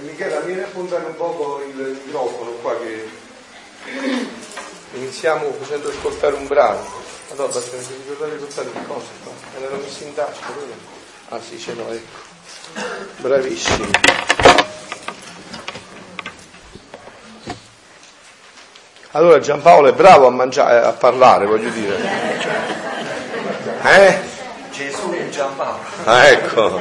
[0.00, 3.08] Michela, vieni a puntare un poco il microfono qua che
[4.94, 7.02] iniziamo facendo ascoltare un brano.
[7.30, 9.32] Allora basta mi ricordare portare le cose qua.
[9.54, 10.74] Me l'ero messo in tasca, quello.
[11.30, 12.32] Ah sì, ce l'ho, ecco.
[13.16, 13.90] Bravissimi.
[19.12, 21.96] Allora Giampaolo è bravo a mangiare, a parlare, voglio dire.
[23.84, 24.18] Eh?
[24.72, 25.78] Gesù e Giampaolo.
[26.04, 26.80] Ah, ecco.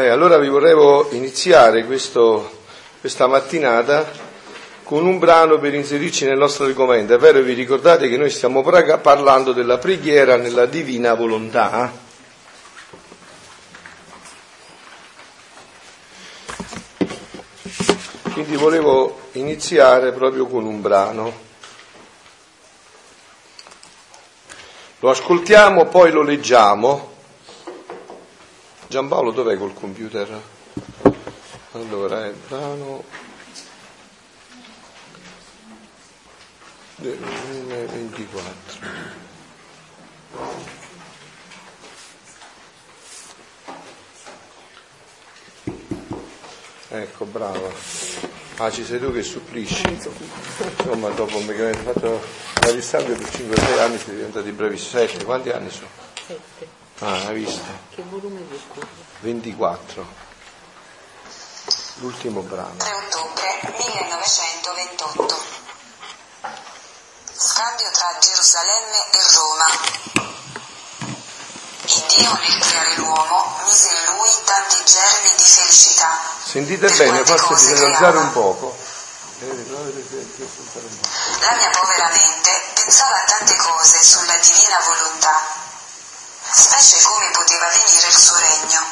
[0.00, 0.74] Beh, allora vi vorrei
[1.14, 2.62] iniziare questo,
[3.00, 4.10] questa mattinata
[4.82, 7.12] con un brano per inserirci nel nostro argomento.
[7.12, 11.92] È vero, vi ricordate che noi stiamo parlando della preghiera nella divina volontà?
[18.32, 21.32] Quindi volevo iniziare proprio con un brano.
[25.00, 27.09] Lo ascoltiamo, poi lo leggiamo.
[28.90, 30.42] Giampaolo, dov'è col computer?
[31.74, 33.04] Allora, è brano
[36.96, 38.88] 2024.
[46.88, 47.70] Ecco, brava.
[48.56, 49.88] Ah, ci sei tu che supplisci.
[49.88, 52.20] Insomma, dopo che avete fatto
[52.62, 55.06] la riscambio per 5-6 anni siete diventati bravissimi.
[55.06, 55.86] 7, quanti anni sono?
[56.26, 56.79] 7.
[57.02, 57.64] Ah, hai visto?
[57.94, 58.86] Che volume di scusa?
[59.20, 60.06] 24.
[62.00, 62.76] L'ultimo brano.
[62.76, 65.42] 3 ottobre 1928.
[67.32, 69.66] Scambio tra Gerusalemme e Roma.
[71.84, 76.20] Il Dio nel creare l'uomo mise in lui tanti germi di felicità.
[76.44, 78.76] Sentite bene, forse bisogna alzare un poco.
[79.40, 79.46] La
[81.56, 85.32] mia povera mente pensava a tante cose sulla divina volontà,
[86.52, 88.84] specie come poteva venire il suo regno,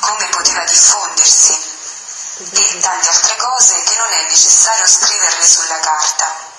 [0.00, 1.70] come poteva diffondersi
[2.50, 6.50] e tante altre cose che non è necessario scriverle sulla carta.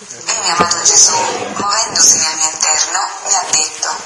[0.00, 1.16] Il mio amato Gesù,
[1.56, 3.96] muovendosi nel mio interno, mi ha detto,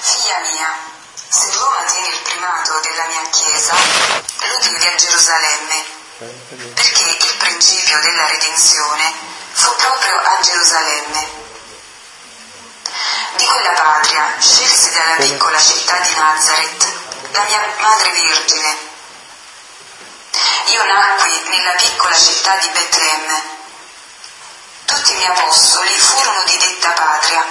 [0.00, 0.76] Figlia mia,
[1.28, 5.84] se Roma tiene il primato della mia Chiesa, lo devi a Gerusalemme,
[6.74, 9.12] perché il principio della redenzione
[9.52, 11.47] fu proprio a Gerusalemme.
[13.36, 16.92] Di quella patria scelsi dalla piccola città di Nazareth,
[17.32, 18.76] la mia madre vergine.
[20.66, 23.42] Io nacqui nella piccola città di Betlemme.
[24.84, 27.44] Tutti i miei apostoli furono di detta patria,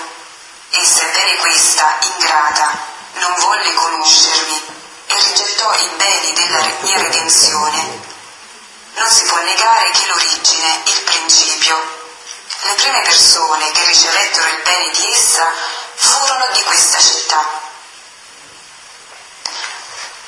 [0.69, 2.77] e sebbene questa, ingrata,
[3.13, 4.61] non volle conoscermi
[5.07, 8.15] e rigettò i beni della mia redenzione,
[8.95, 11.96] non si può negare che l'origine, il principio,
[12.59, 15.51] le prime persone che ricevettero il bene di essa
[15.95, 17.43] furono di questa città.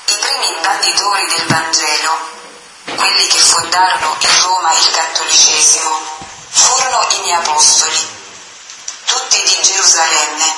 [0.05, 2.17] I primi banditori del Vangelo,
[2.95, 6.01] quelli che fondarono in Roma il cattolicesimo,
[6.49, 8.07] furono i miei apostoli,
[9.05, 10.55] tutti di Gerusalemme,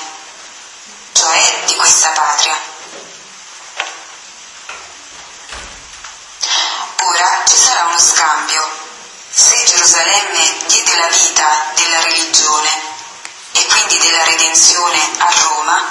[1.12, 2.56] cioè di questa patria.
[7.04, 8.81] Ora ci sarà uno scambio.
[9.34, 12.68] Se Gerusalemme diede la vita della religione
[13.52, 15.82] e quindi della redenzione a Roma,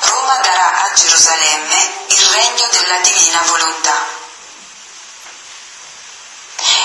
[0.00, 4.06] Roma darà a Gerusalemme il regno della divina volontà.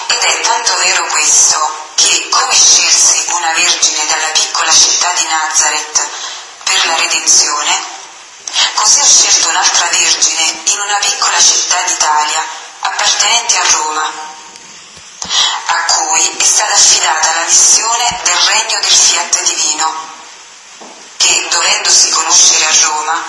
[0.07, 6.07] Ed è tanto vero questo che, come scelsi una vergine dalla piccola città di Nazareth
[6.63, 7.83] per la redenzione,
[8.75, 12.45] così ho scelto un'altra vergine in una piccola città d'Italia
[12.79, 14.41] appartenente a Roma,
[15.65, 20.11] a cui è stata affidata la missione del regno del fiat divino,
[21.17, 23.23] che dovendosi conoscere a Roma,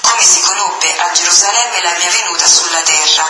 [0.00, 3.26] come si conobbe a Gerusalemme la mia venuta sulla terra,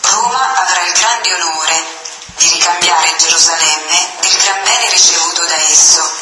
[0.00, 1.96] Roma avrà il grande onore
[2.36, 6.12] di ricambiare Gerusalemme del gran bene ricevuto da esso,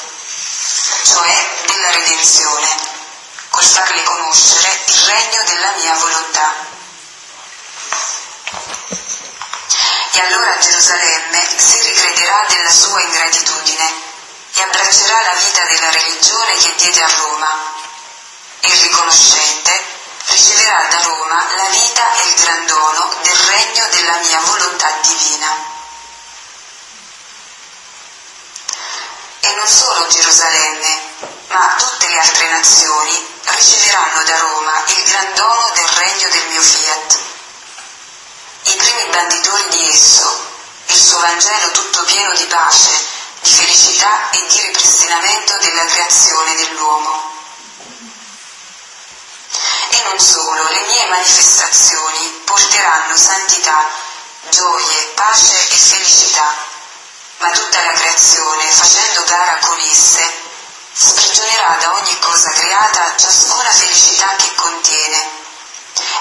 [1.04, 2.68] cioè della redenzione,
[3.50, 6.54] col farle conoscere il regno della mia volontà.
[10.16, 13.92] E allora Gerusalemme si ricrederà della sua ingratitudine
[14.54, 17.48] e abbraccerà la vita della religione che diede a Roma.
[18.60, 19.84] Il riconoscente
[20.28, 25.54] riceverà da Roma la vita e il gran dono del regno della mia volontà divina.
[29.40, 31.00] E non solo Gerusalemme,
[31.48, 36.62] ma tutte le altre nazioni riceveranno da Roma il gran dono del regno del mio
[36.62, 37.35] fiat.
[38.68, 40.44] I primi banditori di esso,
[40.86, 42.90] il suo Vangelo tutto pieno di pace,
[43.42, 47.30] di felicità e di ripristinamento della creazione dell'uomo.
[49.90, 53.86] E non solo, le mie manifestazioni porteranno santità,
[54.50, 56.52] gioie, pace e felicità,
[57.38, 60.28] ma tutta la creazione, facendo gara con esse,
[60.92, 65.44] sprigionerà da ogni cosa creata ciascuna felicità che contiene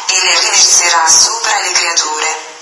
[0.07, 2.53] e le riverserà sopra le creature.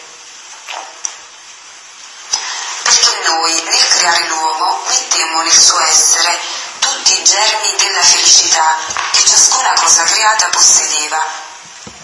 [2.83, 6.39] Perché noi nel creare l'uomo mettemmo nel suo essere
[6.79, 8.75] tutti i germi della felicità
[9.11, 11.21] che ciascuna cosa creata possedeva,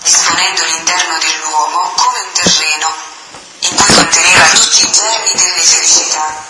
[0.01, 2.93] disponendo l'interno dell'uomo come un terreno
[3.59, 6.43] in cui conteneva tutti i germi delle felicità,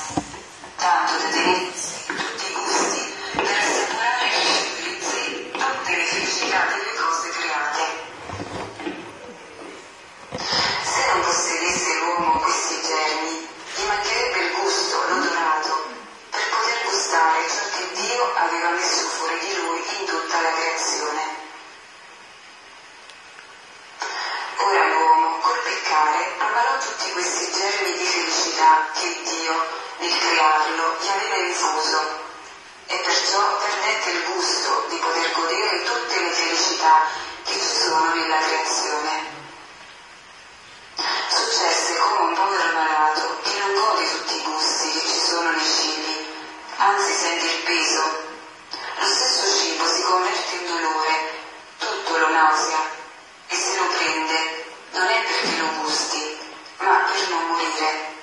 [0.77, 1.71] tanto da tenere
[2.05, 4.29] tutti i gusti per assicurare
[4.75, 8.07] utilizzi tutte le felicità delle cose create.
[10.83, 11.99] Se non possedesse
[12.89, 15.85] germi, gli mancherebbe il gusto, l'odorato,
[16.31, 21.21] per poter gustare ciò che Dio aveva messo fuori di lui in tutta la creazione.
[24.57, 29.53] Ora l'uomo, col peccare, ammalò tutti questi germi di felicità che Dio,
[29.99, 32.27] nel crearlo, gli aveva infuso
[32.87, 37.05] e perciò perdette il gusto di poter godere tutte le felicità
[37.43, 39.38] che ci sono nella creazione.
[40.99, 45.65] Successe come un povero malato che non gode tutti i gusti che ci sono nei
[45.65, 46.27] cibi,
[46.75, 48.27] anzi sente il peso.
[48.97, 51.31] Lo stesso cibo si converte in dolore,
[51.77, 52.89] tutto lo nausea
[53.47, 56.37] e se lo prende non è perché lo gusti,
[56.79, 58.17] ma per non morire.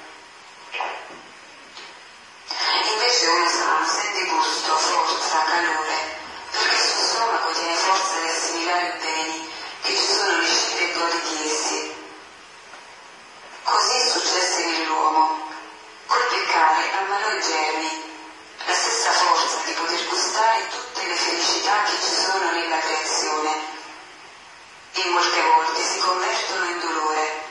[2.93, 6.19] Invece uno sano sente gusto, forza, calore,
[6.50, 9.50] perché il suo stomaco tiene forza di assimilare i beni
[9.81, 11.96] che ci sono nei cibi e gode di essi.
[13.67, 15.39] Così successe nell'uomo.
[16.07, 18.13] Col peccare ammalò i germi,
[18.65, 23.51] la stessa forza di poter gustare tutte le felicità che ci sono nella creazione.
[24.93, 27.46] E molte volte si convertono in dolore.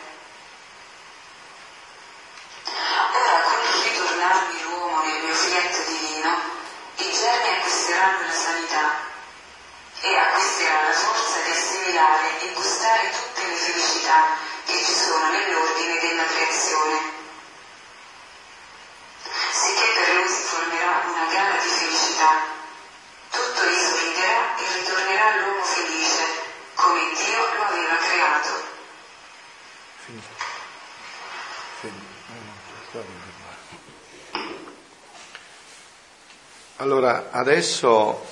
[37.31, 38.23] Adesso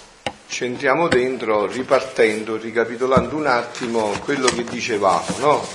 [0.47, 5.67] ci entriamo dentro ripartendo, ricapitolando un attimo quello che dicevamo, no?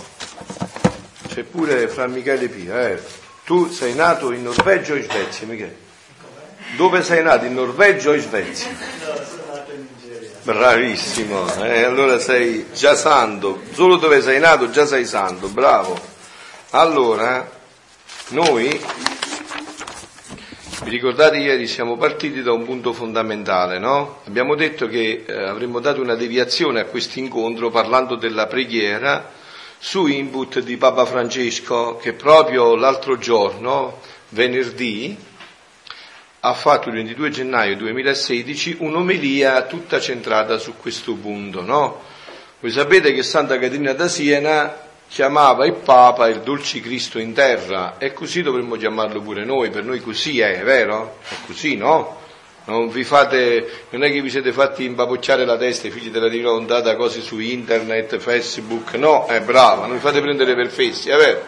[1.29, 3.03] C'è pure fra Michele Pia, eh?
[3.45, 5.77] Tu sei nato in Norvegia o in Svezia, Michele?
[6.77, 8.69] Dove sei nato, in Norvegia o in Svezia?
[10.43, 11.83] Bravissimo, eh?
[11.83, 15.99] allora sei già santo, solo dove sei nato già sei santo, bravo.
[16.71, 17.49] Allora,
[18.29, 18.81] noi
[20.89, 24.23] vi ricordate ieri siamo partiti da un punto fondamentale, no?
[24.27, 29.31] Abbiamo detto che eh, avremmo dato una deviazione a questo incontro parlando della preghiera
[29.77, 34.01] su input di Papa Francesco che proprio l'altro giorno,
[34.31, 35.15] venerdì,
[36.41, 42.01] ha fatto il 22 gennaio 2016 un'omelia tutta centrata su questo punto, no?
[42.61, 47.97] Voi sapete che Santa Caterina da Siena chiamava il Papa il dolce Cristo in terra
[47.99, 51.19] e così dovremmo chiamarlo pure noi, per noi così è, vero?
[51.27, 52.17] È così, no?
[52.67, 56.29] Non vi fate, non è che vi siete fatti impapocciare la testa, i figli della
[56.29, 61.17] volontà, cose su internet, Facebook, no, è brava, non vi fate prendere per fessi, è
[61.17, 61.45] vero?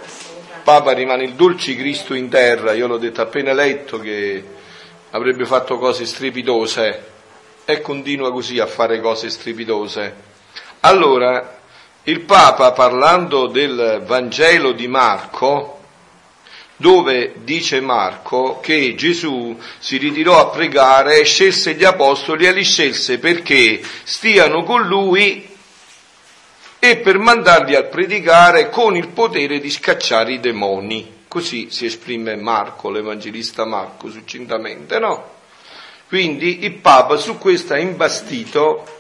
[0.65, 4.43] Papa rimane il dolce Cristo in terra, io l'ho detto appena letto che
[5.11, 7.05] avrebbe fatto cose strepitose
[7.67, 10.29] e continua così a fare cose strepitose.
[10.81, 11.60] Allora,
[12.05, 15.79] il Papa parlando del Vangelo di Marco,
[16.77, 22.65] dove dice Marco che Gesù si ritirò a pregare e scelse gli apostoli e li
[22.65, 25.47] scelse perché stiano con lui
[26.79, 31.19] e per mandarli a predicare con il potere di scacciare i demoni.
[31.29, 35.33] Così si esprime Marco, l'Evangelista Marco, succintamente, no?
[36.09, 39.00] Quindi il Papa su questo ha imbastito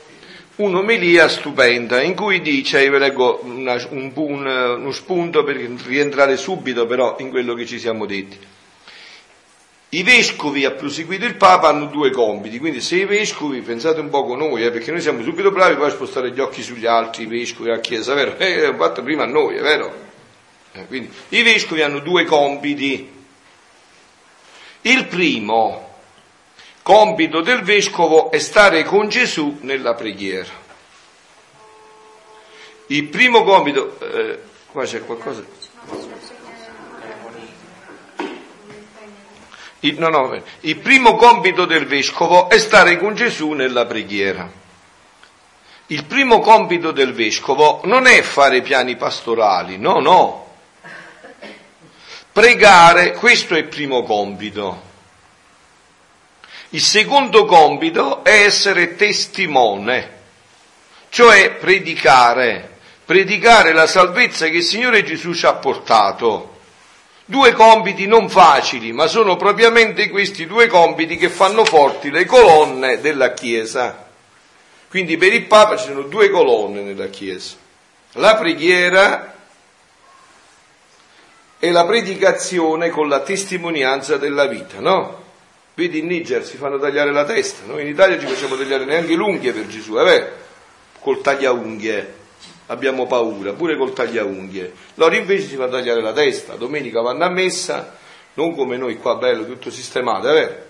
[0.60, 6.36] un'omelia stupenda in cui dice, io vi leggo una, un, un, uno spunto per rientrare
[6.36, 8.38] subito però in quello che ci siamo detti.
[9.92, 14.08] I vescovi, ha proseguito il Papa, hanno due compiti, quindi se i vescovi, pensate un
[14.08, 16.86] po' con noi, eh, perché noi siamo subito bravi poi a spostare gli occhi sugli
[16.86, 18.36] altri, i vescovi, la Chiesa, vero?
[18.38, 19.92] Eh, l'hanno fatto prima a noi, è vero?
[20.74, 23.10] Eh, quindi i vescovi hanno due compiti.
[24.82, 25.89] Il primo
[26.82, 30.50] compito del vescovo è stare con Gesù nella preghiera.
[32.86, 35.44] Il primo compito, eh, qua c'è qualcosa.
[39.80, 44.50] Il, no, no, il primo compito del vescovo è stare con Gesù nella preghiera.
[45.86, 50.48] Il primo compito del vescovo non è fare piani pastorali, no, no.
[52.32, 54.88] Pregare, questo è il primo compito.
[56.72, 60.18] Il secondo compito è essere testimone,
[61.08, 66.58] cioè predicare, predicare la salvezza che il Signore Gesù ci ha portato.
[67.24, 73.00] Due compiti non facili, ma sono propriamente questi due compiti che fanno forti le colonne
[73.00, 74.06] della Chiesa.
[74.88, 77.56] Quindi per il Papa ci sono due colonne nella Chiesa,
[78.12, 79.34] la preghiera
[81.58, 85.19] e la predicazione con la testimonianza della vita, no?
[85.74, 89.14] Vedi in Niger si fanno tagliare la testa, noi in Italia ci facciamo tagliare neanche
[89.14, 90.38] l'unghie per Gesù, eh
[90.98, 92.14] col tagliaunghie
[92.66, 94.72] abbiamo paura, pure col tagliaunghie.
[94.94, 97.96] Loro invece si fa tagliare la testa, domenica vanno a messa,
[98.34, 100.68] non come noi qua bello, tutto sistemato, eh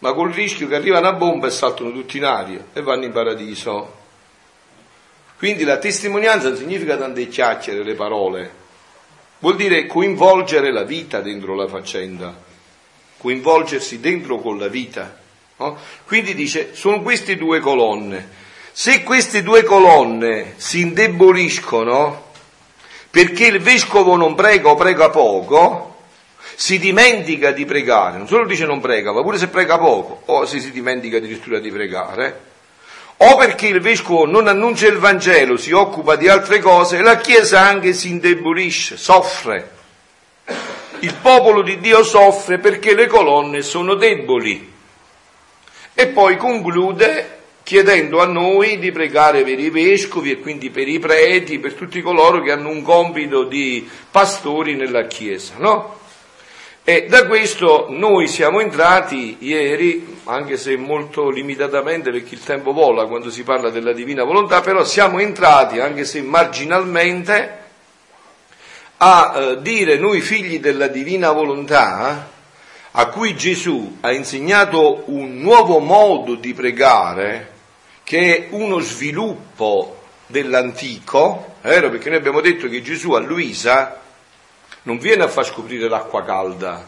[0.00, 3.12] ma col rischio che arrivano a bomba e saltano tutti in aria e vanno in
[3.12, 3.98] paradiso.
[5.36, 8.50] Quindi la testimonianza non significa tante chiacchiere, le parole,
[9.38, 12.34] vuol dire coinvolgere la vita dentro la faccenda,
[13.20, 15.18] coinvolgersi dentro con la vita.
[15.58, 15.76] No?
[16.06, 18.38] Quindi dice, sono queste due colonne.
[18.72, 22.28] Se queste due colonne si indeboliscono
[23.10, 25.96] perché il vescovo non prega o prega poco,
[26.54, 30.46] si dimentica di pregare, non solo dice non prega, ma pure se prega poco, o
[30.46, 32.48] se si dimentica addirittura di pregare,
[33.16, 37.60] o perché il vescovo non annuncia il Vangelo, si occupa di altre cose, la Chiesa
[37.60, 39.78] anche si indebolisce, soffre.
[41.00, 44.70] Il popolo di Dio soffre perché le colonne sono deboli.
[45.94, 50.98] E poi conclude chiedendo a noi di pregare per i vescovi e quindi per i
[50.98, 55.98] preti, per tutti coloro che hanno un compito di pastori nella Chiesa, no?
[56.82, 63.06] E da questo noi siamo entrati ieri, anche se molto limitatamente perché il tempo vola
[63.06, 67.59] quando si parla della divina volontà, però siamo entrati, anche se marginalmente,
[69.02, 72.28] a eh, dire noi figli della divina volontà,
[72.90, 77.52] a cui Gesù ha insegnato un nuovo modo di pregare,
[78.04, 81.88] che è uno sviluppo dell'antico, vero?
[81.88, 84.00] Perché noi abbiamo detto che Gesù a Luisa
[84.82, 86.84] non viene a far scoprire l'acqua calda,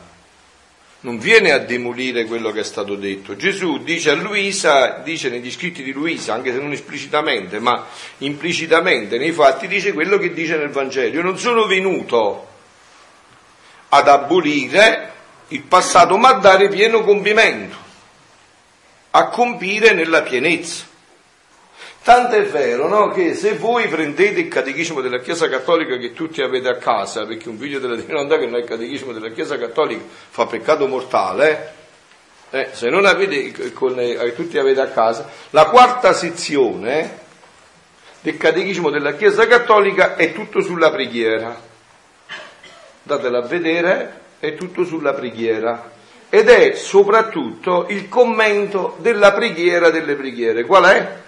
[1.02, 3.35] non viene a demolire quello che è stato detto.
[3.35, 7.87] Gesù dice a Luisa, dice negli scritti di Luisa, anche se non esplicitamente, ma
[8.18, 11.16] implicitamente nei fatti, dice quello che dice nel Vangelo.
[11.16, 12.47] Io non sono venuto
[13.88, 15.11] ad abolire
[15.49, 17.76] il passato, ma a dare pieno compimento,
[19.11, 20.90] a compire nella pienezza.
[22.02, 26.42] Tanto è vero no, che se voi prendete il catechismo della Chiesa Cattolica che tutti
[26.42, 29.56] avete a casa, perché un figlio della divinità che non è il catechismo della Chiesa
[29.56, 31.75] Cattolica fa peccato mortale,
[32.50, 37.21] eh, se non avete, con, eh, tutti avete a casa, la quarta sezione
[38.21, 41.56] del catechismo della Chiesa Cattolica è tutto sulla preghiera.
[43.04, 45.90] Datela a vedere, è tutto sulla preghiera.
[46.28, 50.64] Ed è soprattutto il commento della preghiera delle preghiere.
[50.64, 51.21] Qual è?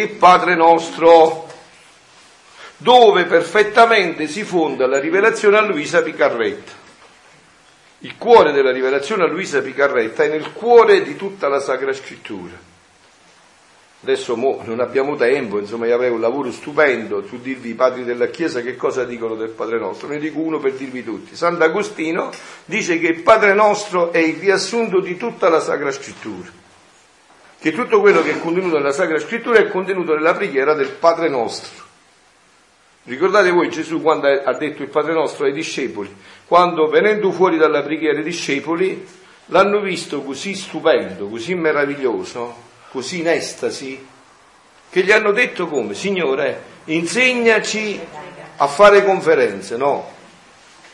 [0.00, 1.48] Il Padre nostro,
[2.76, 6.84] dove perfettamente si fonda la rivelazione a Luisa Picarretta.
[8.00, 12.74] Il cuore della rivelazione a Luisa Picarretta è nel cuore di tutta la Sacra Scrittura.
[14.02, 18.26] Adesso non abbiamo tempo, insomma, io avrei un lavoro stupendo su dirvi i padri della
[18.26, 20.08] Chiesa che cosa dicono del Padre nostro.
[20.08, 21.34] Ne dico uno per dirvi tutti.
[21.34, 22.30] Sant'Agostino
[22.66, 26.64] dice che il Padre nostro è il riassunto di tutta la Sacra Scrittura
[27.66, 31.28] che tutto quello che è contenuto nella Sacra Scrittura è contenuto nella preghiera del Padre
[31.28, 31.82] nostro.
[33.02, 36.14] Ricordate voi Gesù quando ha detto il Padre nostro ai discepoli,
[36.46, 39.04] quando venendo fuori dalla preghiera i discepoli
[39.46, 42.54] l'hanno visto così stupendo, così meraviglioso,
[42.92, 44.06] così in estasi,
[44.88, 45.94] che gli hanno detto come?
[45.94, 48.00] Signore, insegnaci
[48.58, 50.08] a fare conferenze, no?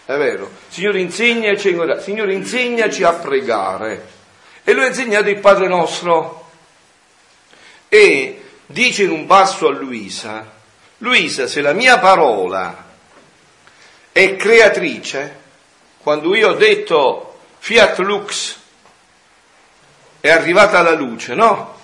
[0.07, 0.49] È vero.
[0.69, 4.07] Signore, insegnaci, Signore, insegnaci a pregare.
[4.65, 6.41] E lui ha insegnato il Padre nostro
[7.95, 10.51] e dice in un passo a Luisa,
[10.97, 12.87] Luisa, se la mia parola
[14.11, 15.41] è creatrice,
[15.99, 18.57] quando io ho detto fiat lux,
[20.21, 21.81] è arrivata la luce, no?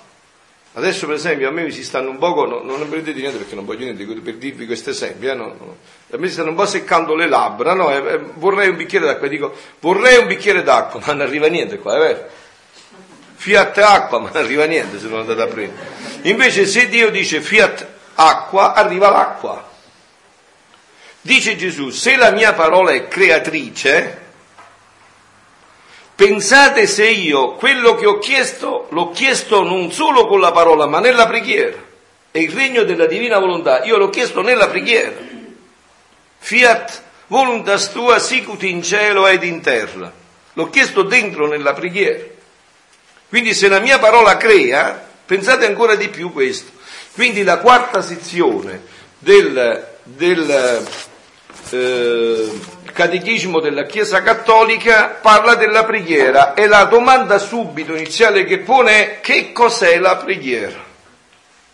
[0.72, 3.36] Adesso per esempio a me mi si stanno un poco, no, non ne prendete niente
[3.36, 5.76] perché non voglio niente per dirvi questo esempio, eh, no, no.
[6.10, 7.90] a me si stanno un po' seccando le labbra, no?
[7.90, 11.78] eh, eh, vorrei un bicchiere d'acqua, dico vorrei un bicchiere d'acqua, ma non arriva niente
[11.78, 12.37] qua, è vero?
[13.38, 15.86] Fiat acqua, ma non arriva niente se non andate a prendere.
[16.22, 19.66] Invece se Dio dice fiat acqua, arriva l'acqua.
[21.20, 24.26] Dice Gesù, se la mia parola è creatrice,
[26.18, 30.98] Pensate se io quello che ho chiesto l'ho chiesto non solo con la parola, ma
[30.98, 31.76] nella preghiera.
[32.32, 35.14] E il regno della divina volontà, io l'ho chiesto nella preghiera.
[36.38, 40.12] Fiat voluntas tua sicut in cielo ed in terra.
[40.54, 42.24] L'ho chiesto dentro nella preghiera.
[43.28, 46.70] Quindi se la mia parola crea, pensate ancora di più questo.
[47.12, 48.82] Quindi la quarta sezione
[49.18, 50.86] del, del
[51.70, 52.60] eh,
[52.92, 59.20] Catechismo della Chiesa Cattolica parla della preghiera e la domanda subito iniziale che pone è
[59.20, 60.86] che cos'è la preghiera?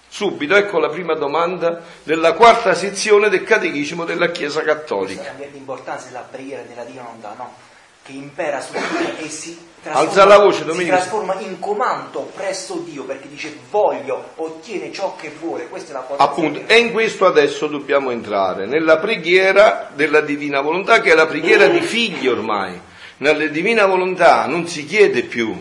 [0.08, 5.22] Subito, ecco la prima domanda della quarta sezione del Catechismo della Chiesa Cattolica.
[5.22, 7.54] Questa è l'importanza della preghiera della Dio no?
[8.02, 13.04] che impera su tutti e si Alza la voce, si trasforma in comando presso Dio
[13.04, 16.22] perché dice voglio, ottiene ciò che vuole, questa è la cosa.
[16.22, 21.26] Appunto, e in questo adesso dobbiamo entrare, nella preghiera della divina volontà che è la
[21.26, 22.80] preghiera di figli ormai.
[23.18, 25.54] Nella divina volontà non si chiede più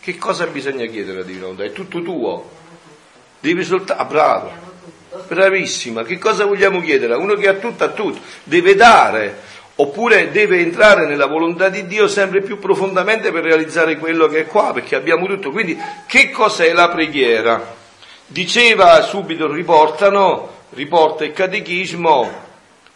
[0.00, 2.50] che cosa bisogna chiedere alla divina volontà, è tutto tuo.
[3.38, 4.52] Devi soltanto, ah, bravo,
[5.28, 7.14] bravissima, che cosa vogliamo chiedere?
[7.14, 9.45] Uno che ha tutto, ha tutto, deve dare
[9.78, 14.46] oppure deve entrare nella volontà di Dio sempre più profondamente per realizzare quello che è
[14.46, 15.50] qua, perché abbiamo tutto.
[15.50, 17.74] Quindi che cos'è la preghiera?
[18.26, 22.44] Diceva subito, riportano, riporta il catechismo,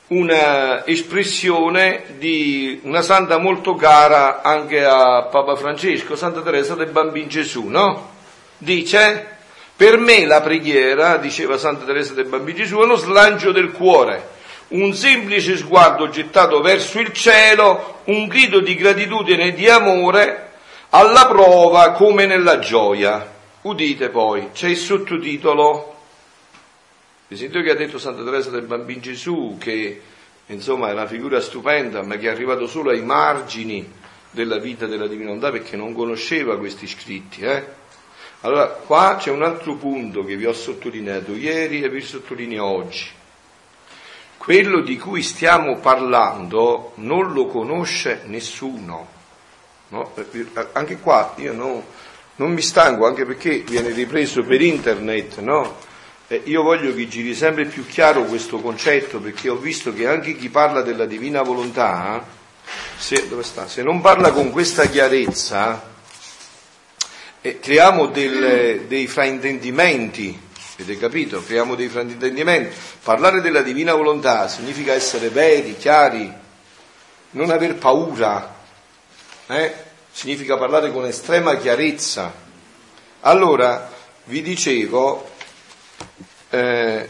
[0.09, 7.29] una espressione di una santa molto cara anche a Papa Francesco, Santa Teresa del Bambino
[7.29, 8.09] Gesù, no?
[8.57, 9.37] Dice,
[9.77, 14.39] per me la preghiera, diceva Santa Teresa del Bambino Gesù, è uno slancio del cuore
[14.71, 20.53] un semplice sguardo gettato verso il cielo, un grido di gratitudine e di amore
[20.91, 23.39] alla prova come nella gioia.
[23.63, 25.97] Udite poi, c'è il sottotitolo,
[27.29, 30.01] vi sentite che ha detto Santa Teresa del Bambino Gesù, che
[30.47, 33.99] insomma è una figura stupenda, ma che è arrivato solo ai margini
[34.31, 37.41] della vita della divinità perché non conosceva questi scritti.
[37.43, 37.65] Eh?
[38.43, 43.19] Allora, qua c'è un altro punto che vi ho sottolineato ieri e vi sottolineo oggi
[44.41, 49.07] quello di cui stiamo parlando non lo conosce nessuno.
[49.89, 50.15] No?
[50.73, 51.85] Anche qua io no,
[52.37, 55.77] non mi stanco, anche perché viene ripreso per internet, no?
[56.27, 60.35] eh, io voglio che giri sempre più chiaro questo concetto, perché ho visto che anche
[60.35, 62.27] chi parla della divina volontà,
[62.97, 63.29] se,
[63.67, 65.87] se non parla con questa chiarezza,
[67.43, 70.49] eh, creiamo del, dei fraintendimenti
[70.81, 71.45] Avete capito?
[71.45, 72.75] Creiamo dei fraintendimenti.
[73.03, 76.33] Parlare della divina volontà significa essere veri, chiari,
[77.33, 78.57] non aver paura.
[79.47, 79.75] Eh?
[80.11, 82.33] Significa parlare con estrema chiarezza.
[83.21, 83.93] Allora,
[84.25, 85.31] vi dicevo,
[86.49, 87.07] eh,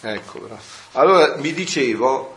[0.00, 0.48] ecco,
[0.92, 2.33] allora vi dicevo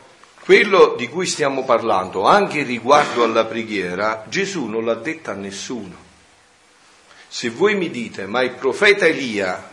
[0.48, 5.94] quello di cui stiamo parlando, anche riguardo alla preghiera, Gesù non l'ha detta a nessuno.
[7.28, 9.72] Se voi mi dite, ma il profeta Elia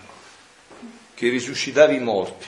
[1.15, 2.47] che risuscitava i morti,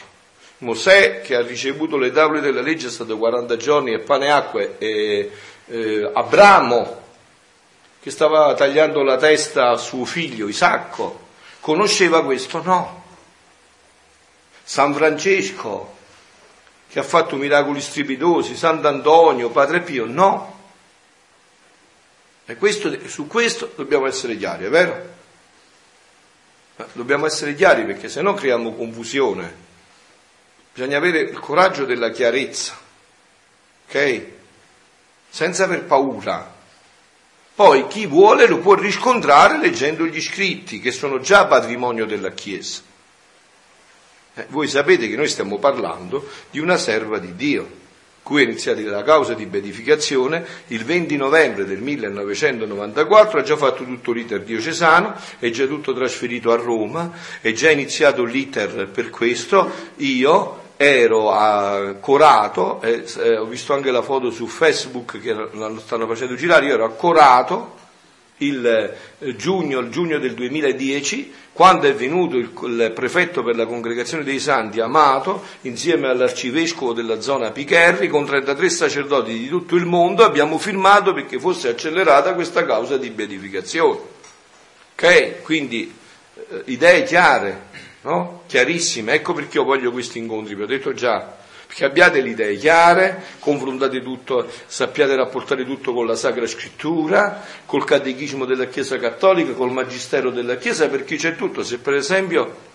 [0.59, 4.31] Mosè che ha ricevuto le tavole della legge è stato 40 giorni e pane e
[4.31, 5.31] acqua, e
[5.67, 7.03] eh, Abramo
[8.01, 11.29] che stava tagliando la testa a suo figlio Isacco,
[11.61, 12.61] conosceva questo?
[12.61, 13.05] No.
[14.65, 15.95] San Francesco
[16.89, 20.55] che ha fatto miracoli strepitosi, Sant'Antonio, Padre Pio, no.
[22.47, 25.15] E questo, su questo dobbiamo essere chiari, è vero?
[26.93, 29.65] Dobbiamo essere chiari perché se no creiamo confusione.
[30.73, 32.79] Bisogna avere il coraggio della chiarezza,
[33.89, 34.27] ok?
[35.29, 36.55] Senza aver paura.
[37.55, 42.83] Poi chi vuole lo può riscontrare leggendo gli scritti che sono già patrimonio della Chiesa.
[44.39, 47.67] Eh, voi sapete che noi stiamo parlando di una serva di Dio,
[48.23, 53.83] cui è iniziata la causa di beatificazione il 20 novembre del 1994, ha già fatto
[53.83, 59.71] tutto l'iter diocesano, è già tutto trasferito a Roma, è già iniziato l'iter per questo,
[59.97, 65.73] io ero a Corato, eh, eh, ho visto anche la foto su Facebook che la
[65.79, 67.86] stanno facendo girare, io ero a Corato,
[68.39, 68.67] il
[69.19, 74.25] eh, giugno, il giugno del 2010, quando è venuto il, il, prefetto per la congregazione
[74.25, 80.25] dei santi Amato, insieme all'arcivescovo della zona Picherri, con 33 sacerdoti di tutto il mondo,
[80.25, 84.01] abbiamo firmato perché fosse accelerata questa causa di beatificazione.
[84.93, 85.43] Ok?
[85.43, 85.95] Quindi
[86.35, 87.69] eh, idee chiare,
[88.03, 88.43] no?
[88.47, 89.15] Chiarissime.
[89.15, 93.23] Ecco perché io voglio questi incontri, vi ho detto già che abbiate le idee chiare,
[93.39, 99.73] confrontate tutto, sappiate rapportare tutto con la Sacra Scrittura, col catechismo della Chiesa Cattolica, col
[99.73, 101.63] Magistero della Chiesa, perché c'è tutto.
[101.63, 102.75] Se per esempio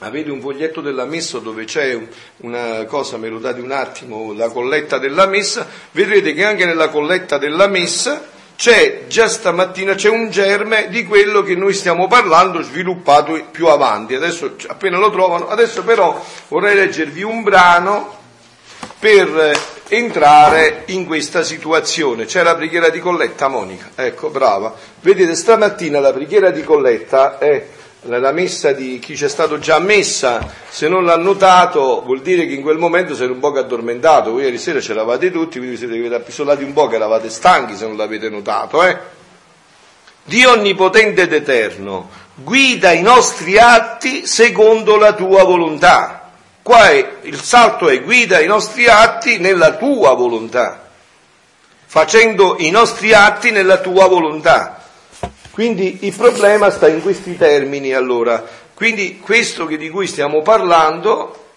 [0.00, 1.98] avete un foglietto della messa dove c'è
[2.38, 6.88] una cosa, me lo date un attimo, la colletta della messa, vedrete che anche nella
[6.88, 12.60] colletta della messa c'è già stamattina c'è un germe di quello che noi stiamo parlando
[12.60, 14.14] sviluppato più avanti.
[14.14, 18.18] Adesso appena lo trovano, adesso però vorrei leggervi un brano
[19.00, 19.58] per
[19.88, 22.26] entrare in questa situazione.
[22.26, 24.74] C'è la preghiera di colletta, Monica, ecco, brava.
[25.00, 27.66] Vedete, stamattina la preghiera di colletta è
[28.02, 32.54] la messa di chi c'è stato già messa, se non l'ha notato vuol dire che
[32.54, 36.14] in quel momento sei un po' addormentato, voi ieri sera ce l'avate tutti, quindi siete
[36.14, 38.96] appisolati un po' che eravate stanchi se non l'avete notato, eh?
[40.24, 46.19] Dio onnipotente ed eterno, guida i nostri atti secondo la tua volontà
[46.62, 50.90] Qua è, il salto è guida i nostri atti nella tua volontà,
[51.86, 54.84] facendo i nostri atti nella tua volontà.
[55.50, 58.44] Quindi il problema sta in questi termini allora.
[58.74, 61.48] Quindi questo di cui stiamo parlando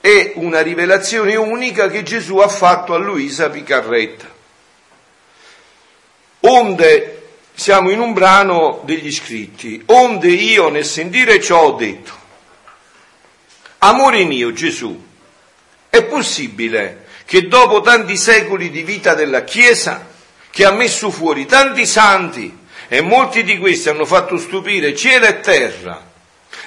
[0.00, 4.26] è una rivelazione unica che Gesù ha fatto a Luisa Picarretta.
[6.40, 12.12] Onde siamo in un brano degli scritti, onde io nel sentire ciò ho detto,
[13.82, 15.08] Amore mio Gesù,
[15.88, 20.06] è possibile che dopo tanti secoli di vita della Chiesa,
[20.50, 25.40] che ha messo fuori tanti santi e molti di questi hanno fatto stupire cielo e
[25.40, 26.08] terra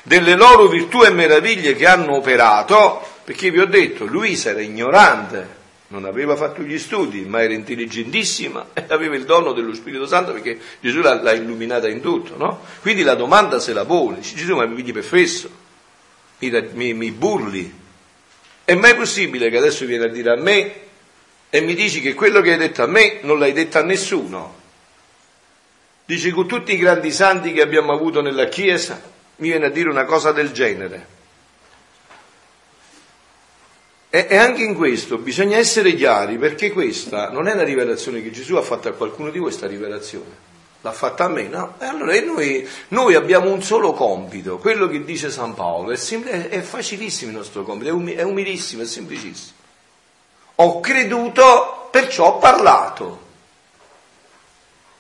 [0.02, 5.62] delle loro virtù e meraviglie che hanno operato, perché vi ho detto, Luisa era ignorante,
[5.90, 10.32] non aveva fatto gli studi, ma era intelligentissima e aveva il dono dello Spirito Santo
[10.32, 12.62] perché Gesù l'ha, l'ha illuminata in tutto, no?
[12.82, 15.62] Quindi la domanda se la pone, Gesù ma mi pigli per fesso?
[16.50, 17.82] Mi, mi, mi burli.
[18.66, 20.74] È mai possibile che adesso vieni a dire a me
[21.50, 24.62] e mi dici che quello che hai detto a me non l'hai detto a nessuno?
[26.06, 29.02] Dici con tutti i grandi santi che abbiamo avuto nella Chiesa,
[29.38, 31.08] mi viene a dire una cosa del genere.
[34.10, 38.56] E, anche in questo bisogna essere chiari perché questa non è una rivelazione che Gesù
[38.56, 40.53] ha fatto a qualcuno di questa rivelazione
[40.84, 41.76] l'ha fatta a me, no?
[41.80, 46.50] E allora noi, noi, abbiamo un solo compito, quello che dice San Paolo, è, semplice,
[46.50, 49.56] è facilissimo il nostro compito, è, umi, è umilissimo, è semplicissimo.
[50.56, 53.22] Ho creduto, perciò ho parlato.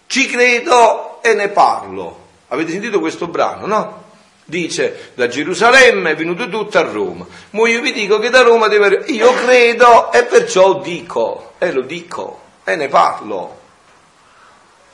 [0.08, 2.22] Ci credo e ne parlo.
[2.48, 4.04] Avete sentito questo brano, no?
[4.46, 7.26] Dice, da Gerusalemme è venuto tutto a Roma.
[7.52, 9.04] Ma io vi dico che da Roma deve...
[9.08, 13.63] Io credo e perciò dico, e lo dico, e ne parlo.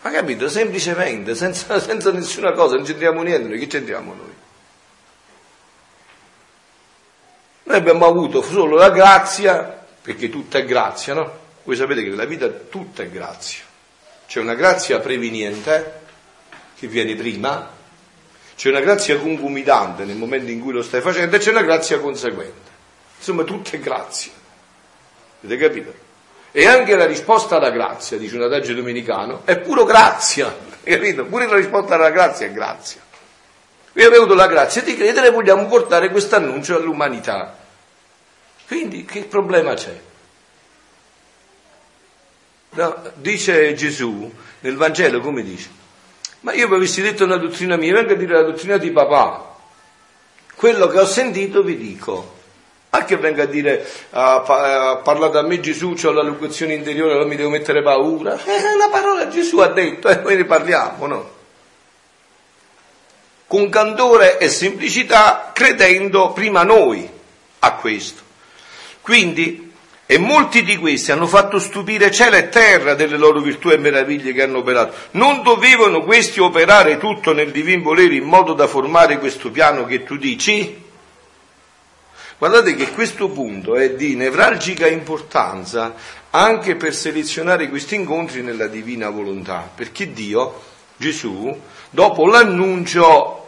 [0.02, 0.48] Ma capito?
[0.48, 4.34] Semplicemente, senza, senza nessuna cosa, non c'entriamo niente, noi che c'entriamo noi?
[7.64, 11.38] Noi abbiamo avuto solo la grazia, perché tutta è grazia, no?
[11.64, 13.64] Voi sapete che nella vita tutta è grazia.
[14.26, 16.02] C'è una grazia preveniente,
[16.78, 17.70] che viene prima,
[18.56, 22.00] c'è una grazia concomitante nel momento in cui lo stai facendo e c'è una grazia
[22.00, 22.70] conseguente.
[23.18, 24.32] Insomma, tutta è grazia.
[25.42, 25.94] Avete capito?
[26.52, 31.26] E anche la risposta alla grazia, dice un adagio domenicano, è puro grazia, capito?
[31.26, 33.02] Pure la risposta alla grazia è grazia.
[33.92, 37.58] Qui abbiamo avuto la grazia di credere e vogliamo portare questo annuncio all'umanità.
[38.68, 40.00] Quindi che problema c'è?
[42.72, 45.70] No, dice Gesù nel Vangelo, come dice?
[46.42, 49.56] Ma io vi avessi detto una dottrina mia, vengo a dire la dottrina di papà.
[50.56, 52.38] Quello che ho sentito vi dico.
[52.92, 57.14] Ma che venga a dire, ha uh, parlato a me Gesù, ho la locuzione interiore,
[57.14, 58.34] non mi devo mettere paura.
[58.44, 61.30] È una parola Gesù ha detto e noi ne parliamo, no?
[63.46, 67.08] Con candore e semplicità, credendo prima noi
[67.60, 68.24] a questo.
[69.02, 69.72] Quindi,
[70.08, 74.34] e molti di questi hanno fatto stupire cielo e terra delle loro virtù e meraviglie
[74.34, 74.96] che hanno operato.
[75.12, 80.04] Non dovevano questi operare tutto nel divin volere in modo da formare questo piano che
[80.04, 80.88] tu dici?
[82.40, 85.94] Guardate che questo punto è di nevralgica importanza
[86.30, 90.62] anche per selezionare questi incontri nella divina volontà, perché Dio,
[90.96, 91.54] Gesù,
[91.90, 93.39] dopo l'annuncio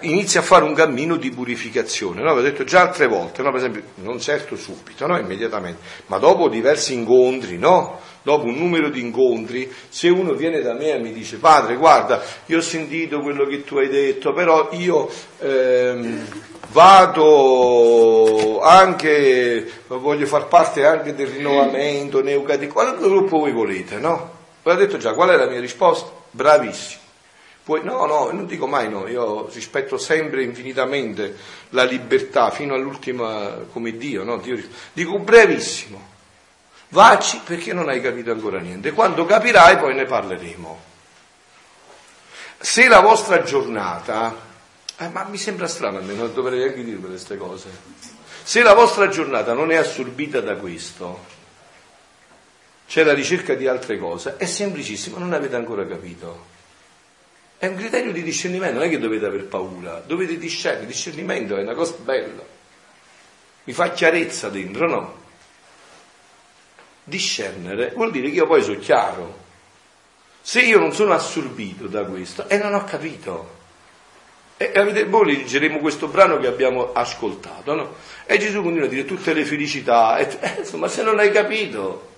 [0.00, 2.22] inizia a fare un cammino di purificazione.
[2.22, 2.34] No?
[2.34, 3.50] L'ho detto già altre volte, no?
[3.50, 5.18] per esempio, non certo subito, no?
[5.18, 8.00] immediatamente, ma dopo diversi incontri, no?
[8.26, 12.20] dopo un numero di incontri, se uno viene da me e mi dice padre guarda
[12.46, 16.26] io ho sentito quello che tu hai detto, però io ehm,
[16.72, 24.32] vado anche, voglio far parte anche del rinnovamento, neocati, quale gruppo voi volete, no?
[24.64, 26.10] L'ho detto già, qual è la mia risposta?
[26.32, 27.05] Bravissimo.
[27.66, 31.36] Poi, no, no, non dico mai no, io rispetto sempre infinitamente
[31.70, 34.36] la libertà fino all'ultima, come Dio, no?
[34.36, 34.56] Dio,
[34.92, 36.00] dico brevissimo,
[36.90, 38.92] Vacci perché non hai capito ancora niente.
[38.92, 40.80] Quando capirai poi ne parleremo.
[42.58, 44.32] Se la vostra giornata,
[44.98, 47.68] eh, ma mi sembra strano almeno, dovrei anche dirvi queste cose,
[48.44, 51.24] se la vostra giornata non è assorbita da questo,
[52.86, 56.54] c'è la ricerca di altre cose, è semplicissimo, non avete ancora capito.
[57.58, 61.62] È un criterio di discernimento, non è che dovete aver paura, dovete discernere, discernimento è
[61.62, 62.42] una cosa bella,
[63.64, 65.24] mi fa chiarezza dentro, no?
[67.06, 69.44] discernere vuol dire che io poi sono chiaro.
[70.42, 73.54] Se io non sono assorbito da questo e non ho capito.
[74.56, 77.94] E avete, poi leggeremo questo brano che abbiamo ascoltato, no?
[78.24, 82.14] E Gesù continua a dire tutte le felicità, e, eh, insomma, se non hai capito,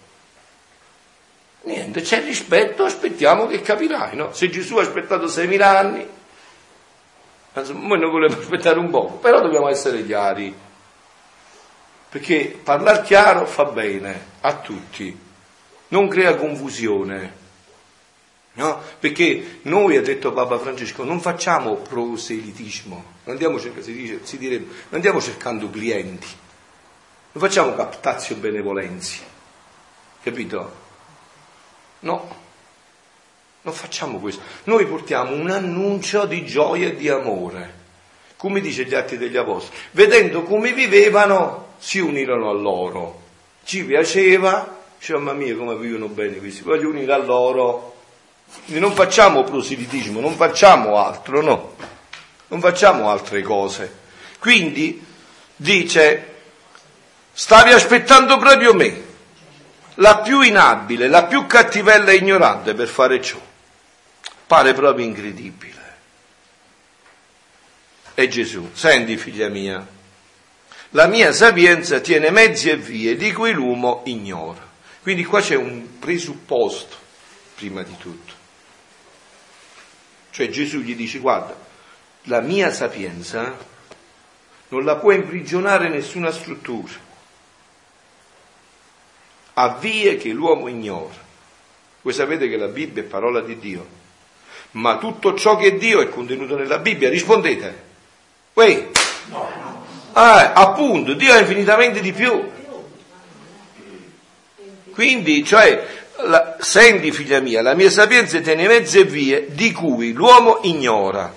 [1.63, 4.33] niente, c'è rispetto, aspettiamo che capirai, no?
[4.33, 6.09] Se Gesù ha aspettato 6.000 anni,
[7.53, 10.67] noi non vogliamo aspettare un po', però dobbiamo essere chiari
[12.09, 15.17] perché parlare chiaro fa bene a tutti,
[15.89, 17.47] non crea confusione.
[18.55, 18.83] No?
[18.99, 24.39] Perché noi, ha detto Papa Francesco, non facciamo proselitismo, non andiamo, cercando, si dice, si
[24.39, 26.27] direbbe, non andiamo cercando clienti,
[27.33, 29.21] non facciamo captazio benevolenzi,
[30.23, 30.87] capito?
[32.01, 32.37] No,
[33.63, 34.43] non facciamo questo.
[34.65, 37.75] Noi portiamo un annuncio di gioia e di amore,
[38.37, 43.23] come dice gli atti degli apostoli, vedendo come vivevano si unirono a loro.
[43.65, 47.97] Ci piaceva, dice, mamma mia come vivono bene questi, voglio unire a loro.
[48.65, 51.75] Quindi non facciamo proselitismo, non facciamo altro, no,
[52.49, 54.07] non facciamo altre cose.
[54.39, 55.05] Quindi
[55.55, 56.35] dice,
[57.33, 59.05] stavi aspettando proprio me,
[59.99, 63.41] la più inabile, la più cattivella e ignorante per fare ciò.
[64.47, 65.77] Pare proprio incredibile.
[68.15, 69.87] E Gesù, senti figlia mia,
[70.91, 74.67] la mia sapienza tiene mezzi e vie di cui l'uomo ignora.
[75.03, 76.97] Quindi qua c'è un presupposto,
[77.55, 78.33] prima di tutto.
[80.31, 81.57] Cioè Gesù gli dice, guarda,
[82.25, 83.57] la mia sapienza
[84.69, 86.93] non la può imprigionare nessuna struttura,
[89.61, 91.27] ha vie che l'uomo ignora.
[92.03, 93.87] Voi sapete che la Bibbia è parola di Dio,
[94.73, 97.09] ma tutto ciò che è Dio è contenuto nella Bibbia.
[97.09, 97.87] Rispondete.
[98.53, 98.89] Uè.
[99.31, 99.87] No.
[100.13, 102.51] Ah, appunto, Dio ha infinitamente di più.
[104.93, 105.87] Quindi, cioè,
[106.23, 111.33] la, senti figlia mia, la mia sapienza tiene mezze vie di cui l'uomo ignora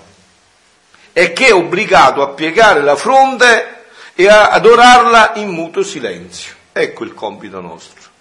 [1.12, 6.54] e che è obbligato a piegare la fronte e a adorarla in muto silenzio.
[6.72, 8.11] Ecco il compito nostro.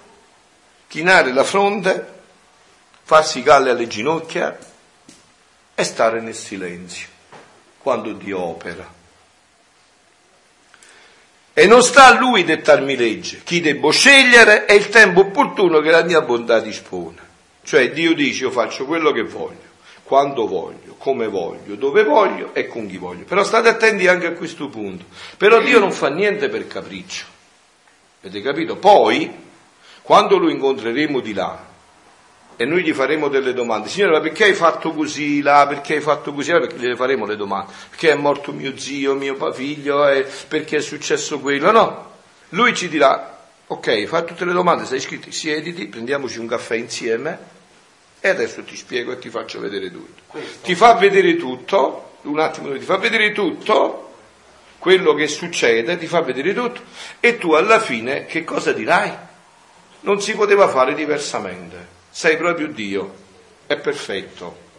[0.92, 2.06] Chinare la fronte,
[3.04, 4.58] farsi calle alle ginocchia
[5.74, 7.08] e stare nel silenzio
[7.78, 8.94] quando Dio opera.
[11.54, 15.92] E non sta a lui dettarmi legge, chi devo scegliere è il tempo opportuno che
[15.92, 17.20] la mia bontà dispone.
[17.64, 19.70] Cioè Dio dice io faccio quello che voglio,
[20.04, 23.24] quando voglio, come voglio, dove voglio e con chi voglio.
[23.24, 25.06] Però state attenti anche a questo punto.
[25.38, 27.24] Però Dio non fa niente per capriccio.
[28.20, 28.76] Avete capito?
[28.76, 29.50] Poi,
[30.02, 31.70] quando lo incontreremo di là,
[32.62, 33.90] e noi gli faremo delle domande.
[33.90, 35.66] Signore, ma perché hai fatto così là?
[35.68, 36.60] Perché hai fatto così là?
[36.60, 37.72] Perché gli faremo le domande.
[37.90, 40.08] Perché è morto mio zio, mio figlio?
[40.08, 41.72] Eh, perché è successo quello?
[41.72, 42.12] No.
[42.50, 47.40] Lui ci dirà, ok, fa tutte le domande, sei iscritto, siediti, prendiamoci un caffè insieme
[48.20, 50.22] e adesso ti spiego e ti faccio vedere tutto.
[50.28, 50.60] Questo.
[50.62, 54.14] Ti fa vedere tutto, un attimo, ti fa vedere tutto,
[54.78, 56.82] quello che succede, ti fa vedere tutto
[57.20, 59.12] e tu alla fine che cosa dirai?
[60.02, 63.14] Non si poteva fare diversamente sei proprio Dio,
[63.66, 64.70] è perfetto.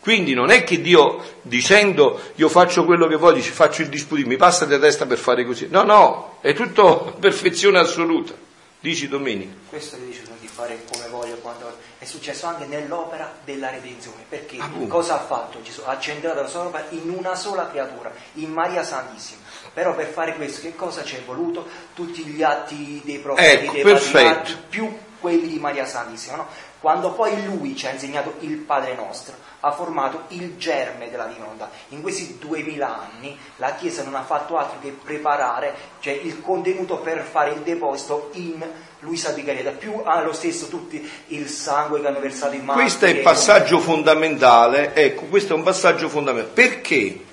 [0.00, 4.36] Quindi non è che Dio dicendo io faccio quello che voglio, faccio il disputino, mi
[4.36, 5.68] passa di testa per fare così.
[5.70, 8.34] No, no, è tutto perfezione assoluta.
[8.80, 9.54] Dici Domenica.
[9.70, 14.26] Questo che dice di fare come voglio, quando è successo anche nell'opera della redenzione.
[14.28, 15.80] Perché ah, cosa ha fatto Gesù?
[15.86, 19.40] Ha centrato la sua opera in una sola creatura, in Maria Santissima.
[19.74, 21.66] Però per fare questo che cosa ci è voluto?
[21.94, 24.52] Tutti gli atti dei profeti, ecco, dei perfetto.
[24.68, 26.46] più quelli di Maria Santissima, no?
[26.80, 31.70] quando poi lui ci ha insegnato il Padre nostro, ha formato il germe della divinità.
[31.88, 36.98] In questi duemila anni la Chiesa non ha fatto altro che preparare cioè, il contenuto
[36.98, 38.62] per fare il deposito in
[39.00, 42.78] Luisa Picareta, più allo stesso tutti il sangue che hanno versato in mano.
[42.78, 46.52] Questo è il passaggio fondamentale, ecco, questo è un passaggio fondamentale.
[46.52, 47.32] Perché?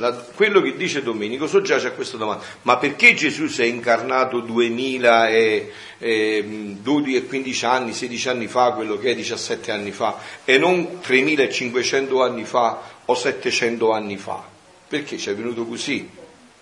[0.00, 4.38] La, quello che dice Domenico soggiace a questa domanda, ma perché Gesù si è incarnato
[4.38, 9.90] 2000 e, e 12 e 15 anni, 16 anni fa, quello che è 17 anni
[9.90, 14.42] fa, e non 3500 anni fa o 700 anni fa?
[14.86, 16.08] Perché ci è venuto così?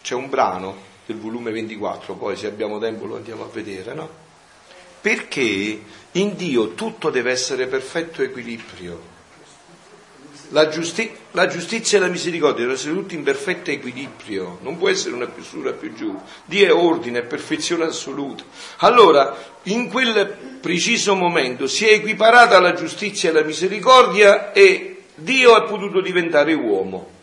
[0.00, 4.08] C'è un brano del volume 24, poi se abbiamo tempo lo andiamo a vedere, no?
[5.00, 9.14] Perché in Dio tutto deve essere perfetto equilibrio.
[10.50, 14.88] La, giusti- la, giustizia e la misericordia devono essere tutti in perfetto equilibrio, non può
[14.88, 16.16] essere una più su, una più giù.
[16.44, 18.44] Dio è ordine, è perfezione assoluta.
[18.78, 25.56] Allora, in quel preciso momento si è equiparata la giustizia e la misericordia e Dio
[25.56, 27.14] è potuto diventare uomo.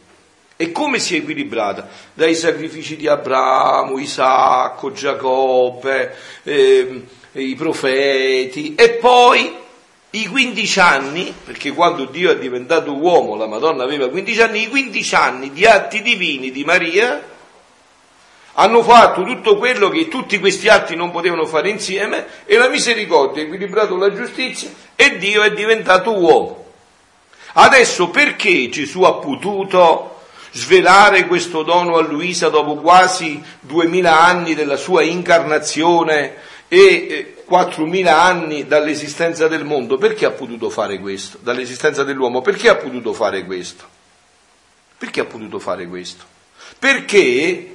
[0.55, 1.89] E come si è equilibrata?
[2.13, 9.61] Dai sacrifici di Abramo, Isacco, Giacobbe, eh, i profeti e poi
[10.15, 14.67] i 15 anni, perché quando Dio è diventato uomo la Madonna aveva 15 anni, i
[14.67, 17.31] 15 anni di atti divini di Maria
[18.55, 23.41] hanno fatto tutto quello che tutti questi atti non potevano fare insieme e la misericordia
[23.41, 26.65] ha equilibrato la giustizia e Dio è diventato uomo.
[27.53, 30.21] Adesso perché Gesù ha potuto
[30.51, 36.35] svelare questo dono a Luisa dopo quasi duemila anni della sua incarnazione
[36.73, 41.37] e 4.000 anni dall'esistenza del mondo, perché ha potuto fare questo?
[41.41, 43.87] Dall'esistenza dell'uomo, perché ha potuto fare questo?
[44.97, 46.23] Perché ha potuto fare questo?
[46.79, 47.72] Perché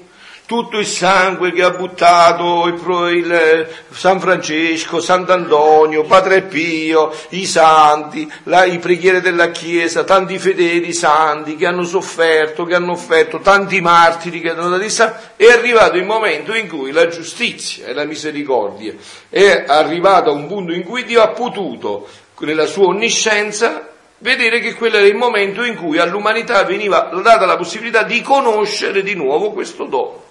[0.49, 2.81] tutto il sangue che ha buttato il,
[3.15, 10.95] il, San Francesco, Sant'Antonio, Padre Pio, i santi, la, i preghiere della Chiesa, tanti fedeli
[10.95, 15.51] santi che hanno sofferto, che hanno offerto, tanti martiri che hanno dato il sangue, è
[15.51, 18.95] arrivato il momento in cui la giustizia e la misericordia
[19.29, 22.09] è arrivata a un punto in cui Dio ha potuto,
[22.39, 23.87] nella sua onniscienza,
[24.21, 29.03] vedere che quello era il momento in cui all'umanità veniva data la possibilità di conoscere
[29.03, 30.28] di nuovo questo dono.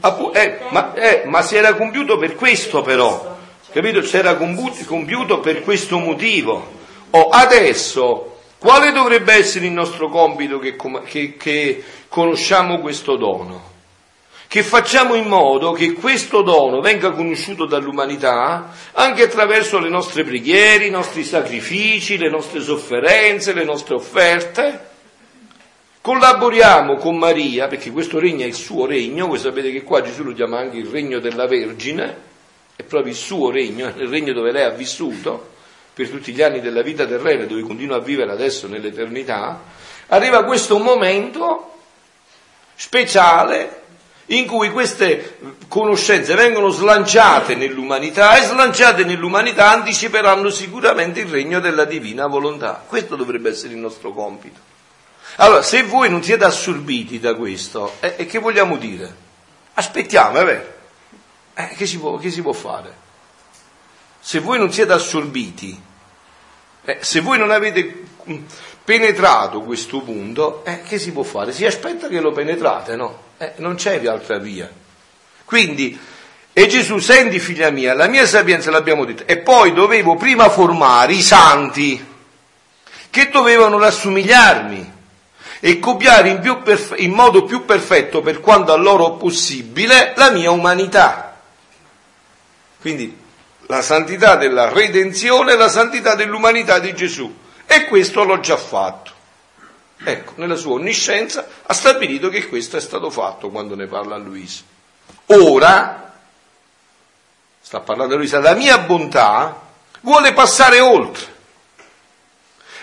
[0.00, 3.36] Appu- eh, ma, eh, ma, si era compiuto per questo però,
[3.70, 4.02] capito?
[4.02, 6.74] Si era compiuto per questo motivo.
[7.10, 13.74] Oh, adesso, quale dovrebbe essere il nostro compito che, che, che conosciamo questo dono?
[14.48, 20.86] Che facciamo in modo che questo dono venga conosciuto dall'umanità anche attraverso le nostre preghiere,
[20.86, 24.94] i nostri sacrifici, le nostre sofferenze, le nostre offerte
[26.06, 30.22] Collaboriamo con Maria, perché questo regno è il suo regno, voi sapete che qua Gesù
[30.22, 32.16] lo chiama anche il regno della Vergine,
[32.76, 35.54] è proprio il suo regno, il regno dove lei ha vissuto
[35.92, 39.64] per tutti gli anni della vita terrena, dove continua a vivere adesso nell'eternità,
[40.06, 41.72] arriva questo momento
[42.76, 43.82] speciale
[44.26, 51.84] in cui queste conoscenze vengono slanciate nell'umanità e slanciate nell'umanità anticiperanno sicuramente il regno della
[51.84, 52.84] divina volontà.
[52.86, 54.75] Questo dovrebbe essere il nostro compito.
[55.36, 59.14] Allora, se voi non siete assorbiti da questo, eh, che vogliamo dire?
[59.74, 60.74] Aspettiamo, è vero.
[61.54, 63.04] Eh, che, si può, che, si può, fare?
[64.18, 65.78] Se voi non siete assorbiti,
[66.84, 68.44] eh, se voi non avete mm,
[68.82, 71.52] penetrato questo punto, eh, che si può fare?
[71.52, 73.24] Si aspetta che lo penetrate, no?
[73.36, 74.70] Eh, non c'è altra via.
[75.44, 75.98] Quindi,
[76.50, 81.12] e Gesù, senti figlia mia, la mia sapienza l'abbiamo detto, e poi dovevo prima formare
[81.12, 82.14] i santi
[83.10, 84.94] che dovevano rassomigliarmi
[85.60, 90.50] e copiare in, perfe- in modo più perfetto, per quanto a loro possibile, la mia
[90.50, 91.40] umanità.
[92.80, 93.24] Quindi
[93.66, 97.34] la santità della redenzione e la santità dell'umanità di Gesù.
[97.66, 99.12] E questo l'ho già fatto.
[99.98, 104.62] Ecco, nella sua onniscienza ha stabilito che questo è stato fatto quando ne parla Luisa.
[105.26, 106.12] Ora,
[107.60, 109.60] sta parlando Luisa, la mia bontà
[110.02, 111.34] vuole passare oltre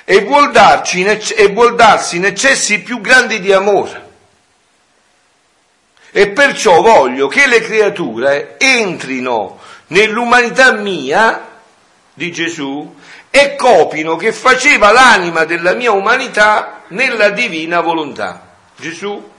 [0.06, 4.02] e vuol, darci, e vuol darsi in eccessi più grandi di amore.
[6.12, 11.50] E perciò voglio che le creature entrino nell'umanità mia,
[12.14, 12.96] di Gesù,
[13.30, 18.58] e copino che faceva l'anima della mia umanità nella divina volontà.
[18.78, 19.32] Gesù,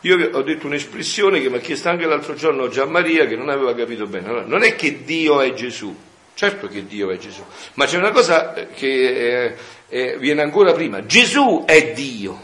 [0.00, 3.48] io ho detto un'espressione che mi ha chiesto anche l'altro giorno Gian Maria che non
[3.48, 4.28] aveva capito bene.
[4.28, 5.94] Allora, non è che Dio è Gesù,
[6.38, 7.42] Certo che Dio è Gesù,
[7.74, 9.56] ma c'è una cosa che eh,
[9.88, 11.04] eh, viene ancora prima.
[11.04, 12.40] Gesù è Dio.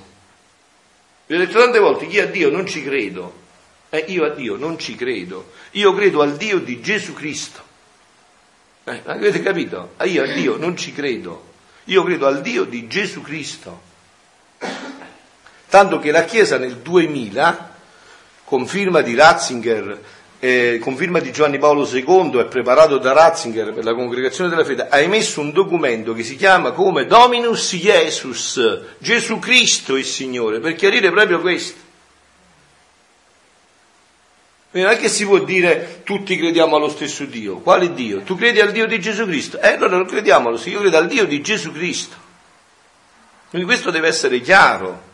[1.26, 3.32] Vi ho detto tante volte, chi ha Dio non ci credo.
[3.90, 7.62] Eh, io a Dio non ci credo, io credo al Dio di Gesù Cristo.
[8.82, 9.92] Eh, avete capito?
[9.98, 11.52] Eh, io a Dio non ci credo,
[11.84, 13.80] io credo al Dio di Gesù Cristo.
[15.68, 17.76] Tanto che la Chiesa nel 2000,
[18.42, 20.02] con firma di Ratzinger,
[20.40, 24.64] eh, con firma di Giovanni Paolo II e preparato da Ratzinger per la congregazione della
[24.64, 30.60] fede, ha emesso un documento che si chiama come Dominus Jesus, Gesù Cristo il Signore,
[30.60, 31.82] per chiarire proprio questo.
[34.72, 37.58] Non è che si può dire tutti crediamo allo stesso Dio.
[37.58, 38.22] Quale Dio?
[38.22, 39.60] Tu credi al Dio di Gesù Cristo?
[39.60, 42.16] Eh, allora non crediamo allo stesso, io credo al Dio di Gesù Cristo.
[43.50, 45.12] Quindi questo deve essere chiaro.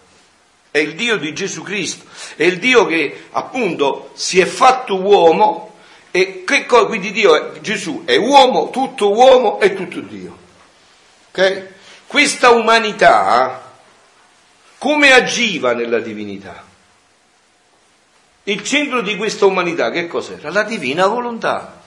[0.71, 2.05] È il Dio di Gesù Cristo,
[2.37, 5.75] è il Dio che appunto si è fatto uomo
[6.13, 10.37] e che, quindi Dio, è, Gesù è uomo, tutto uomo e tutto Dio.
[11.31, 11.67] Okay?
[12.07, 13.69] Questa umanità
[14.79, 16.65] come agiva nella divinità?
[18.45, 20.51] Il centro di questa umanità che cos'era?
[20.51, 21.83] La divina volontà.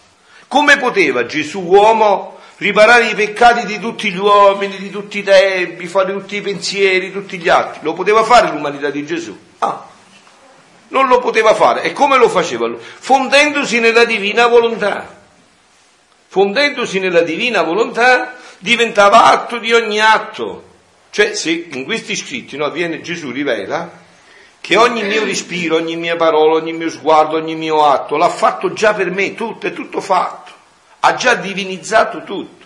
[0.47, 2.32] Come poteva Gesù uomo
[2.63, 7.11] riparare i peccati di tutti gli uomini, di tutti i tempi, fare tutti i pensieri,
[7.11, 7.79] tutti gli atti.
[7.81, 9.37] Lo poteva fare l'umanità di Gesù?
[9.59, 9.85] Ah,
[10.87, 11.83] non lo poteva fare.
[11.83, 12.71] E come lo faceva?
[12.77, 15.21] Fondendosi nella divina volontà.
[16.29, 20.71] Fondendosi nella divina volontà diventava atto di ogni atto.
[21.09, 24.01] Cioè, se in questi scritti no, viene Gesù rivela
[24.61, 28.71] che ogni mio respiro, ogni mia parola, ogni mio sguardo, ogni mio atto l'ha fatto
[28.71, 30.42] già per me, tutto, è tutto fatto
[31.05, 32.65] ha già divinizzato tutto,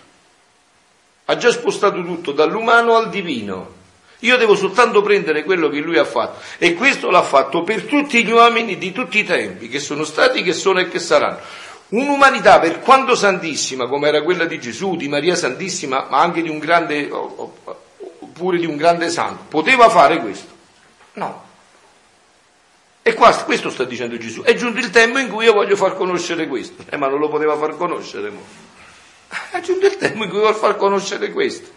[1.24, 3.76] ha già spostato tutto dall'umano al divino.
[4.20, 8.24] Io devo soltanto prendere quello che lui ha fatto e questo l'ha fatto per tutti
[8.24, 11.38] gli uomini di tutti i tempi, che sono stati, che sono e che saranno.
[11.88, 16.48] Un'umanità per quanto santissima, come era quella di Gesù, di Maria Santissima, ma anche di
[16.48, 17.10] un grande,
[18.32, 20.52] pure di un grande santo, poteva fare questo?
[21.14, 21.47] No.
[23.08, 24.42] E qua, questo sta dicendo Gesù.
[24.42, 26.84] È giunto il tempo in cui io voglio far conoscere questo.
[26.90, 28.28] Eh, ma non lo poteva far conoscere.
[28.28, 28.42] Mo.
[29.50, 31.70] È giunto il tempo in cui voglio far conoscere questo.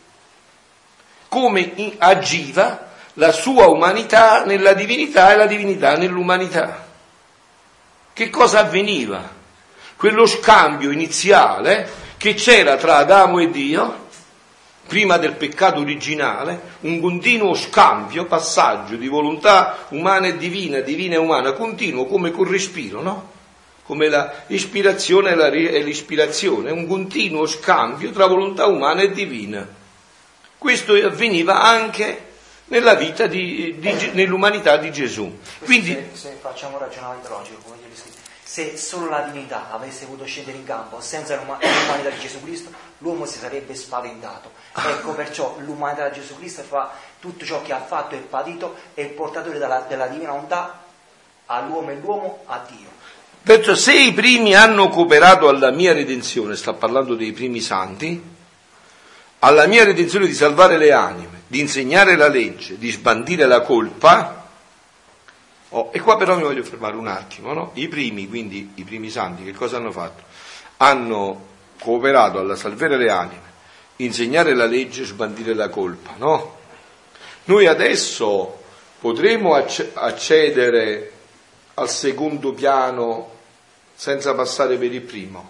[1.30, 6.86] Come agiva la sua umanità nella divinità e la divinità nell'umanità.
[8.12, 9.26] Che cosa avveniva?
[9.96, 14.08] Quello scambio iniziale che c'era tra Adamo e Dio
[14.92, 21.18] prima del peccato originale, un continuo scambio, passaggio di volontà umana e divina, divina e
[21.18, 23.30] umana, continuo come col respiro, no?
[23.86, 24.10] Come
[24.48, 29.66] l'ispirazione e l'ispirazione, un continuo scambio tra volontà umana e divina.
[30.58, 32.26] Questo avveniva anche
[32.66, 35.38] nella vita di, di, nell'umanità di Gesù.
[35.60, 38.20] Quindi, se, se facciamo ragionamento logico, come gli scritto,
[38.52, 43.26] se solo la divinità avesse potuto scendere in campo senza l'umanità di Gesù Cristo, l'uomo
[43.26, 44.52] si sarebbe spaventato.
[44.76, 46.92] Ecco perciò l'umanità di Gesù Cristo fa
[47.22, 50.84] tutto ciò che ha fatto e patito è il portatore della, della divina volontà
[51.46, 52.90] all'uomo e l'uomo a Dio.
[53.42, 58.22] Perciò se i primi hanno cooperato alla mia redenzione, sta parlando dei primi santi,
[59.40, 64.41] alla mia redenzione di salvare le anime, di insegnare la legge, di sbandire la colpa,
[65.74, 67.72] Oh, e qua però mi voglio fermare un attimo, no?
[67.76, 70.24] I primi, quindi i primi santi, che cosa hanno fatto?
[70.78, 71.48] Hanno
[71.80, 73.52] cooperato alla salvare le anime,
[73.98, 76.58] insegnare la legge, sbandire la colpa, no?
[77.46, 78.62] Noi adesso
[79.00, 81.12] potremo accedere
[81.76, 83.30] al secondo piano
[83.96, 85.50] senza passare per il primo.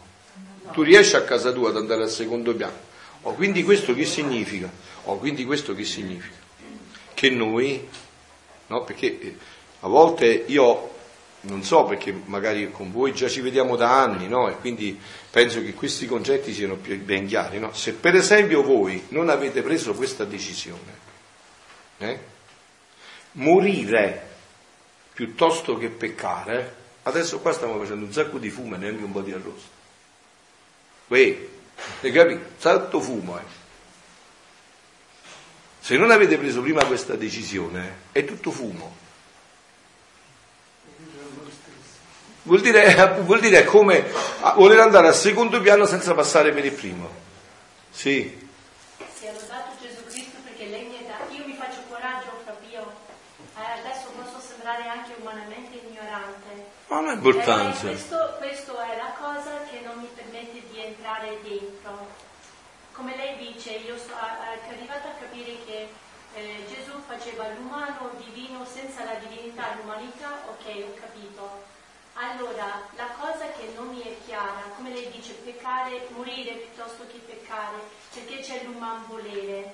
[0.71, 2.89] Tu riesci a casa tua ad andare al secondo piano.
[3.23, 4.69] Oh, quindi questo che significa?
[5.05, 6.35] Oh, quindi questo che significa?
[7.13, 7.87] Che noi,
[8.67, 9.35] no, perché eh,
[9.81, 10.89] a volte io
[11.41, 14.47] non so perché magari con voi già ci vediamo da anni, no?
[14.47, 17.73] E quindi penso che questi concetti siano più ben chiari, no?
[17.73, 21.09] Se per esempio voi non avete preso questa decisione,
[21.97, 22.19] eh?
[23.33, 24.29] morire
[25.13, 29.21] piuttosto che peccare, adesso qua stiamo facendo un sacco di fumo e neanche un po'
[29.21, 29.79] di arrosto.
[31.07, 31.37] Uè,
[32.01, 32.49] hai capito?
[32.57, 33.59] Salto fumo, eh.
[35.79, 39.00] Se non avete preso prima questa decisione, è tutto fumo.
[42.43, 44.11] Vuol dire, vuol dire come
[44.55, 47.09] voler andare al secondo piano senza passare per il primo.
[47.91, 48.49] Sì.
[49.13, 52.81] Si è lodato Gesù Cristo perché lei mi ha dato, io mi faccio coraggio, Fabio,
[53.37, 56.65] eh, adesso posso sembrare anche umanamente ignorante.
[56.87, 57.87] Ma non ha importanza.
[57.87, 62.07] Eh, questo, questo è la cosa che non mi permette di entrare dentro.
[62.93, 65.89] Come lei dice, io sono arrivata a capire che
[66.33, 71.79] eh, Gesù faceva l'umano divino senza la divinità, l'umanità, ok, ho capito
[72.21, 77.17] allora, la cosa che non mi è chiara, come lei dice, peccare, morire piuttosto che
[77.17, 77.77] peccare,
[78.13, 79.73] perché c'è l'uman volere.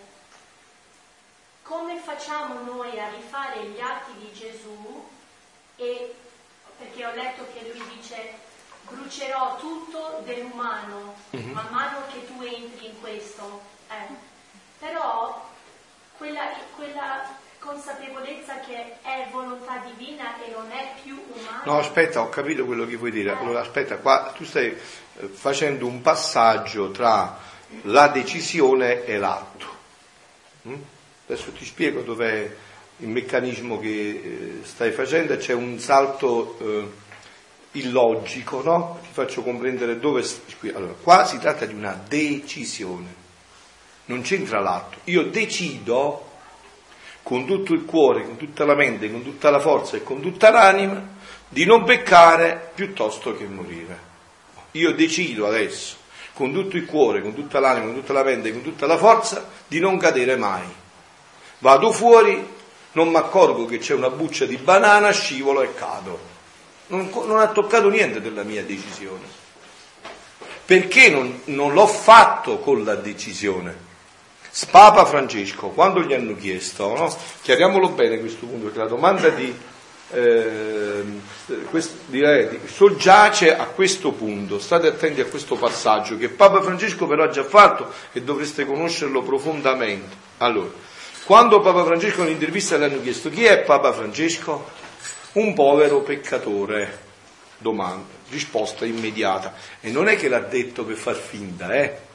[1.63, 5.09] Come facciamo noi a rifare gli atti di Gesù
[5.75, 6.15] e
[6.77, 8.45] perché ho letto che lui dice
[8.89, 11.51] brucerò tutto dell'umano mm-hmm.
[11.51, 13.61] man mano che tu entri in questo.
[13.89, 14.15] Eh.
[14.79, 15.45] Però
[16.17, 17.27] quella, quella
[17.59, 21.63] consapevolezza che è volontà divina e non è più umana.
[21.65, 23.31] No, aspetta, ho capito quello che vuoi dire.
[23.31, 27.37] Allora, aspetta, qua tu stai eh, facendo un passaggio tra
[27.83, 29.65] la decisione e l'atto.
[30.67, 30.81] Mm?
[31.27, 32.55] Adesso ti spiego dov'è
[32.97, 36.91] il meccanismo che eh, stai facendo, c'è un salto eh,
[37.71, 38.99] illogico, no?
[39.01, 40.25] Ti faccio comprendere dove...
[40.73, 43.13] Allora, qua si tratta di una decisione,
[44.05, 44.99] non c'entra l'atto.
[45.05, 46.26] Io decido
[47.27, 50.49] con tutto il cuore, con tutta la mente, con tutta la forza e con tutta
[50.49, 51.05] l'anima
[51.49, 53.99] di non peccare piuttosto che morire.
[54.71, 55.97] Io decido adesso,
[56.33, 59.45] con tutto il cuore, con tutta l'anima, con tutta la mente, con tutta la forza,
[59.67, 60.63] di non cadere mai.
[61.57, 62.47] Vado fuori,
[62.93, 66.17] non mi accorgo che c'è una buccia di banana, scivolo e cado.
[66.87, 69.25] Non, non ha toccato niente della mia decisione.
[70.63, 73.86] Perché non, non l'ho fatto con la decisione?
[74.65, 77.15] Papa Francesco, quando gli hanno chiesto, no?
[77.41, 79.55] chiariamolo bene questo punto, perché la domanda di,
[80.11, 81.03] eh,
[81.69, 87.23] quest, direi, soggiace a questo punto, state attenti a questo passaggio che Papa Francesco però
[87.23, 90.15] ha già fatto e dovreste conoscerlo profondamente.
[90.37, 90.71] Allora,
[91.25, 94.69] quando Papa Francesco in un'intervista le hanno chiesto chi è Papa Francesco?
[95.33, 97.05] Un povero peccatore.
[97.59, 99.53] Domanda, risposta immediata.
[99.81, 102.06] E non è che l'ha detto per far finta, eh?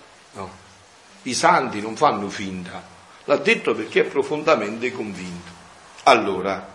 [1.22, 2.82] I santi non fanno finta,
[3.24, 5.50] l'ha detto perché è profondamente convinto.
[6.04, 6.66] Allora,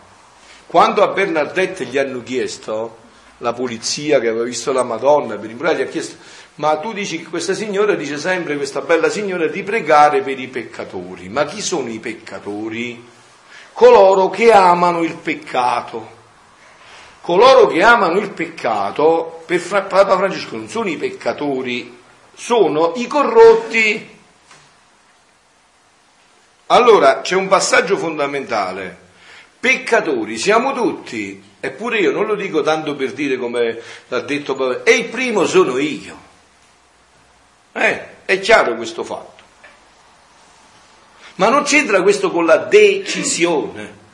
[0.65, 3.05] quando a Bernardette gli hanno chiesto,
[3.39, 6.15] la polizia che aveva visto la Madonna per imbrare, gli ha chiesto,
[6.55, 10.47] ma tu dici che questa signora dice sempre, questa bella signora, di pregare per i
[10.47, 11.29] peccatori.
[11.29, 13.05] Ma chi sono i peccatori?
[13.73, 16.15] Coloro che amano il peccato.
[17.21, 21.97] Coloro che amano il peccato, per Papa Francesco non sono i peccatori,
[22.33, 24.15] sono i corrotti
[26.67, 29.05] allora c'è un passaggio fondamentale.
[29.59, 34.85] Peccatori siamo tutti, eppure io non lo dico tanto per dire come l'ha detto Paolo,
[34.85, 36.25] e il primo sono io.
[37.73, 39.43] Eh, è chiaro questo fatto.
[41.35, 44.05] Ma non c'entra questo con la decisione.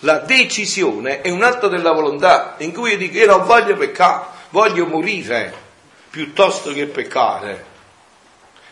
[0.00, 4.26] La decisione è un atto della volontà in cui io dico io non voglio peccare,
[4.50, 5.52] voglio morire
[6.10, 7.67] piuttosto che peccare.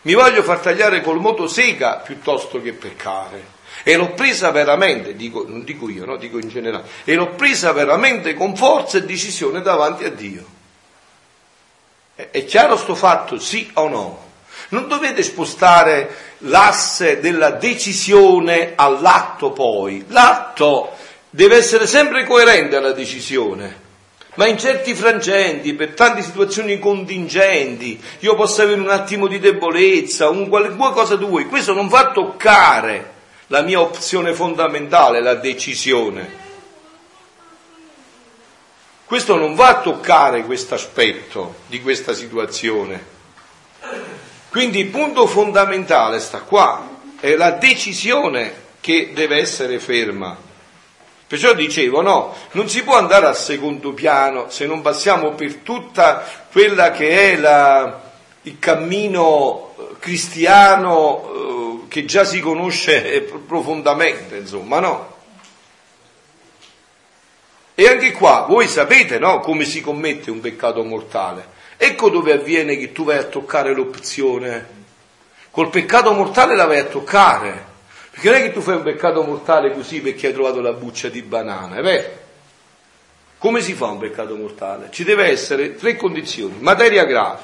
[0.03, 3.55] Mi voglio far tagliare col motosega piuttosto che peccare.
[3.83, 7.71] E l'ho presa veramente, dico, non dico io, no, dico in generale, e l'ho presa
[7.71, 10.45] veramente con forza e decisione davanti a Dio.
[12.15, 14.25] È, è chiaro sto fatto, sì o no?
[14.69, 20.03] Non dovete spostare l'asse della decisione all'atto poi.
[20.09, 20.91] L'atto
[21.29, 23.85] deve essere sempre coerente alla decisione
[24.37, 30.29] ma in certi frangenti, per tante situazioni contingenti, io posso avere un attimo di debolezza,
[30.29, 33.13] un qualunque cosa tu vuoi, questo non va a toccare
[33.47, 36.45] la mia opzione fondamentale, la decisione.
[39.05, 43.15] Questo non va a toccare questo aspetto di questa situazione.
[44.49, 46.87] Quindi il punto fondamentale sta qua,
[47.19, 50.45] è la decisione che deve essere ferma.
[51.27, 56.23] Perciò dicevo, no, non si può andare al secondo piano se non passiamo per tutta
[56.49, 58.01] quella che è la,
[58.43, 65.15] il cammino eh, cristiano eh, che già si conosce profondamente, insomma, no?
[67.75, 71.55] E anche qua, voi sapete, no, come si commette un peccato mortale.
[71.77, 74.75] Ecco dove avviene che tu vai a toccare l'opzione.
[75.51, 77.66] Col peccato mortale la vai a toccare.
[78.17, 81.07] Perché non è che tu fai un peccato mortale così perché hai trovato la buccia
[81.07, 82.09] di banana, è vero?
[83.37, 84.89] Come si fa un peccato mortale?
[84.89, 86.55] Ci deve essere tre condizioni.
[86.57, 87.43] Materia grave,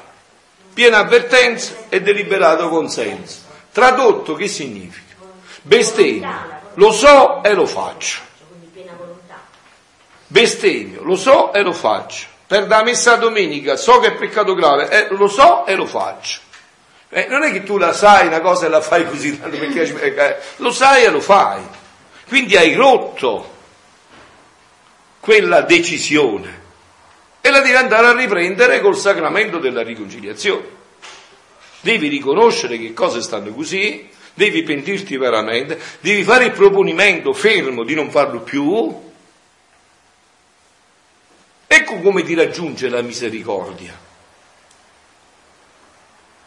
[0.72, 3.42] piena avvertenza e deliberato consenso.
[3.70, 5.14] Tradotto che significa?
[5.62, 6.28] Bestemmio,
[6.74, 8.22] lo so e lo faccio.
[10.26, 12.26] Bestemmio, lo so e lo faccio.
[12.48, 16.40] Per la messa domenica so che è peccato grave, eh, lo so e lo faccio.
[17.16, 20.36] Eh, non è che tu la sai una cosa e la fai così, perché, eh,
[20.56, 21.62] lo sai e lo fai.
[22.26, 23.52] Quindi hai rotto
[25.20, 26.62] quella decisione
[27.40, 30.66] e la devi andare a riprendere col sacramento della riconciliazione.
[31.82, 37.94] Devi riconoscere che cose stanno così, devi pentirti veramente, devi fare il proponimento fermo di
[37.94, 38.92] non farlo più.
[41.68, 44.12] Ecco come ti raggiunge la misericordia.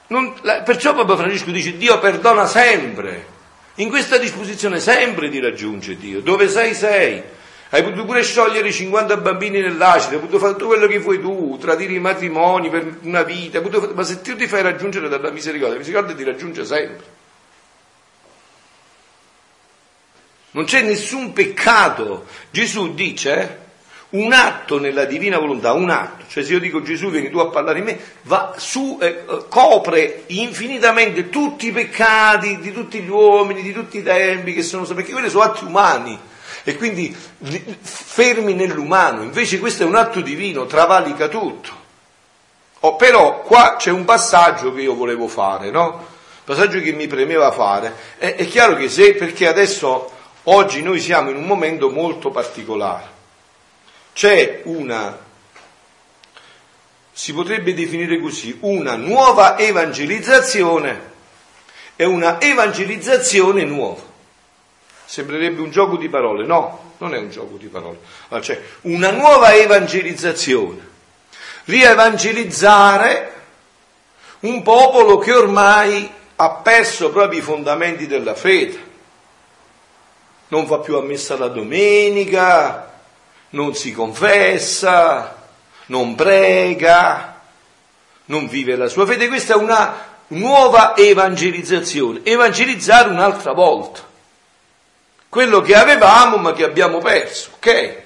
[0.08, 3.36] Non, la, perciò Papa Francesco dice Dio perdona sempre.
[3.76, 6.22] In questa disposizione sempre ti raggiunge Dio.
[6.22, 7.22] Dove sei sei.
[7.70, 11.58] Hai potuto pure sciogliere 50 bambini nell'acido, hai potuto fare tutto quello che vuoi tu,
[11.60, 13.94] tradire i matrimoni per una vita, fare...
[13.94, 17.06] ma se tu ti fai raggiungere dalla misericordia, la misericordia ti raggiunge sempre.
[20.52, 22.26] Non c'è nessun peccato.
[22.52, 23.67] Gesù dice
[24.10, 27.50] un atto nella divina volontà, un atto, cioè se io dico Gesù vieni tu a
[27.50, 33.10] parlare in me, va su, eh, eh, copre infinitamente tutti i peccati di tutti gli
[33.10, 36.18] uomini, di tutti i tempi che sono, perché quelli sono atti umani
[36.64, 41.86] e quindi fermi nell'umano, invece questo è un atto divino, travalica tutto.
[42.82, 46.16] Oh, però qua c'è un passaggio che io volevo fare, no?
[46.48, 47.94] passaggio che mi premeva fare.
[48.18, 50.10] È, è chiaro che se, perché adesso,
[50.44, 53.06] oggi noi siamo in un momento molto particolare,
[54.18, 55.16] c'è una,
[57.12, 61.12] si potrebbe definire così, una nuova evangelizzazione
[61.96, 64.02] e una evangelizzazione nuova.
[65.06, 68.00] Sembrerebbe un gioco di parole, no, non è un gioco di parole.
[68.30, 70.80] Allora, c'è una nuova evangelizzazione,
[71.66, 73.34] rievangelizzare
[74.40, 78.84] un popolo che ormai ha perso proprio i fondamenti della fede.
[80.48, 82.97] Non va più a messa la domenica,
[83.50, 85.36] non si confessa,
[85.88, 87.42] non prega,
[88.26, 89.28] non vive la sua fede.
[89.28, 94.06] Questa è una nuova evangelizzazione, evangelizzare un'altra volta.
[95.30, 98.06] Quello che avevamo ma che abbiamo perso, ok?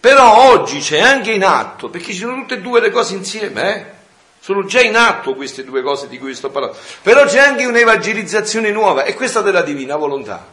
[0.00, 3.76] Però oggi c'è anche in atto, perché ci sono tutte e due le cose insieme,
[3.76, 4.00] eh?
[4.40, 6.76] Sono già in atto queste due cose di cui sto parlando.
[7.02, 10.44] Però c'è anche un'evangelizzazione nuova e questa della divina volontà.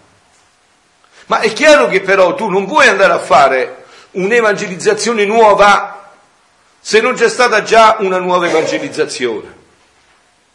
[1.26, 6.12] Ma è chiaro che però tu non puoi andare a fare un'evangelizzazione nuova
[6.80, 9.58] se non c'è stata già una nuova evangelizzazione.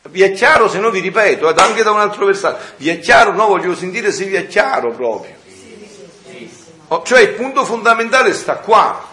[0.08, 3.32] Vi è chiaro, se no vi ripeto, anche da un altro versato, vi è chiaro,
[3.32, 5.34] no, voglio sentire se vi è chiaro proprio.
[6.88, 9.12] Oh, cioè il punto fondamentale sta qua.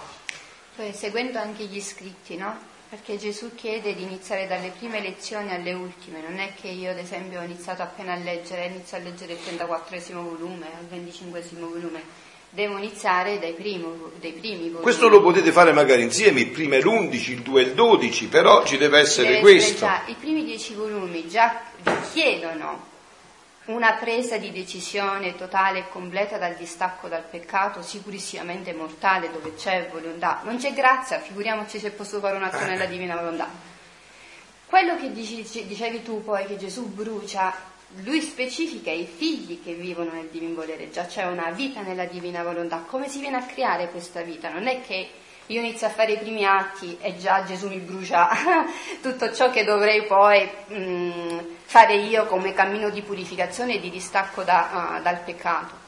[0.75, 2.69] Cioè, seguendo anche gli scritti, no?
[2.89, 6.97] Perché Gesù chiede di iniziare dalle prime lezioni alle ultime, non è che io ad
[6.97, 12.03] esempio ho iniziato appena a leggere, inizio a leggere il 34 volume, il 25 volume,
[12.51, 14.81] devo iniziare dai, primo, dai primi volumi.
[14.81, 18.27] Questo lo potete fare magari insieme, il primo è l'11, il 2 e il 12,
[18.27, 19.85] però ci deve essere deve questo.
[19.85, 22.89] Essere I primi dieci volumi già richiedono
[23.65, 29.87] una presa di decisione totale e completa dal distacco dal peccato, sicurissimamente mortale, dove c'è
[29.89, 30.41] volontà.
[30.43, 33.47] Non c'è grazia, figuriamoci se posso fare un'azione nella divina volontà.
[34.65, 37.53] Quello che dicevi tu poi, che Gesù brucia
[38.03, 42.43] lui specifica i figli che vivono nel divin volere, già c'è una vita nella divina
[42.43, 42.83] volontà.
[42.87, 44.49] Come si viene a creare questa vita?
[44.49, 45.09] Non è che
[45.47, 48.29] io inizio a fare i primi atti e già Gesù mi brucia
[49.01, 53.89] tutto ciò che dovrei poi mh, mm, fare io come cammino di purificazione e di
[53.89, 55.80] distacco da, uh, dal peccato.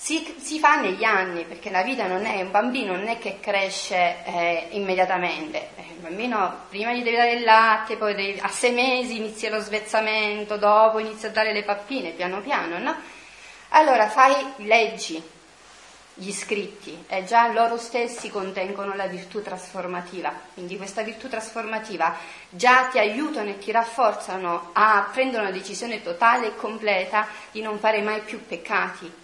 [0.00, 3.40] Si, si, fa negli anni, perché la vita non è, un bambino non è che
[3.40, 8.46] cresce eh, immediatamente, eh, il bambino prima gli devi dare il latte, poi devi, a
[8.46, 12.94] sei mesi inizia lo svezzamento, dopo inizia a dare le pappine, piano piano, no?
[13.70, 15.20] Allora fai, leggi
[16.14, 22.16] gli scritti e già loro stessi contengono la virtù trasformativa, quindi questa virtù trasformativa
[22.48, 27.80] già ti aiutano e ti rafforzano a prendere una decisione totale e completa di non
[27.80, 29.17] fare mai più peccati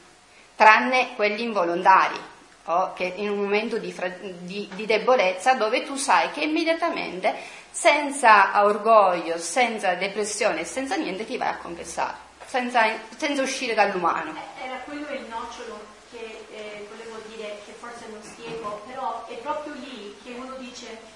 [0.55, 2.19] tranne quelli involontari,
[2.67, 3.95] o che in un momento di,
[4.41, 7.35] di, di debolezza dove tu sai che immediatamente,
[7.71, 12.85] senza orgoglio, senza depressione, senza niente, ti vai a confessare, senza,
[13.17, 14.35] senza uscire dall'umano.
[14.63, 15.79] Era quello il nocciolo
[16.11, 21.13] che eh, volevo dire, che forse non spiego, però è proprio lì che uno dice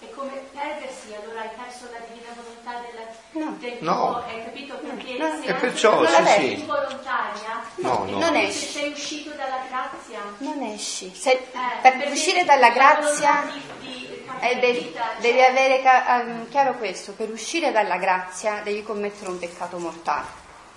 [0.00, 3.56] è come perdersi, allora hai perso la divina volontà della, no.
[3.60, 4.24] del tuo, no.
[4.26, 4.74] hai capito?
[4.76, 5.40] Perché no.
[5.40, 6.52] se e perciò non sì, sì.
[6.60, 8.18] involontaria, no, no.
[8.18, 8.66] non esci.
[8.66, 10.20] Se sei uscito dalla grazia.
[10.38, 11.14] Non esci.
[11.14, 11.48] Se, eh,
[11.82, 15.20] per uscire dalla grazia di, di, eh, devi, vita, cioè...
[15.20, 15.82] devi, avere
[16.24, 20.26] um, chiaro questo, per uscire dalla grazia devi commettere un peccato mortale.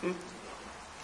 [0.06, 0.12] Mm?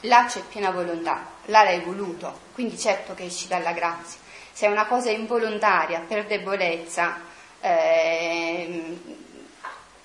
[0.02, 4.20] Là c'è piena volontà, là l'hai voluto, quindi certo che esci dalla grazia.
[4.52, 7.34] Se è una cosa involontaria, per debolezza,
[7.66, 8.98] eh,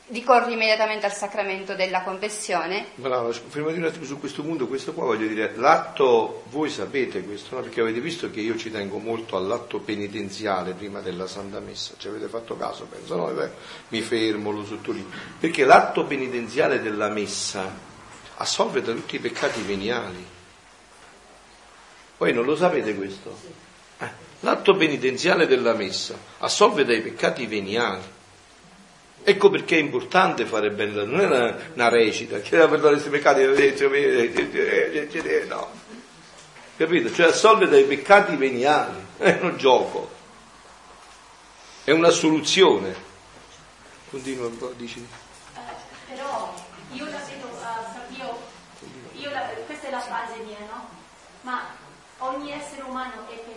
[0.09, 2.87] ricorri immediatamente al sacramento della confessione.
[2.95, 7.57] Brava, fermati un attimo su questo punto, questo qua voglio dire, l'atto, voi sapete questo,
[7.57, 7.63] no?
[7.63, 12.09] perché avete visto che io ci tengo molto all'atto penitenziale prima della Santa Messa, ci
[12.09, 13.51] avete fatto caso, penso, no?
[13.89, 17.89] mi fermo, lo sottolineo, perché l'atto penitenziale della Messa
[18.37, 20.27] assolve da tutti i peccati veniali.
[22.17, 23.70] Voi non lo sapete questo?
[24.41, 28.19] L'atto penitenziale della messa assolve dai peccati veniali.
[29.23, 33.45] Ecco perché è importante fare bene, non è una, una recita, chiedere perdone questi peccati,
[35.47, 35.71] no.
[36.75, 37.13] capito?
[37.13, 40.11] Cioè assolve dai peccati veniali, è un gioco,
[41.85, 43.09] è una soluzione.
[44.09, 45.07] Continua un po', dici.
[45.55, 45.61] Eh,
[46.09, 46.55] però
[46.93, 48.39] io la vedo, uh, io,
[49.21, 50.89] io la, questa è la fase mia, no?
[51.43, 51.75] Ma
[52.19, 53.50] ogni essere umano è.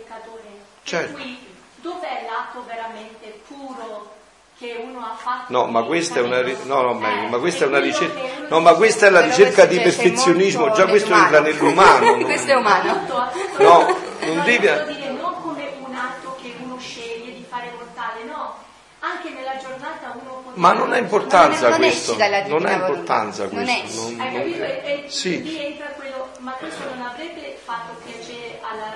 [0.84, 1.12] Certo.
[1.14, 1.38] Per cui
[1.76, 4.12] dov'è l'atto veramente puro
[4.58, 5.52] che uno ha fatto?
[5.52, 8.20] No, ma questa è una, ri- no, no, ma, Eh, ma questa è una ricerca,
[8.48, 12.16] no, ma questa è la ricerca di perfezionismo, già questo entra nell'umano.
[12.24, 13.00] questo è umano.
[13.58, 13.84] No,
[14.20, 18.62] non no, devi- dire, non come un atto che uno sceglie di fare mortale, no.
[19.00, 23.64] Anche nella giornata uno può Ma non ha importanza Non questo, non ha importanza non
[23.64, 23.84] questo.
[23.84, 23.96] esci.
[24.16, 24.62] non- Hai non- capito?
[24.62, 24.68] E,
[25.04, 25.42] e Sì.
[25.42, 28.92] lì entra quello, ma questo non avrebbe fatto piacere alla.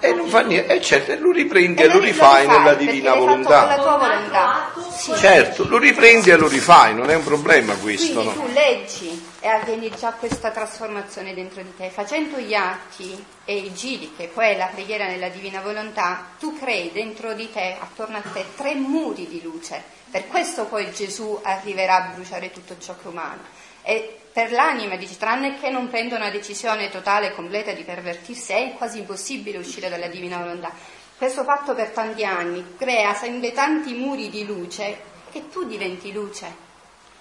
[0.00, 3.60] E non fa niente, e certo, lo riprendi E lo rifai nella divina volontà.
[3.60, 4.72] con la tua volontà.
[4.96, 5.14] Sì.
[5.16, 8.46] Certo, lo riprendi e lo rifai, non è un problema questo, Quindi no?
[8.46, 11.88] tu leggi e avviene già questa trasformazione dentro di te.
[11.90, 16.58] Facendo gli atti e i giri, che poi è la preghiera nella divina volontà, tu
[16.58, 19.82] crei dentro di te, attorno a te, tre muri di luce.
[20.10, 23.42] Per questo poi Gesù arriverà a bruciare tutto ciò che è umano.
[23.82, 28.52] E per l'anima, dici, tranne che non prenda una decisione totale e completa di pervertirsi,
[28.52, 30.72] è quasi impossibile uscire dalla divina volontà.
[31.16, 35.00] Questo fatto per tanti anni crea sempre tanti muri di luce
[35.30, 36.68] che tu diventi luce.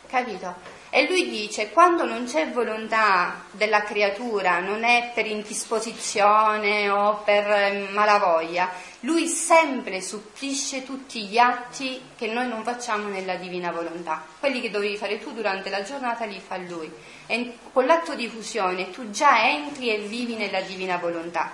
[0.07, 0.77] Capito?
[0.91, 7.89] E lui dice, quando non c'è volontà della creatura, non è per indisposizione o per
[7.91, 8.71] malavoglia,
[9.01, 14.25] lui sempre supplisce tutti gli atti che noi non facciamo nella divina volontà.
[14.39, 16.91] Quelli che dovevi fare tu durante la giornata li fa lui.
[17.25, 21.51] E con l'atto di fusione tu già entri e vivi nella divina volontà.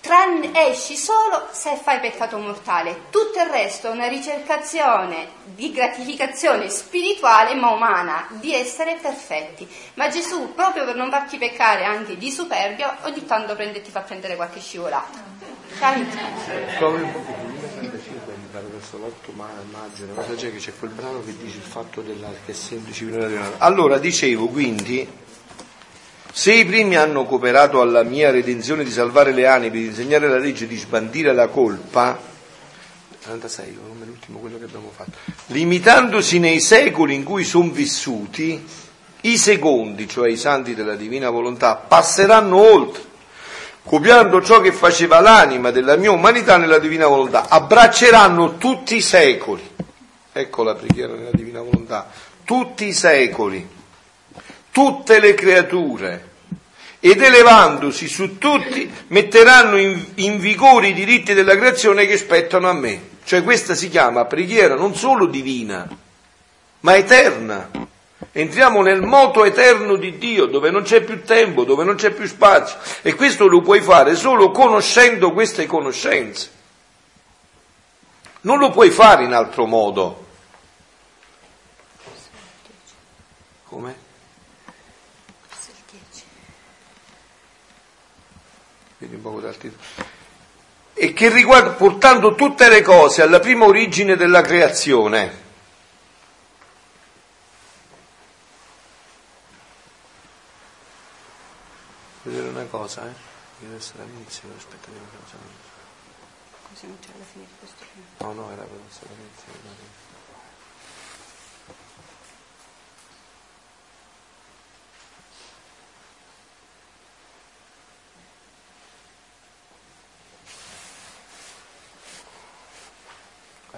[0.00, 3.02] Tranne, esci solo se fai peccato mortale.
[3.10, 9.68] Tutto il resto è una ricercazione di gratificazione spirituale ma umana, di essere perfetti.
[9.94, 14.00] Ma Gesù, proprio per non farti peccare anche di superbia, ogni tanto prende ti fa
[14.00, 15.18] prendere qualche scivolata.
[15.78, 16.16] Capito?
[16.78, 20.72] Proprio un po' più, 35 mi pare verso l'8 ma- maggio, cosa c'è che c'è
[20.78, 23.06] quel brano che dice il fatto della, che è semplice
[23.58, 25.06] Allora, dicevo quindi,
[26.32, 30.38] se i primi hanno cooperato alla mia redenzione di salvare le anime, di insegnare la
[30.38, 32.18] legge, di sbandire la colpa,
[33.22, 35.12] 46, come l'ultimo quello che abbiamo fatto,
[35.46, 38.64] limitandosi nei secoli in cui sono vissuti,
[39.22, 43.02] i secondi, cioè i santi della divina volontà, passeranno oltre,
[43.82, 49.68] copiando ciò che faceva l'anima della mia umanità nella divina volontà, abbracceranno tutti i secoli.
[50.32, 52.08] Ecco la preghiera nella divina volontà,
[52.44, 53.76] tutti i secoli
[54.78, 56.26] tutte le creature
[57.00, 62.72] ed elevandosi su tutti metteranno in, in vigore i diritti della creazione che spettano a
[62.72, 63.16] me.
[63.24, 65.88] Cioè questa si chiama preghiera non solo divina,
[66.78, 67.68] ma eterna.
[68.30, 72.28] Entriamo nel moto eterno di Dio, dove non c'è più tempo, dove non c'è più
[72.28, 72.78] spazio.
[73.02, 76.50] E questo lo puoi fare solo conoscendo queste conoscenze.
[78.42, 80.26] Non lo puoi fare in altro modo.
[83.64, 84.06] Come?
[88.98, 89.82] Vedi un poco dal titolo.
[90.92, 95.46] E che riguarda portando tutte le cose alla prima origine della creazione.
[102.22, 103.12] Vedere una cosa, eh?
[103.60, 105.36] Deve essere all'inizio, aspetta di una cosa.
[106.68, 108.04] Così non c'è alla fine di questo film.
[108.18, 110.07] No, no, era per essere all'inizio.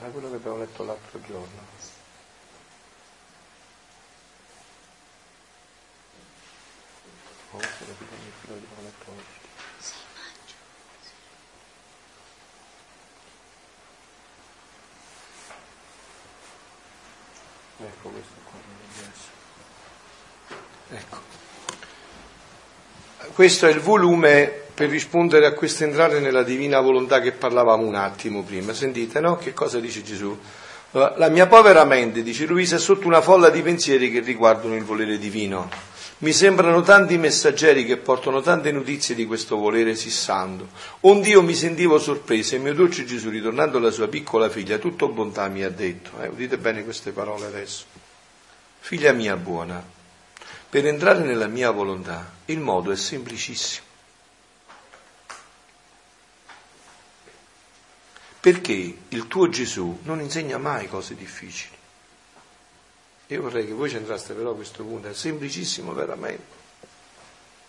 [0.01, 1.61] Era quello che abbiamo letto l'altro giorno.
[7.51, 9.38] Oh, se lo quello che abbiamo letto oggi.
[17.76, 18.59] Ecco questo qua.
[20.96, 21.18] Ecco.
[23.34, 27.97] Questo è il volume per rispondere a questo entrare nella divina volontà che parlavamo un
[27.97, 28.72] attimo prima.
[28.72, 29.37] Sentite, no?
[29.37, 30.35] Che cosa dice Gesù?
[30.93, 34.85] La mia povera mente, dice Luisa, è sotto una folla di pensieri che riguardano il
[34.85, 35.68] volere divino.
[36.20, 40.68] Mi sembrano tanti messaggeri che portano tante notizie di questo volere sissando.
[41.01, 45.11] Onde io mi sentivo sorpreso e mio dolce Gesù, ritornando alla sua piccola figlia, tutto
[45.11, 47.85] bontà mi ha detto, eh, udite bene queste parole adesso,
[48.78, 49.85] figlia mia buona,
[50.70, 53.89] per entrare nella mia volontà il modo è semplicissimo.
[58.41, 61.76] Perché il tuo Gesù non insegna mai cose difficili.
[63.26, 66.59] Io vorrei che voi ci entraste però a questo punto, è semplicissimo veramente.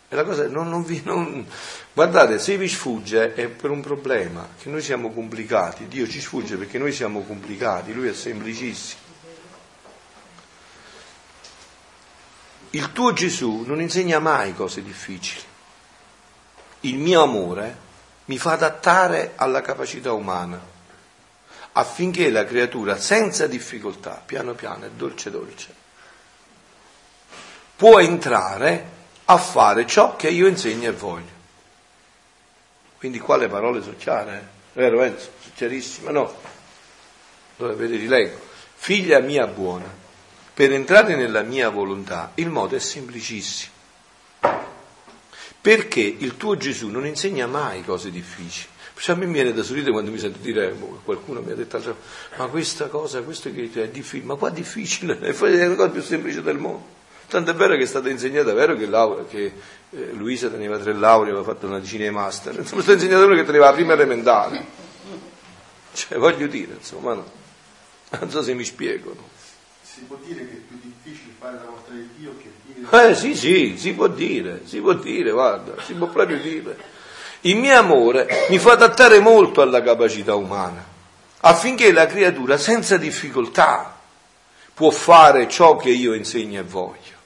[0.09, 1.45] E la cosa non, non vi, non...
[1.93, 5.88] Guardate, se vi sfugge è per un problema, che noi siamo complicati.
[5.88, 8.99] Dio ci sfugge perché noi siamo complicati, Lui è semplicissimo.
[12.72, 15.41] Il tuo Gesù non insegna mai cose difficili.
[16.82, 17.78] Il mio amore
[18.32, 20.57] mi fa adattare alla capacità umana,
[21.73, 25.75] affinché la creatura senza difficoltà, piano piano e dolce dolce,
[27.75, 28.86] può entrare
[29.25, 31.39] a fare ciò che io insegno e voglio.
[32.99, 34.79] Quindi qua le parole sono chiare, eh?
[34.79, 35.29] vero Enzo?
[35.41, 36.34] Sono chiarissime, no?
[37.57, 38.39] Allora ve le rileggo.
[38.75, 39.93] Figlia mia buona,
[40.53, 43.80] per entrare nella mia volontà il modo è semplicissimo.
[45.62, 48.68] Perché il tuo Gesù non insegna mai cose difficili.
[48.93, 51.80] Perciò a me viene da sorridere quando mi sento dire, boh, qualcuno mi ha detto,
[52.38, 56.41] ma questa cosa, questo è difficile, ma qua è difficile, è la cosa più semplice
[56.41, 56.99] del mondo.
[57.28, 59.53] Tanto è vero che è stata insegnata, è vero che, Laura, che
[59.91, 63.26] eh, Luisa teneva tre lauree, aveva fatto una decina di master, insomma, è stata insegnata
[63.26, 64.66] uno che teneva la prima elementare.
[65.93, 67.32] Cioè, voglio dire, insomma, no.
[68.20, 69.14] non so se mi spiego.
[69.14, 69.30] No?
[69.82, 72.51] Si può dire che è più difficile fare la volontà di Dio che?
[72.89, 76.78] Eh sì, sì, si può dire, si può dire, guarda, si può proprio dire.
[77.41, 80.86] Il mio amore mi fa adattare molto alla capacità umana,
[81.41, 83.97] affinché la creatura senza difficoltà
[84.74, 87.19] può fare ciò che io insegno e voglio.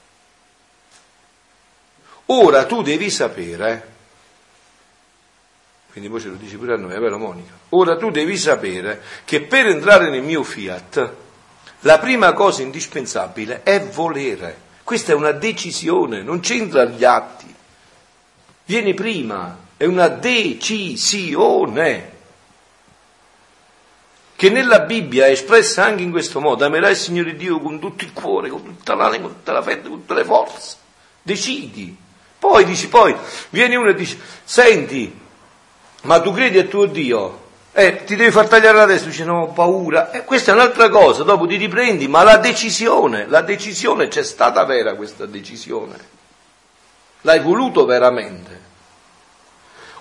[2.26, 3.94] Ora tu devi sapere,
[5.92, 7.52] quindi poi ce lo dici pure a noi, è vero Monica?
[7.70, 11.12] Ora tu devi sapere che per entrare nel mio fiat
[11.80, 14.64] la prima cosa indispensabile è volere.
[14.86, 17.52] Questa è una decisione, non c'entra gli atti.
[18.66, 22.12] Viene prima, è una decisione
[24.36, 26.64] che nella Bibbia è espressa anche in questo modo.
[26.64, 29.88] Amerai il Signore Dio con tutto il cuore, con tutta l'anima, con tutta la fede,
[29.88, 30.76] con tutte le forze.
[31.20, 31.96] Decidi.
[32.38, 33.12] Poi dici, poi
[33.48, 35.12] viene uno e dice, senti,
[36.02, 37.45] ma tu credi a tuo Dio?
[37.78, 40.10] Eh, ti devi far tagliare la testa, dice no, ho paura.
[40.10, 44.64] Eh, questa è un'altra cosa, dopo ti riprendi, ma la decisione, la decisione c'è stata
[44.64, 45.94] vera questa decisione.
[47.20, 48.60] L'hai voluto veramente.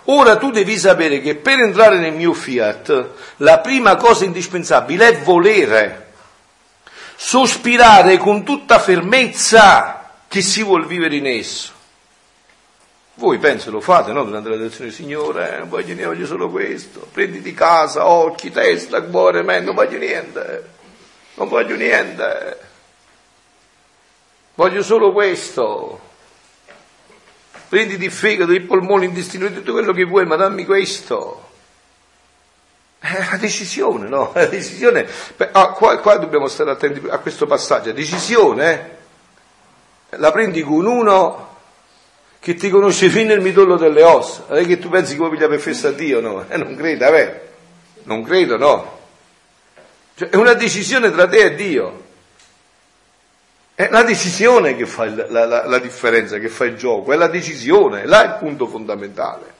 [0.05, 5.17] Ora tu devi sapere che per entrare nel mio fiat la prima cosa indispensabile è
[5.19, 6.13] volere,
[7.17, 11.73] sospirare con tutta fermezza che si vuol vivere in esso.
[13.17, 14.25] Voi penso lo fate, no?
[14.25, 17.07] Durante la lezione, Signore, eh, non voglio niente, voglio solo questo.
[17.11, 20.69] Prenditi casa, occhi, testa, cuore, me, non voglio niente.
[21.35, 22.59] Non voglio niente.
[24.55, 25.99] Voglio solo questo.
[27.69, 31.51] Prenditi il fegato, il polmone, l'intestino, tutto quello che vuoi, ma dammi questo.
[32.99, 34.31] È una decisione, no?
[34.35, 35.07] Una decisione.
[35.53, 37.93] Ah, qua, qua, dobbiamo stare attenti a questo passaggio.
[37.93, 38.97] Decisione,
[40.09, 40.17] eh?
[40.17, 41.54] la prendi con uno
[42.45, 44.43] che ti conosce fino nel midollo delle ossa.
[44.49, 46.45] Non è che tu pensi che vuoi pigliare per festa a Dio, no?
[46.47, 47.41] Eh, non credo, vabbè.
[48.03, 48.99] Non credo, no.
[50.13, 52.03] Cioè, è una decisione tra te e Dio.
[53.73, 57.29] È la decisione che fa la, la, la differenza, che fa il gioco, è la
[57.29, 59.53] decisione, là è il punto fondamentale.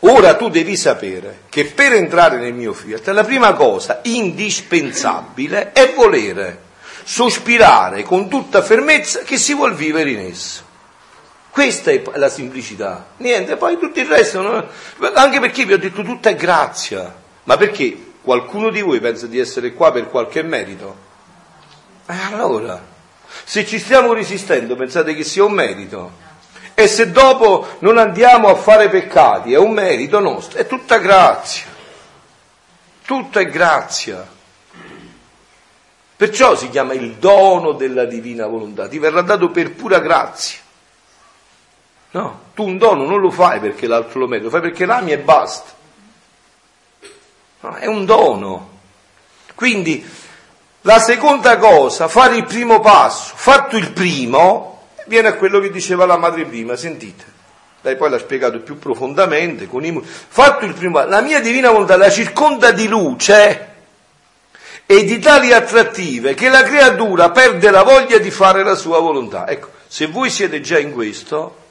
[0.00, 5.94] Ora tu devi sapere che per entrare nel mio fiat la prima cosa indispensabile è
[5.94, 6.60] volere,
[7.04, 10.65] sospirare con tutta fermezza che si vuol vivere in esso.
[11.56, 13.06] Questa è la semplicità.
[13.16, 14.68] Niente, poi tutto il resto, no?
[15.14, 17.16] anche perché vi ho detto tutta è grazia.
[17.44, 20.94] Ma perché qualcuno di voi pensa di essere qua per qualche merito?
[22.04, 22.78] E allora,
[23.42, 26.12] se ci stiamo resistendo, pensate che sia un merito?
[26.74, 31.64] E se dopo non andiamo a fare peccati, è un merito nostro, è tutta grazia.
[33.06, 34.28] Tutta è grazia.
[36.16, 40.64] Perciò si chiama il dono della divina volontà, ti verrà dato per pura grazia.
[42.16, 45.12] No, tu un dono non lo fai perché l'altro lo merita, lo fai perché l'ami
[45.12, 45.70] e basta.
[47.60, 48.70] No, è un dono.
[49.54, 50.02] Quindi
[50.80, 56.06] la seconda cosa, fare il primo passo, fatto il primo, viene a quello che diceva
[56.06, 57.34] la madre prima, sentite.
[57.82, 60.02] Lei poi l'ha spiegato più profondamente, con i...
[60.02, 63.74] fatto il primo passo, la mia divina volontà la circonda di luce
[64.86, 69.46] e di tali attrattive che la creatura perde la voglia di fare la sua volontà.
[69.46, 71.64] Ecco, se voi siete già in questo,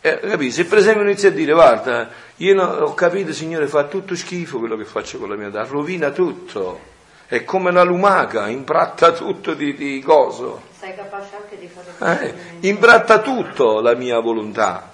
[0.00, 4.16] eh, se per esempio inizia a dire, guarda, io no, ho capito, Signore, fa tutto
[4.16, 6.80] schifo quello che faccio con la mia vita, rovina tutto,
[7.26, 10.62] è come una lumaca, imbratta tutto di, di coso.
[10.78, 14.90] Sei capace anche di fare eh, imbratta tutto la mia volontà.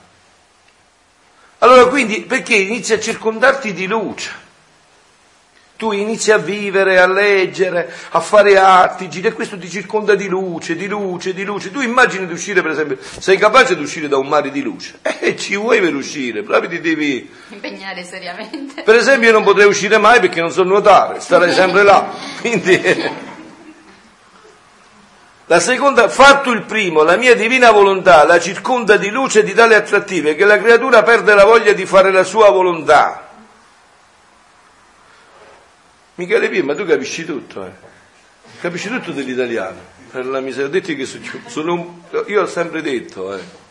[1.58, 4.44] Allora quindi, perché inizia a circondarti di luce?
[5.76, 10.74] Tu inizi a vivere, a leggere, a fare atti, e questo ti circonda di luce,
[10.74, 11.70] di luce, di luce.
[11.70, 14.98] Tu immagini di uscire, per esempio, sei capace di uscire da un mare di luce?
[15.26, 17.28] Eh, ci vuoi per uscire, proprio ti devi...
[17.48, 18.82] Impegnare seriamente.
[18.82, 22.12] Per esempio io non potrei uscire mai perché non so nuotare, starei sempre là.
[22.40, 23.34] Quindi...
[25.48, 29.52] La seconda, fatto il primo, la mia divina volontà la circonda di luce e di
[29.52, 33.25] tale attrattive che la creatura perde la voglia di fare la sua volontà.
[36.16, 37.70] Michele Pia, ma tu capisci tutto, eh?
[38.60, 39.94] Capisci tutto dell'italiano.
[40.10, 41.06] Per la miseria, ho detto che
[41.46, 41.92] sono un,
[42.28, 43.64] io ho sempre detto, eh.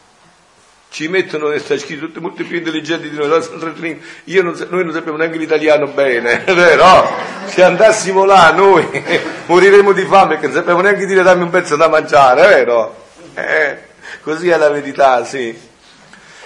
[0.89, 5.17] Ci mettono nel scritto tutti molto più intelligenti di noi, io non, noi non sappiamo
[5.17, 7.09] neanche l'italiano bene, vero?
[7.47, 8.87] Se andassimo là noi
[9.47, 13.05] moriremo di fame perché non sappiamo neanche dire dammi un pezzo da mangiare, vero?
[13.33, 13.77] Eh,
[14.21, 15.57] così è la verità, sì.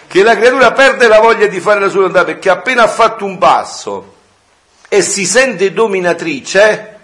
[0.07, 3.25] Che la creatura perde la voglia di fare la sua volontà perché appena ha fatto
[3.25, 4.17] un passo
[4.89, 6.97] e si sente dominatrice,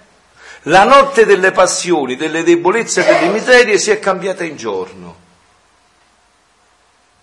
[0.64, 5.24] la notte delle passioni, delle debolezze e delle miserie si è cambiata in giorno.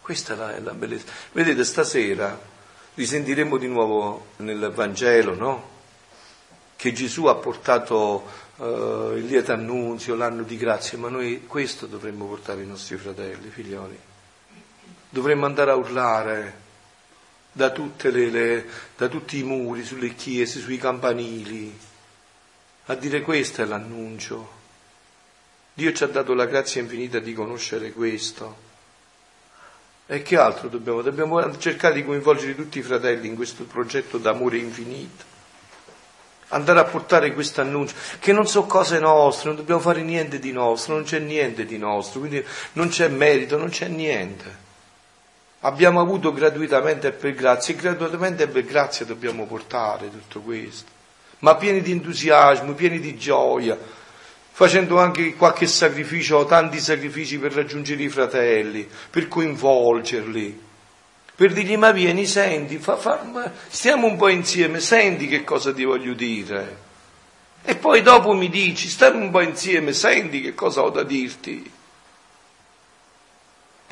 [0.00, 1.06] Questa è la, bellezza.
[1.32, 2.38] Vedete, stasera
[2.94, 5.70] risentiremo di nuovo nel Vangelo, no?
[6.76, 12.26] Che Gesù ha portato uh, il lieto annunzio, l'anno di grazia, ma noi questo dovremmo
[12.26, 13.98] portare ai nostri fratelli, figlioli.
[15.08, 16.61] Dovremmo andare a urlare
[17.53, 21.78] da, le, le, da tutti i muri, sulle chiese, sui campanili,
[22.86, 24.61] a dire questo è l'annuncio.
[25.74, 28.70] Dio ci ha dato la grazia infinita di conoscere questo.
[30.07, 31.00] E che altro dobbiamo?
[31.00, 35.30] Dobbiamo cercare di coinvolgere tutti i fratelli in questo progetto d'amore infinito.
[36.48, 40.53] Andare a portare questo annuncio, che non sono cose nostre, non dobbiamo fare niente di
[40.53, 44.61] nostro, non c'è niente di nostro, quindi non c'è merito, non c'è niente.
[45.64, 50.90] Abbiamo avuto gratuitamente e per grazia, e gratuitamente e per grazia dobbiamo portare tutto questo,
[51.40, 53.78] ma pieni di entusiasmo, pieni di gioia,
[54.50, 60.60] facendo anche qualche sacrificio tanti sacrifici per raggiungere i fratelli, per coinvolgerli,
[61.34, 63.22] per dirgli ma vieni, senti, fa, fa,
[63.68, 66.90] stiamo un po' insieme, senti che cosa ti voglio dire.
[67.62, 71.70] E poi dopo mi dici, stiamo un po' insieme, senti che cosa ho da dirti.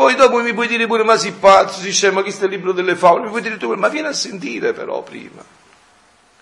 [0.01, 2.73] Poi dopo mi puoi dire pure, ma si pazzo, si scema, questo è il libro
[2.73, 5.45] delle favole, mi puoi dire tu, ma vieni a sentire però prima.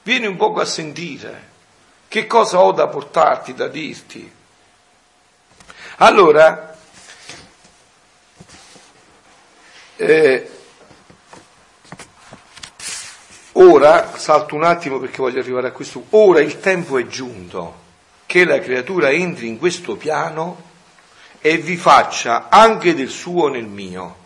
[0.04, 1.48] Vieni un poco a sentire.
[2.06, 4.32] Che cosa ho da portarti, da dirti?
[5.96, 6.78] Allora,
[9.96, 10.50] eh,
[13.54, 17.74] ora, salto un attimo perché voglio arrivare a questo, ora il tempo è giunto
[18.24, 20.67] che la creatura entri in questo piano
[21.40, 24.16] e vi faccia anche del suo nel mio.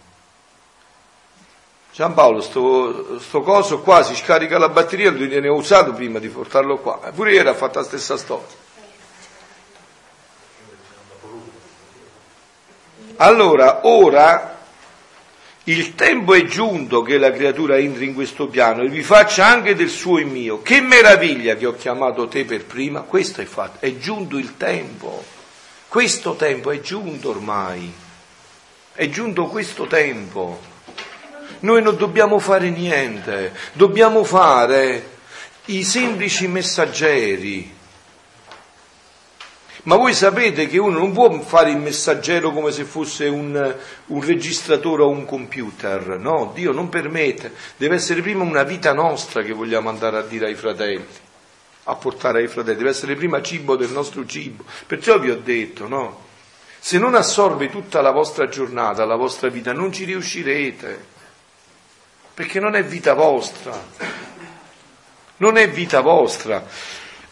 [1.92, 6.28] Giampaolo, sto, sto coso qua si scarica la batteria, lui ne ho usato prima di
[6.28, 8.60] portarlo qua, pure ieri ha fatto la stessa storia.
[13.16, 14.58] Allora, ora
[15.64, 19.76] il tempo è giunto che la creatura entri in questo piano e vi faccia anche
[19.76, 20.60] del suo in mio.
[20.60, 25.31] Che meraviglia che ho chiamato te per prima, questo è fatto, è giunto il tempo.
[25.92, 27.92] Questo tempo è giunto ormai,
[28.94, 30.58] è giunto questo tempo.
[31.58, 35.06] Noi non dobbiamo fare niente, dobbiamo fare
[35.66, 37.76] i semplici messaggeri.
[39.82, 43.76] Ma voi sapete che uno non può fare il messaggero come se fosse un,
[44.06, 46.52] un, registratore o un computer, no?
[46.54, 50.54] Dio non permette, deve essere prima una vita nostra che vogliamo andare a dire ai
[50.54, 51.06] fratelli
[51.84, 54.64] a portare ai fratelli, deve essere prima cibo del nostro cibo.
[54.86, 56.30] Perciò vi ho detto, no?
[56.78, 61.04] Se non assorbe tutta la vostra giornata, la vostra vita, non ci riuscirete,
[62.34, 63.80] perché non è vita vostra,
[65.36, 66.64] non è vita vostra.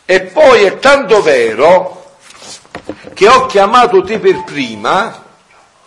[0.04, 2.16] E poi è tanto vero
[3.14, 5.24] che ho chiamato te per prima,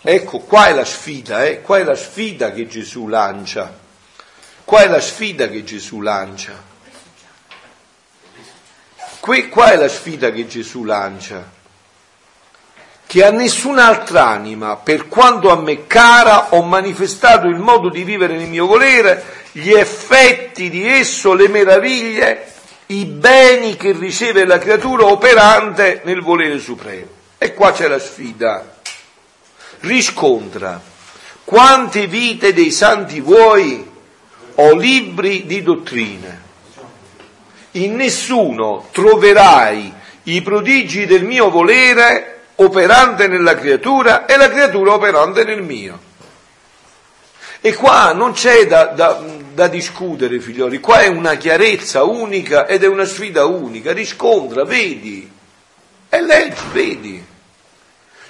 [0.00, 1.60] ecco qua è la sfida, eh?
[1.62, 3.78] qua è la sfida che Gesù lancia,
[4.64, 6.72] qua è la sfida che Gesù lancia.
[9.24, 11.50] Qui, qua è la sfida che Gesù lancia,
[13.06, 18.36] che a nessun'altra anima, per quanto a me cara, ho manifestato il modo di vivere
[18.36, 22.52] nel mio volere, gli effetti di esso, le meraviglie,
[22.88, 27.08] i beni che riceve la creatura operante nel volere supremo.
[27.38, 28.76] E qua c'è la sfida.
[29.80, 30.78] Riscontra
[31.44, 33.90] quante vite dei santi vuoi
[34.56, 36.43] o libri di dottrine
[37.74, 39.92] in nessuno troverai
[40.24, 46.12] i prodigi del mio volere operante nella creatura e la creatura operante nel mio.
[47.60, 49.22] E qua non c'è da, da,
[49.54, 53.92] da, discutere, figlioli, qua è una chiarezza unica ed è una sfida unica.
[53.92, 55.30] Riscontra, vedi,
[56.10, 57.24] e leggi, vedi.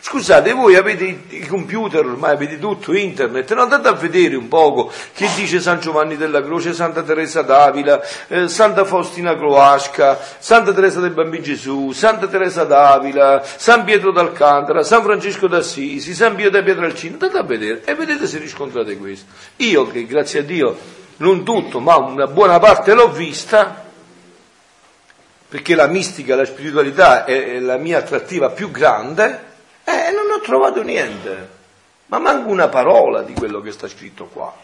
[0.07, 4.93] Scusate, voi avete i computer, ormai avete tutto, internet, non andate a vedere un poco
[5.15, 11.01] che dice San Giovanni della Croce, Santa Teresa d'Avila, eh, Santa Faustina Croasca, Santa Teresa
[11.01, 16.63] del Bambino Gesù, Santa Teresa d'Avila, San Pietro d'Alcantara, San Francesco d'Assisi, San Pio da
[16.63, 19.25] Pietralcino, andate a vedere e vedete se riscontrate questo.
[19.57, 20.77] Io che grazie a Dio
[21.17, 23.87] non tutto, ma una buona parte l'ho vista,
[25.49, 29.53] perché la mistica, la spiritualità è la mia attrattiva più grande,
[29.85, 31.51] eh, non ho trovato niente,
[32.07, 34.55] ma manca una parola di quello che sta scritto qua.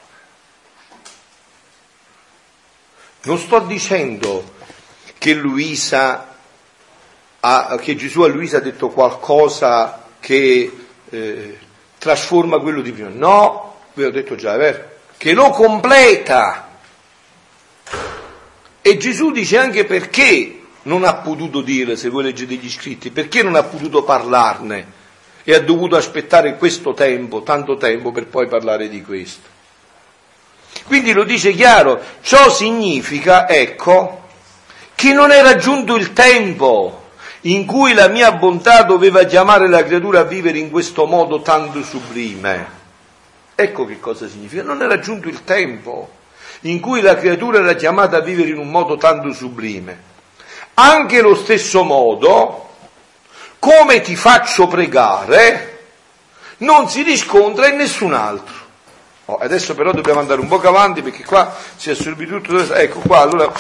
[3.23, 4.55] Non sto dicendo
[5.19, 6.37] che Luisa
[7.41, 10.79] ha, che Gesù a Luisa ha detto qualcosa che
[11.11, 11.59] eh,
[11.99, 13.11] trasforma quello di prima.
[13.11, 14.89] No, ve l'ho detto già, è vero?
[15.19, 16.69] Che lo completa.
[18.81, 23.43] E Gesù dice anche perché non ha potuto dire, se voi leggete gli scritti, perché
[23.43, 24.99] non ha potuto parlarne
[25.51, 29.49] e ha dovuto aspettare questo tempo, tanto tempo per poi parlare di questo.
[30.87, 34.23] Quindi lo dice chiaro, ciò significa, ecco,
[34.95, 37.09] che non era giunto il tempo
[37.43, 41.83] in cui la mia bontà doveva chiamare la creatura a vivere in questo modo tanto
[41.83, 42.79] sublime.
[43.57, 46.11] Ecco che cosa significa, non era giunto il tempo
[46.63, 50.09] in cui la creatura era chiamata a vivere in un modo tanto sublime.
[50.75, 52.70] Anche lo stesso modo,
[53.61, 55.79] come ti faccio pregare,
[56.59, 58.59] non si riscontra in nessun altro.
[59.27, 62.75] Oh, adesso però dobbiamo andare un po' avanti perché qua si è subito tutto.
[62.75, 63.53] Ecco qua, allora,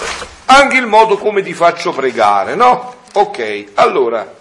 [0.46, 2.96] anche il modo come ti faccio pregare, no?
[3.12, 4.34] Ok, allora,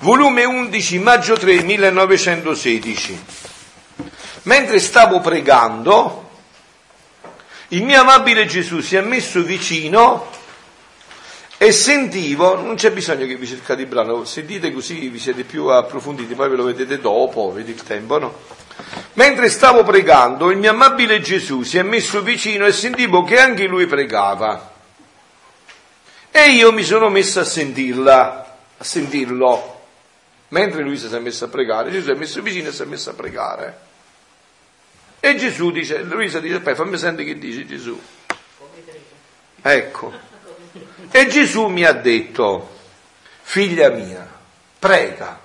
[0.00, 3.24] volume 11, maggio 3, 1916.
[4.42, 6.30] Mentre stavo pregando,
[7.68, 10.26] il mio amabile Gesù si è messo vicino
[11.64, 15.44] e sentivo, non c'è bisogno che vi cercate il brano, se dite così vi siete
[15.44, 18.38] più approfonditi, poi ve lo vedete dopo, vedi il tempo, no?
[19.14, 23.66] Mentre stavo pregando, il mio amabile Gesù si è messo vicino e sentivo che anche
[23.66, 24.72] lui pregava.
[26.30, 29.80] E io mi sono messo a sentirla, a sentirlo.
[30.48, 32.86] Mentre lui si è messo a pregare, Gesù si è messo vicino e si è
[32.86, 33.78] messo a pregare.
[35.20, 37.98] E Gesù dice, Luisa dice, fammi sentire che dice Gesù.
[39.62, 40.33] Ecco.
[41.10, 42.70] E Gesù mi ha detto,
[43.42, 44.28] figlia mia,
[44.78, 45.40] prega,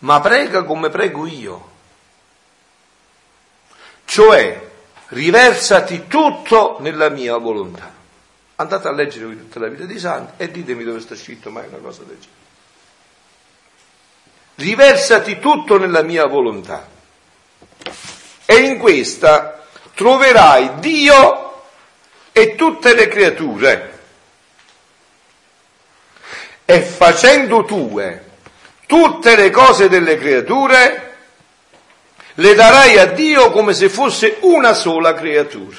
[0.00, 1.70] ma prega come prego io.
[4.04, 4.70] Cioè,
[5.08, 7.94] riversati tutto nella mia volontà.
[8.56, 11.78] Andate a leggere tutta la vita di Santi e ditemi dove sta scritto mai una
[11.78, 12.46] cosa del genere.
[14.56, 16.88] Riversati tutto nella mia volontà.
[18.44, 19.64] E in questa
[19.94, 21.62] troverai Dio
[22.32, 23.97] e tutte le creature
[26.70, 28.24] e facendo tue
[28.84, 31.14] tutte le cose delle creature,
[32.34, 35.78] le darai a Dio come se fosse una sola creatura.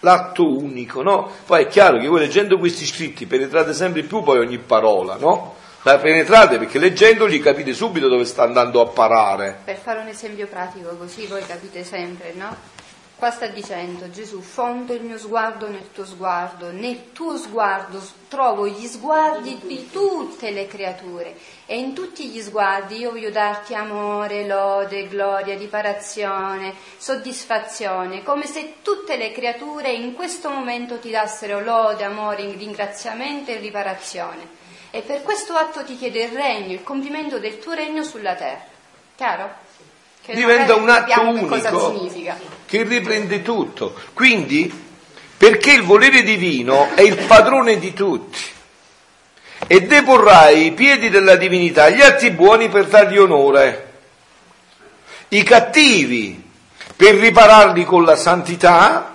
[0.00, 1.30] L'atto unico, no?
[1.44, 5.56] Poi è chiaro che voi leggendo questi scritti penetrate sempre più poi ogni parola, no?
[5.82, 9.58] La penetrate perché leggendoli capite subito dove sta andando a parare.
[9.62, 12.75] Per fare un esempio pratico, così voi capite sempre, no?
[13.18, 17.98] Qua sta dicendo Gesù, fondo il mio sguardo nel tuo sguardo, nel tuo sguardo
[18.28, 23.74] trovo gli sguardi di tutte le creature e in tutti gli sguardi io voglio darti
[23.74, 31.62] amore, lode, gloria, riparazione, soddisfazione, come se tutte le creature in questo momento ti dassero
[31.62, 34.46] lode, amore, ringraziamento e riparazione.
[34.90, 38.74] E per questo atto ti chiedo il regno, il compimento del tuo regno sulla terra.
[39.16, 39.64] Chiaro?
[40.26, 42.10] Che diventa un atto unico
[42.66, 43.94] che riprende tutto.
[44.12, 44.72] Quindi,
[45.36, 48.40] perché il volere divino è il padrone di tutti
[49.68, 53.92] e deporrai i piedi della divinità gli atti buoni per dargli onore,
[55.28, 56.42] i cattivi
[56.96, 59.14] per ripararli con la santità,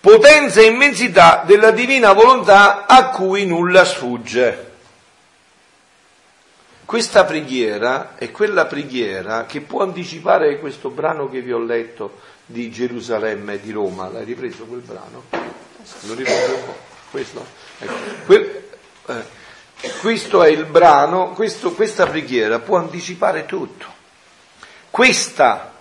[0.00, 4.72] potenza e immensità della divina volontà a cui nulla sfugge.
[6.84, 12.70] Questa preghiera è quella preghiera che può anticipare questo brano che vi ho letto di
[12.70, 14.08] Gerusalemme e di Roma.
[14.08, 15.24] L'hai ripreso quel brano?
[16.02, 16.76] Lo ripreso un po'.
[17.10, 17.46] Questo?
[17.78, 17.92] Ecco.
[18.26, 18.68] Que-
[19.06, 19.24] eh,
[20.00, 23.86] questo è il brano, questo, questa preghiera può anticipare tutto.
[24.90, 25.72] Questa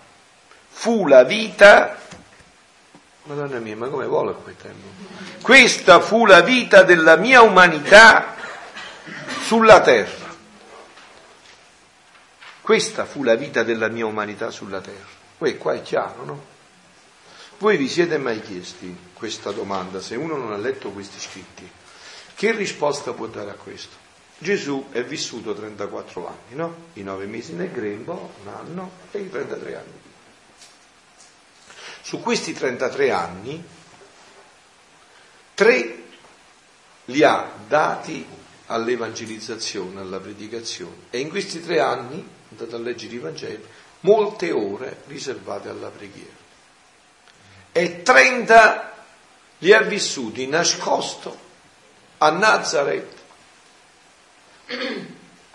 [0.69, 1.97] fu la vita,
[3.23, 4.87] Madonna mia, ma come vuole quel tempo?
[5.41, 8.35] Questa fu la vita della mia umanità
[9.43, 10.22] sulla terra.
[12.63, 15.03] Questa fu la vita della mia umanità sulla terra.
[15.37, 16.45] Poi qua è chiaro, no?
[17.57, 21.69] Voi vi siete mai chiesti questa domanda, se uno non ha letto questi scritti?
[22.33, 23.97] Che risposta può dare a questo?
[24.37, 26.75] Gesù è vissuto 34 anni, no?
[26.93, 30.01] I 9 mesi nel grembo, un anno e i 33 anni.
[32.01, 33.61] Su questi 33 anni,
[35.53, 36.03] tre
[37.05, 38.25] li ha dati
[38.67, 43.65] all'evangelizzazione, alla predicazione e in questi tre anni, andate a leggere i Vangeli,
[44.01, 46.41] molte ore riservate alla preghiera.
[47.71, 48.93] E 30
[49.59, 51.35] li ha vissuti nascosto
[52.19, 53.21] a Nazareth,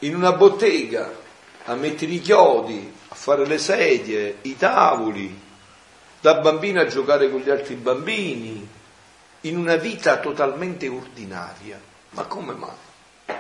[0.01, 1.27] in una bottega,
[1.65, 5.47] a mettere i chiodi, a fare le sedie, i tavoli,
[6.21, 8.69] da bambino a giocare con gli altri bambini,
[9.43, 11.81] in una vita totalmente ordinaria.
[12.11, 13.37] Ma come mai?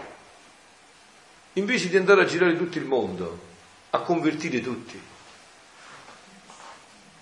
[1.54, 3.47] Invece di andare a girare tutto il mondo,
[3.90, 5.00] a convertire tutti,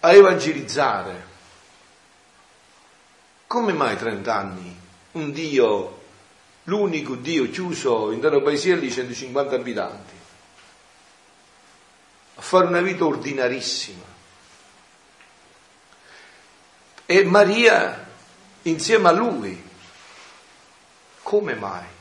[0.01, 1.35] a evangelizzare,
[3.47, 4.81] come mai 30 anni
[5.13, 6.03] un Dio,
[6.65, 10.15] l'unico Dio chiuso in un paese di 150 abitanti,
[12.35, 14.05] a fare una vita ordinarissima?
[17.07, 18.05] E Maria
[18.63, 19.65] insieme a lui.
[21.23, 21.96] Come mai?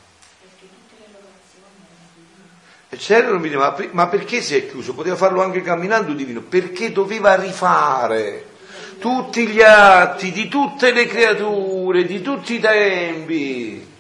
[2.98, 4.94] C'erano mi diceva, ma perché si è chiuso?
[4.94, 8.54] Poteva farlo anche camminando divino, perché doveva rifare
[9.00, 13.94] tutti gli atti di tutte le creature, di tutti i tempi.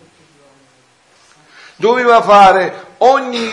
[1.77, 3.51] Doveva fare ogni,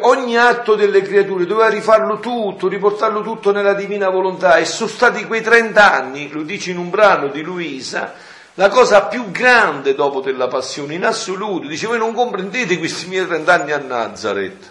[0.00, 5.24] ogni atto delle creature, doveva rifarlo tutto, riportarlo tutto nella divina volontà e sono stati
[5.24, 8.14] quei 30 anni, lo dice in un brano di Luisa,
[8.60, 11.66] la cosa più grande dopo della passione in assoluto.
[11.66, 14.70] Dice voi non comprendete questi miei 30 anni a Nazareth.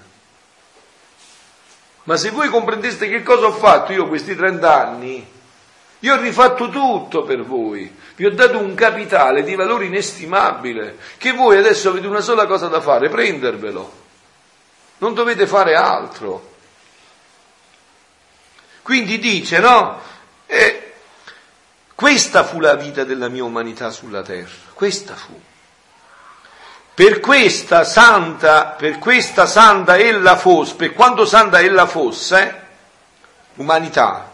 [2.03, 5.28] Ma se voi comprendeste che cosa ho fatto io questi 30 anni,
[6.02, 11.32] io ho rifatto tutto per voi, vi ho dato un capitale di valore inestimabile, che
[11.34, 13.94] voi adesso avete una sola cosa da fare, prendervelo.
[14.99, 16.52] Non dovete fare altro.
[18.84, 19.99] Quindi dice, no?
[20.45, 20.89] E
[21.99, 25.38] questa fu la vita della mia umanità sulla terra, questa fu.
[26.93, 32.67] Per questa santa, per questa santa ella fosse, per quanto santa ella fosse,
[33.55, 34.31] umanità,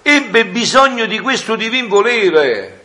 [0.00, 2.84] ebbe bisogno di questo divin volere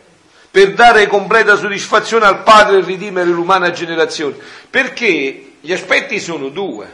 [0.50, 4.34] per dare completa soddisfazione al Padre e ridimere l'umana generazione.
[4.68, 6.92] Perché gli aspetti sono due.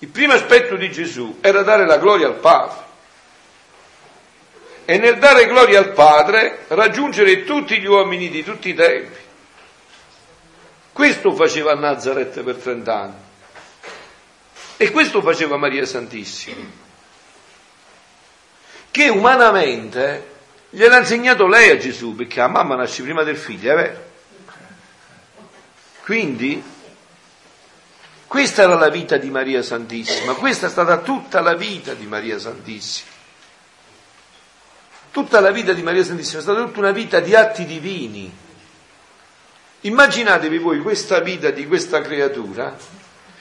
[0.00, 2.85] Il primo aspetto di Gesù era dare la gloria al Padre.
[4.86, 9.18] E nel dare gloria al Padre raggiungere tutti gli uomini di tutti i tempi.
[10.92, 13.24] Questo faceva Nazareth per trent'anni.
[14.78, 16.84] E questo faceva Maria Santissima
[18.96, 20.26] che umanamente
[20.70, 24.04] gliel'ha insegnato lei a Gesù, perché la mamma nasce prima del figlio, è vero?
[26.02, 26.62] Quindi,
[28.26, 32.38] questa era la vita di Maria Santissima, questa è stata tutta la vita di Maria
[32.38, 33.15] Santissima.
[35.16, 38.30] Tutta la vita di Maria Santissima è stata tutta una vita di atti divini.
[39.80, 42.76] Immaginatevi voi questa vita di questa creatura,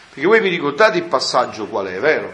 [0.10, 2.34] perché voi vi ricordate il passaggio qual è, vero?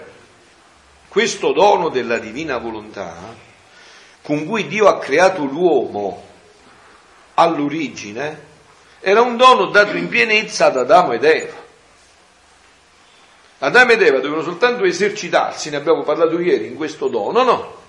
[1.07, 3.15] questo dono della divina volontà
[4.21, 6.23] con cui Dio ha creato l'uomo
[7.33, 8.45] all'origine
[8.99, 11.59] era un dono dato in pienezza ad Adamo ed Eva.
[13.57, 17.80] Adamo ed Eva dovevano soltanto esercitarsi, ne abbiamo parlato ieri, in questo dono, no?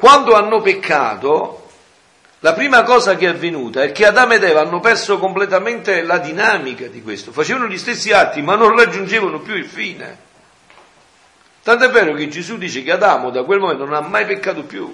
[0.00, 1.68] Quando hanno peccato,
[2.38, 6.16] la prima cosa che è avvenuta è che Adamo ed Eva hanno perso completamente la
[6.16, 10.16] dinamica di questo, facevano gli stessi atti ma non raggiungevano più il fine.
[11.62, 14.62] Tanto è vero che Gesù dice che Adamo da quel momento non ha mai peccato
[14.62, 14.90] più.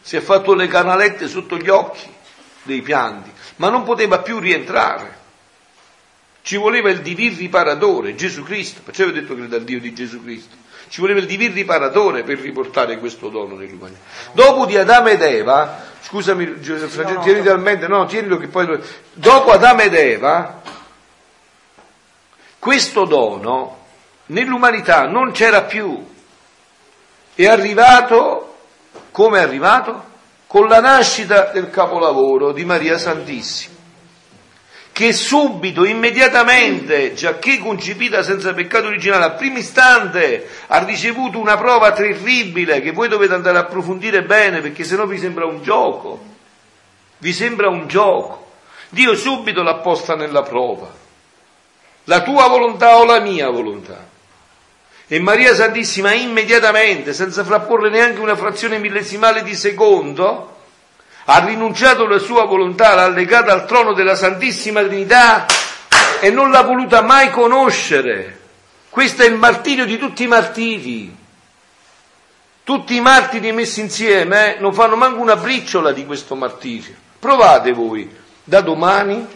[0.00, 2.10] Si è fatto le canalette sotto gli occhi
[2.62, 5.18] dei pianti, ma non poteva più rientrare.
[6.40, 9.78] Ci voleva il divin riparatore, Gesù Cristo, perciò vi ho detto che era il Dio
[9.78, 10.59] di Gesù Cristo.
[10.90, 14.00] Ci voleva il divin riparatore per riportare questo dono nell'umanità.
[14.32, 18.76] Dopo di Adamo ed Eva, scusami, al mente, no, tienilo che poi...
[19.12, 20.60] Dopo Adamo ed Eva,
[22.58, 23.86] questo dono
[24.26, 26.04] nell'umanità non c'era più.
[27.36, 28.56] È arrivato,
[29.12, 30.04] come è arrivato?
[30.48, 33.69] Con la nascita del capolavoro di Maria Santissima,
[35.00, 41.92] che subito, immediatamente, giacché concepita senza peccato originale, al primo istante ha ricevuto una prova
[41.92, 46.22] terribile che voi dovete andare a approfondire bene perché sennò vi sembra un gioco.
[47.16, 48.50] Vi sembra un gioco.
[48.90, 50.92] Dio subito l'ha posta nella prova.
[52.04, 54.06] La tua volontà o la mia volontà?
[55.06, 60.59] E Maria Santissima immediatamente, senza frapporre neanche una frazione millesimale di secondo,
[61.24, 65.46] ha rinunciato alla sua volontà, l'ha legata al trono della Santissima Trinità
[66.20, 68.38] e non l'ha voluta mai conoscere.
[68.88, 71.16] Questo è il martirio di tutti i martiri.
[72.64, 76.94] Tutti i martiri messi insieme eh, non fanno manco una briciola di questo martirio.
[77.18, 78.08] Provate voi
[78.44, 79.26] da domani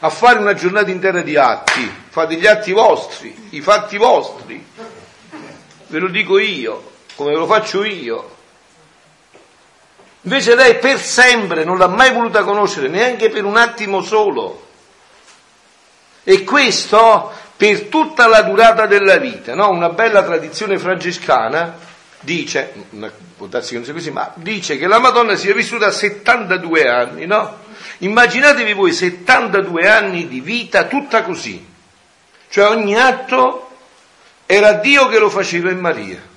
[0.00, 4.64] a fare una giornata intera di atti, fate gli atti vostri, i fatti vostri,
[5.86, 8.36] ve lo dico io, come lo faccio io.
[10.22, 14.68] Invece lei per sempre non l'ha mai voluta conoscere, neanche per un attimo solo.
[16.22, 19.70] E questo per tutta la durata della vita, no?
[19.70, 21.76] Una bella tradizione francescana
[22.20, 22.72] dice,
[23.36, 27.58] può darsi che così, ma dice che la Madonna sia vissuta 72 anni, no?
[27.98, 31.64] Immaginatevi voi 72 anni di vita tutta così,
[32.48, 33.70] cioè ogni atto
[34.46, 36.30] era Dio che lo faceva in Maria.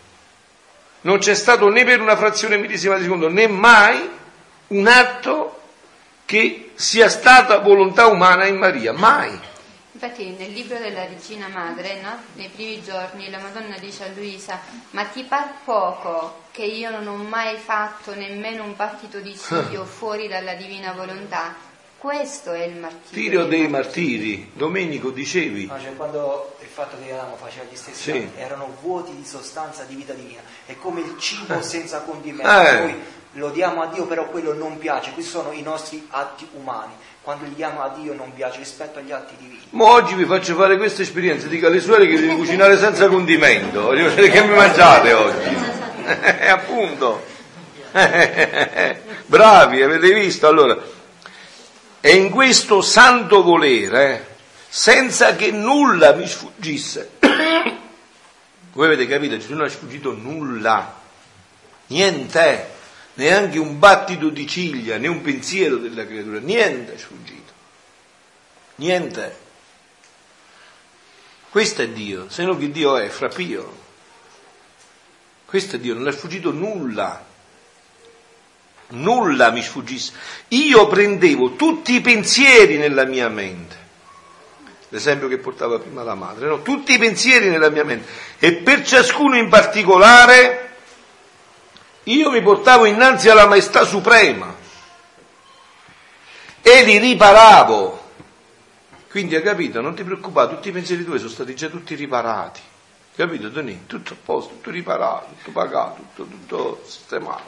[1.06, 4.10] Non c'è stato né per una frazione millesima di secondo né mai
[4.68, 5.62] un atto
[6.26, 9.40] che sia stata volontà umana in Maria, mai.
[9.92, 12.18] Infatti nel libro della Regina Madre, no?
[12.34, 14.60] nei primi giorni, la Madonna dice a Luisa,
[14.92, 19.86] ma ti par poco che io non ho mai fatto nemmeno un battito di ciglio
[19.86, 21.54] fuori dalla divina volontà?
[22.00, 23.30] Questo è il martirio.
[23.30, 25.68] Tiro dei martiri, Domenico dicevi.
[25.68, 28.30] No, cioè quando fatto che Adamo faceva gli stessi Sì.
[28.36, 32.52] erano vuoti di sostanza di vita divina, è come il cibo senza condimento.
[32.52, 32.80] Eh.
[32.80, 32.96] Noi
[33.34, 36.92] lo diamo a Dio, però quello non piace, questi sono i nostri atti umani.
[37.22, 39.64] Quando li diamo a Dio non piace rispetto agli atti divini.
[39.72, 43.82] Ma oggi vi faccio fare questa esperienza, dico alle suore che devi cucinare senza condimento,
[43.82, 45.64] voglio vedere che mi mangiate oggi.
[46.06, 47.24] Eh, appunto.
[49.26, 50.48] Bravi, avete visto?
[50.48, 50.78] Allora,
[52.00, 54.35] e in questo santo volere,
[54.78, 57.12] senza che nulla mi sfuggisse,
[58.74, 61.00] voi avete capito, Gesù non è sfuggito nulla,
[61.88, 62.72] niente,
[63.14, 67.54] neanche un battito di ciglia, né un pensiero della creatura, niente è sfuggito,
[68.76, 69.44] niente.
[71.50, 73.84] Questo è Dio, se no che Dio è, frappio.
[75.46, 77.26] Questo è Dio, non è sfuggito nulla.
[78.88, 80.12] Nulla mi sfuggisse.
[80.50, 83.84] Io prendevo tutti i pensieri nella mia mente.
[84.96, 86.62] L'esempio che portava prima la madre, no?
[86.62, 88.10] Tutti i pensieri nella mia mente.
[88.40, 90.70] E per ciascuno in particolare
[92.04, 94.56] io mi portavo innanzi alla maestà suprema
[96.62, 98.04] e li riparavo.
[99.10, 99.82] Quindi hai capito?
[99.82, 102.62] Non ti preoccupare, tutti i pensieri tuoi sono stati già tutti riparati.
[103.18, 103.86] Capito, Tony?
[103.88, 107.44] Tutto a posto, tutto riparato, tutto pagato, tutto, tutto sistemato.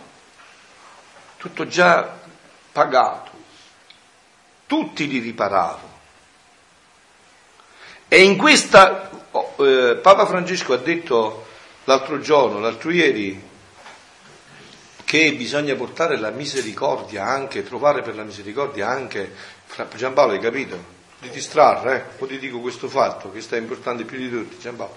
[1.38, 2.14] Tutto già
[2.74, 3.32] pagato.
[4.66, 5.97] Tutti li riparavo.
[8.10, 11.46] E in questa, oh, eh, Papa Francesco ha detto
[11.84, 13.42] l'altro giorno, l'altro ieri,
[15.04, 19.34] che bisogna portare la misericordia anche, trovare per la misericordia anche,
[19.96, 20.96] Giampaolo hai capito?
[21.20, 22.00] Di distrarre, eh?
[22.18, 24.96] Poi ti dico questo fatto che sta importante più di tutti, Giampaolo.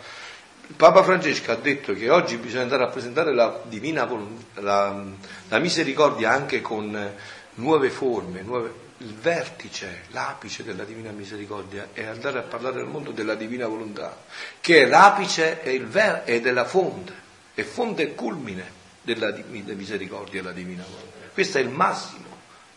[0.76, 4.08] Papa Francesco ha detto che oggi bisogna andare a presentare la divina
[4.54, 5.04] la,
[5.48, 7.12] la misericordia anche con
[7.54, 8.72] nuove forme, nuove,
[9.02, 14.16] il vertice, l'apice della divina misericordia è andare a parlare al mondo della divina volontà,
[14.60, 17.12] che è l'apice e il ver- ed è la fonte,
[17.54, 19.42] è fonte e culmine della di-
[19.74, 21.28] misericordia e la divina volontà.
[21.32, 22.26] Questo è il massimo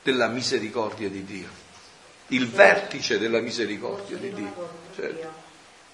[0.01, 1.49] della misericordia di Dio,
[2.27, 4.69] il vertice della misericordia di Dio.
[4.95, 5.41] Certo.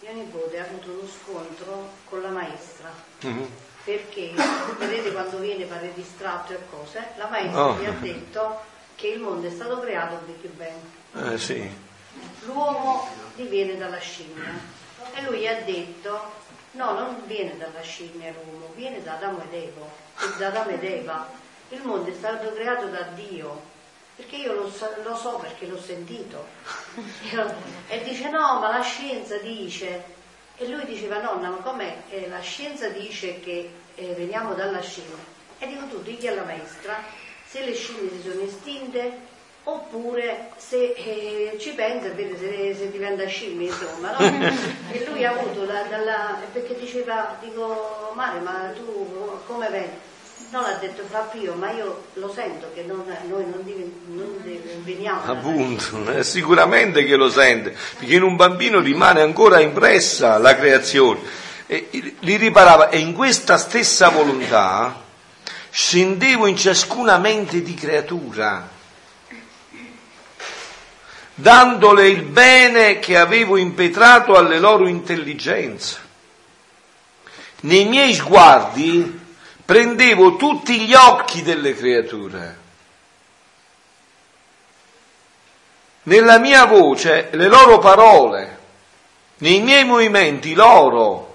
[0.01, 3.47] Mio nipote ha avuto uno scontro con la maestra Mhm.
[3.83, 4.31] perché,
[4.77, 7.79] vedete quando viene fare distratto e cose, la maestra Oh.
[7.79, 8.68] gli ha detto
[8.99, 11.33] che il mondo è stato creato per Big Bang.
[11.33, 11.71] Eh, sì.
[12.41, 14.51] L'uomo diviene dalla scimmia
[15.13, 16.31] e lui ha detto
[16.71, 19.85] no, non viene dalla scimmia l'uomo, viene da Adamo ed Eva,
[20.37, 21.29] da Adamo ed Eva.
[21.69, 23.77] Il mondo è stato creato da Dio.
[24.17, 26.45] Perché io lo so, lo so perché l'ho sentito.
[27.87, 30.17] E dice no, ma la scienza dice.
[30.57, 32.01] E lui diceva nonna, ma com'è?
[32.09, 35.37] Eh, la scienza dice che eh, veniamo dalla scimmia.
[35.57, 37.01] E dico tu, digli alla maestra
[37.49, 39.27] se le scimmie si sono estinte
[39.63, 44.25] oppure se eh, ci pensa e vede se, se diventa scimmia insomma no?
[44.91, 50.07] e lui ha avuto la, dalla, perché diceva dico Mare ma tu come vedi
[50.51, 56.11] non ha detto Frappio ma io lo sento che non- noi non, non veniamo Appunto,
[56.11, 61.19] eh, sicuramente che lo sente, perché in un bambino rimane ancora impressa la creazione.
[61.67, 61.87] E
[62.19, 65.07] li riparava e in questa stessa volontà
[65.69, 68.67] scendevo in ciascuna mente di creatura,
[71.33, 76.07] dandole il bene che avevo impetrato alle loro intelligenze.
[77.61, 79.27] nei miei sguardi
[79.65, 82.57] prendevo tutti gli occhi delle creature.
[86.03, 88.57] Nella mia voce le loro parole,
[89.37, 91.28] nei miei movimenti loro,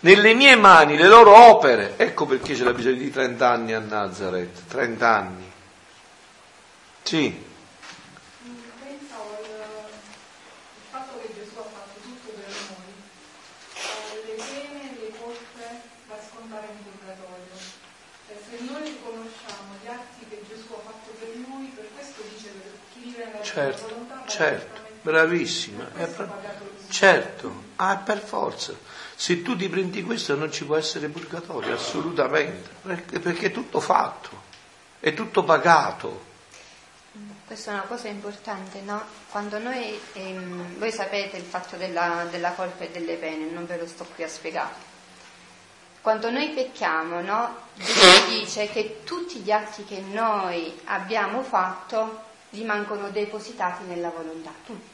[0.00, 1.94] nelle mie mani le loro opere.
[1.96, 5.52] Ecco perché c'era bisogno di 30 anni a Nazareth, 30 anni.
[7.02, 7.48] Sì.
[23.50, 23.94] certo,
[24.26, 25.88] certo, bravissima.
[26.88, 28.74] Certo, ah, per forza.
[29.20, 33.78] Se tu ti prendi questo non ci può essere purgatorio, assolutamente, perché, perché è tutto
[33.78, 34.30] fatto,
[34.98, 36.24] è tutto pagato.
[37.46, 39.02] Questa è una cosa importante, no?
[39.28, 43.76] Quando noi, ehm, voi sapete il fatto della, della colpa e delle pene, non ve
[43.76, 44.72] lo sto qui a spiegare.
[46.00, 47.56] Quando noi pecchiamo, no?
[47.74, 52.22] Dio dice che tutti gli atti che noi abbiamo fatto
[52.52, 54.89] rimangono depositati nella volontà, tutti.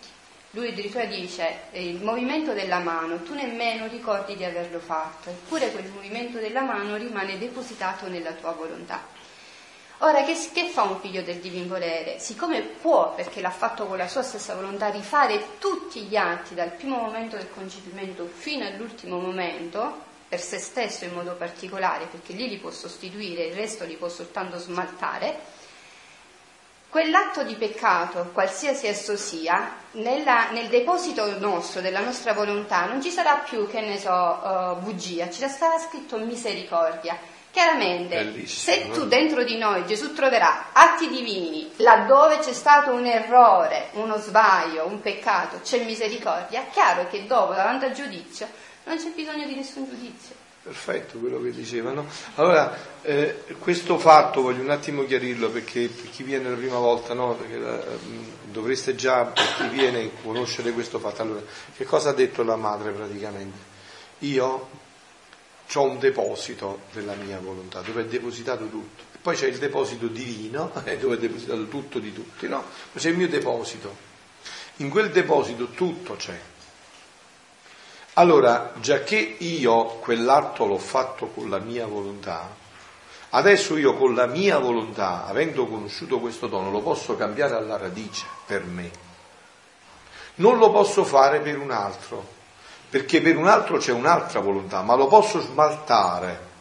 [0.56, 5.70] Lui addirittura dice eh, il movimento della mano, tu nemmeno ricordi di averlo fatto, eppure
[5.70, 9.06] quel movimento della mano rimane depositato nella tua volontà.
[9.98, 12.18] Ora, che, che, fa un figlio del divin volere?
[12.20, 16.70] Siccome può, perché l'ha fatto con la sua stessa volontà, rifare tutti gli atti dal
[16.70, 22.48] primo momento del concepimento fino all'ultimo momento, per se stesso in modo particolare, perché lì
[22.48, 25.38] li può sostituire, il resto li può soltanto smaltare,
[26.96, 33.10] Quell'atto di peccato, qualsiasi esso sia, nella, nel deposito nostro, della nostra volontà, non ci
[33.10, 37.18] sarà più, che ne so, uh, bugia, ci sarà scritto misericordia.
[37.50, 43.04] Chiaramente, Bellissimo, se tu dentro di noi Gesù troverà atti divini, laddove c'è stato un
[43.04, 48.48] errore, uno sbaglio, un peccato, c'è misericordia, è chiaro che dopo, davanti al giudizio,
[48.84, 50.45] non c'è bisogno di nessun giudizio.
[50.66, 52.04] Perfetto quello che dicevano.
[52.34, 57.14] Allora, eh, questo fatto voglio un attimo chiarirlo perché per chi viene la prima volta,
[57.14, 57.38] no?
[57.38, 57.98] La, eh,
[58.46, 61.22] dovreste già, per chi viene, conoscere questo fatto.
[61.22, 61.40] Allora,
[61.76, 63.58] che cosa ha detto la madre praticamente?
[64.20, 64.68] Io
[65.72, 69.02] ho un deposito della mia volontà dove è depositato tutto.
[69.14, 72.64] E poi c'è il deposito divino, dove è depositato tutto di tutti, no?
[72.90, 73.94] Ma c'è il mio deposito.
[74.78, 76.36] In quel deposito tutto c'è
[78.18, 82.48] allora, già che io quell'atto l'ho fatto con la mia volontà,
[83.30, 88.24] adesso io con la mia volontà, avendo conosciuto questo dono, lo posso cambiare alla radice
[88.46, 88.90] per me.
[90.36, 92.24] Non lo posso fare per un altro,
[92.88, 96.54] perché per un altro c'è un'altra volontà, ma lo posso smaltare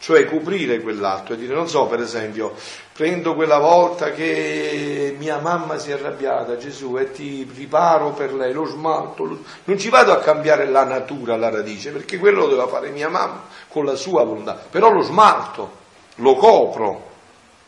[0.00, 2.54] cioè coprire quell'atto e dire, non so, per esempio,
[2.94, 8.54] prendo quella volta che mia mamma si è arrabbiata, Gesù, e ti riparo per lei,
[8.54, 9.42] lo smalto, lo...
[9.64, 13.10] non ci vado a cambiare la natura, la radice, perché quello lo doveva fare mia
[13.10, 15.70] mamma con la sua volontà, però lo smalto,
[16.16, 17.08] lo copro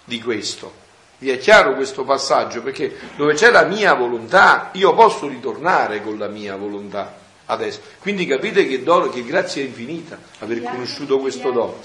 [0.04, 0.80] di questo.
[1.18, 2.62] Vi è chiaro questo passaggio?
[2.62, 7.20] Perché dove c'è la mia volontà, io posso ritornare con la mia volontà
[7.52, 7.80] adesso.
[8.00, 11.80] Quindi capite che, dono, che grazia infinita aver conosciuto questo dono.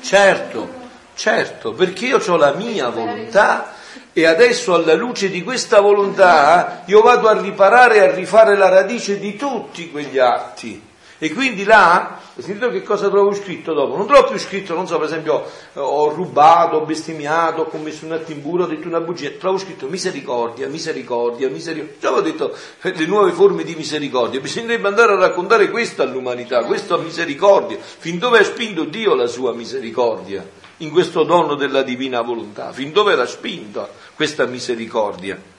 [0.00, 0.68] Certo,
[1.14, 3.74] certo, perché io ho la mia volontà
[4.12, 8.68] e adesso alla luce di questa volontà io vado a riparare e a rifare la
[8.68, 10.87] radice di tutti quegli atti.
[11.20, 13.96] E quindi là, sentito che cosa trovo scritto dopo?
[13.96, 18.12] Non trovo più scritto, non so, per esempio, ho rubato, ho bestemmiato, ho commesso un
[18.12, 19.30] atto impuro, ho detto una bugia.
[19.30, 21.96] Trovo scritto misericordia, misericordia, misericordia.
[21.98, 24.38] Già avevo detto le nuove forme di misericordia.
[24.38, 27.78] Bisognerebbe andare a raccontare questo all'umanità, questa misericordia.
[27.80, 30.46] Fin dove ha spinto Dio la sua misericordia?
[30.78, 32.70] In questo dono della divina volontà.
[32.70, 35.57] Fin dove l'ha spinta questa misericordia?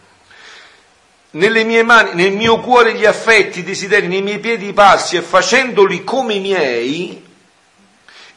[1.31, 5.15] Nelle mie mani, nel mio cuore gli affetti, i desideri, nei miei piedi i passi
[5.15, 7.27] e facendoli come i miei,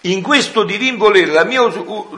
[0.02, 1.62] in questo divin volere la mia,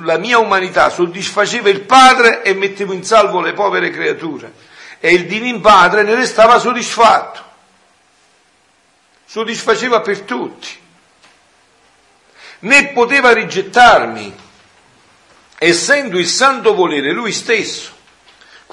[0.02, 4.52] la mia umanità soddisfaceva il Padre e mettevo in salvo le povere creature.
[4.98, 7.42] E il divin Padre ne restava soddisfatto,
[9.26, 10.68] soddisfaceva per tutti,
[12.60, 14.34] né poteva rigettarmi,
[15.58, 17.93] essendo il santo volere lui stesso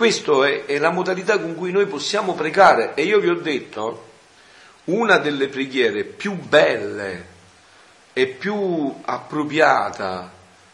[0.01, 4.09] questa è, è, la modalità con cui noi possiamo pregare e io vi ho detto,
[4.85, 7.25] una delle preghiere più belle
[8.11, 10.27] e più appropriata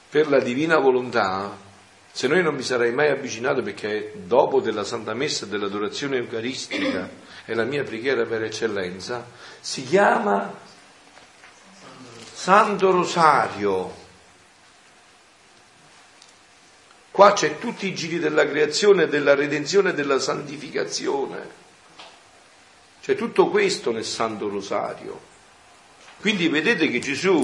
[0.10, 1.58] per la divina volontà,
[2.10, 7.10] se noi non mi sarei mai avvicinato perché dopo della Santa Messa e dell'adorazione eucaristica
[7.44, 9.28] è la mia preghiera per eccellenza,
[9.60, 10.54] si chiama
[12.34, 14.07] Santo Rosario.
[17.18, 21.50] Qua c'è tutti i giri della creazione, della redenzione della santificazione.
[23.02, 25.20] C'è tutto questo nel Santo Rosario.
[26.20, 27.42] Quindi vedete che Gesù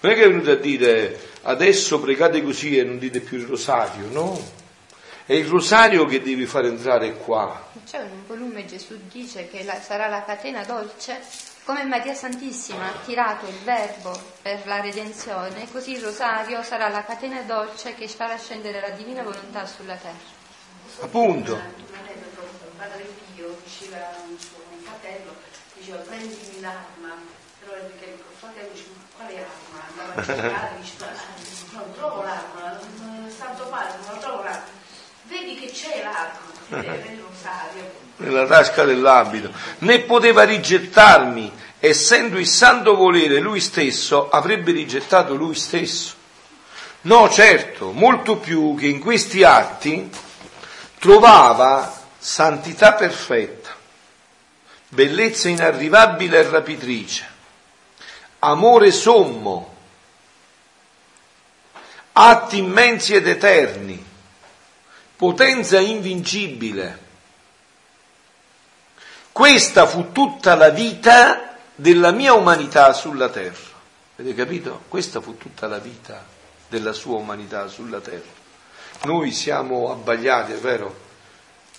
[0.00, 3.44] non è che è venuto a dire adesso pregate così e non dite più il
[3.44, 4.42] rosario, no?
[5.26, 7.70] È il rosario che devi far entrare qua.
[7.84, 11.20] C'è un volume Gesù dice che la, sarà la catena dolce,
[11.68, 17.04] come Maria Santissima ha tirato il verbo per la redenzione, così il rosario sarà la
[17.04, 20.16] catena dolce che farà scendere la divina volontà sulla terra.
[21.02, 21.60] Appunto.
[22.74, 25.34] Padre Pio diceva a un suo fratello,
[25.74, 27.16] diceva prendimi l'arma,
[27.58, 29.88] però che il fratello diceva quale arma?
[29.90, 31.06] Andava a cercare, diceva
[31.72, 32.80] non trovo l'arma,
[33.28, 34.77] santo padre, non trovo l'arma.
[35.28, 36.02] Vedi che c'è
[36.68, 38.06] nel rosario.
[38.16, 39.52] Nella tasca dell'abito.
[39.80, 46.14] Né poteva rigettarmi, essendo il santo volere lui stesso, avrebbe rigettato lui stesso.
[47.02, 50.10] No, certo, molto più che in questi atti
[50.98, 53.76] trovava santità perfetta,
[54.88, 57.26] bellezza inarrivabile e rapitrice,
[58.40, 59.74] amore sommo,
[62.12, 64.07] atti immensi ed eterni,
[65.18, 67.06] potenza invincibile.
[69.32, 73.66] Questa fu tutta la vita della mia umanità sulla terra.
[74.16, 74.82] Avete capito?
[74.86, 76.24] Questa fu tutta la vita
[76.68, 78.30] della sua umanità sulla terra.
[79.06, 81.06] Noi siamo abbagliati, è vero?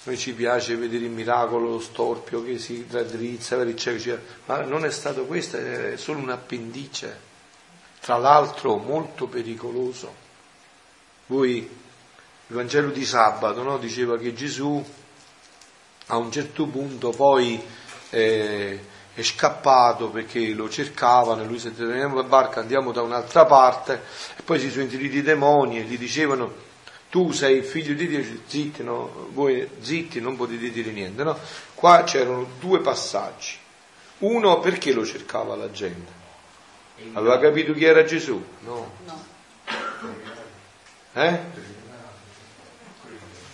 [0.03, 3.57] Noi ci piace vedere il miracolo, lo storpio che si raddrizza,
[4.47, 7.17] ma non è stato questo, è solo un appendice,
[8.01, 10.13] tra l'altro molto pericoloso.
[11.27, 11.87] Voi,
[12.49, 13.77] il Vangelo di sabato, no?
[13.77, 14.83] diceva che Gesù
[16.07, 17.61] a un certo punto poi
[18.09, 18.79] eh,
[19.13, 23.03] è scappato perché lo cercavano e lui si è detto teniamo la barca, andiamo da
[23.03, 24.01] un'altra parte
[24.35, 26.67] e poi si sono inseriti i demoni e gli dicevano
[27.11, 29.27] tu sei il figlio di Dio, zitti, no?
[29.31, 31.23] voi zitti non potete dire niente.
[31.23, 31.37] No?
[31.75, 33.57] Qua c'erano due passaggi.
[34.19, 36.11] Uno perché lo cercava la gente?
[37.13, 38.43] Aveva capito chi era Gesù?
[38.61, 38.91] No.
[39.05, 39.25] no.
[41.13, 41.39] Eh?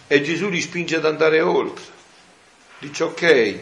[0.08, 1.84] E Gesù li spinge ad andare oltre.
[2.80, 3.60] Dice ok,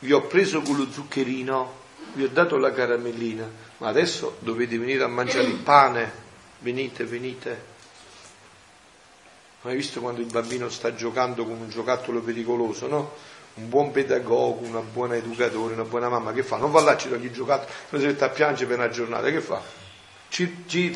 [0.00, 5.02] vi ho preso con lo zuccherino, vi ho dato la caramellina, ma adesso dovete venire
[5.02, 6.12] a mangiare il pane,
[6.60, 7.74] venite, venite.
[9.62, 13.12] Hai visto quando il bambino sta giocando con un giocattolo pericoloso, no?
[13.54, 16.56] Un buon pedagogo, una buona educatore, una buona mamma, che fa?
[16.56, 19.28] Non va là, ci toglie il giocattolo, poi si mette a piangere per una giornata,
[19.28, 19.60] che fa?
[20.28, 20.94] Ci, ci,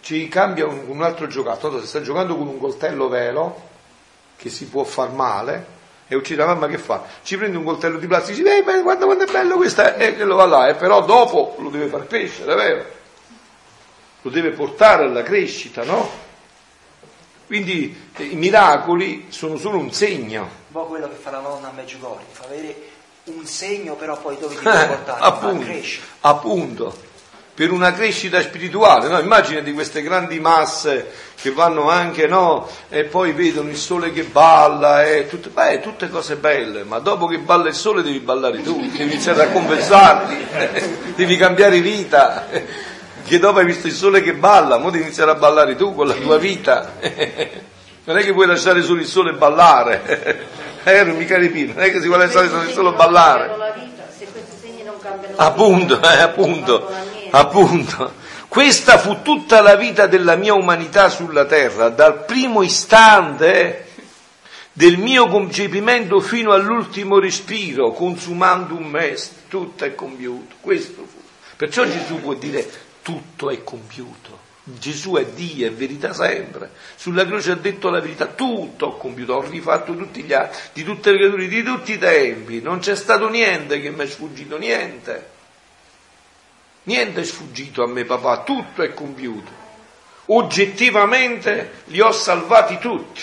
[0.00, 3.65] ci cambia un, un, altro giocattolo, se sta giocando con un coltello velo,
[4.36, 5.74] che si può far male,
[6.08, 7.04] e uccide la mamma che fa?
[7.22, 10.16] Ci prende un coltello di plastica e dice, eh, guarda quanto è bello questo, e
[10.24, 12.84] lo va là, eh, però dopo lo deve far crescere, vero?
[14.22, 16.24] Lo deve portare alla crescita, no?
[17.46, 20.42] Quindi eh, i miracoli sono solo un segno.
[20.42, 22.94] Un po' quello che fa la nonna a Meggiugorje, fa vedere
[23.24, 25.70] un segno però poi dove ti eh, portare, appunto,
[26.20, 26.98] appunto,
[27.56, 29.18] per una crescita spirituale, no?
[29.18, 31.10] Immaginati queste grandi masse
[31.40, 32.68] che vanno anche, no?
[32.90, 37.26] E poi vedono il sole che balla, e tutte, beh, tutte cose belle, ma dopo
[37.26, 40.46] che balla il sole devi ballare tu, devi iniziare a confessarti,
[41.16, 42.46] devi cambiare vita
[43.24, 46.06] che dopo hai visto il sole che balla, ora devi iniziare a ballare tu con
[46.06, 46.92] la tua vita.
[48.06, 50.46] Non è che puoi lasciare solo il sole ballare.
[50.84, 53.50] Eh, non mica ripino, non è che si vuole lasciare solo il sole ballare.
[55.34, 56.88] Appunto, eh, appunto,
[57.30, 58.24] appunto.
[58.48, 63.86] Questa fu tutta la vita della mia umanità sulla terra, dal primo istante
[64.72, 70.56] del mio concepimento fino all'ultimo respiro, consumando un mese, tutto è compiuto.
[70.60, 71.18] Questo fu.
[71.56, 72.68] Perciò Gesù può dire
[73.02, 74.44] tutto è compiuto.
[74.64, 76.70] Gesù è Dio, è verità sempre.
[76.96, 80.82] Sulla croce ha detto la verità, tutto ho compiuto, ho rifatto tutti gli atti, di
[80.84, 84.58] tutte le creature, di tutti i tempi, non c'è stato niente che mi è sfuggito,
[84.58, 85.34] niente.
[86.86, 89.64] Niente è sfuggito a me papà, tutto è compiuto.
[90.26, 93.22] Oggettivamente li ho salvati tutti.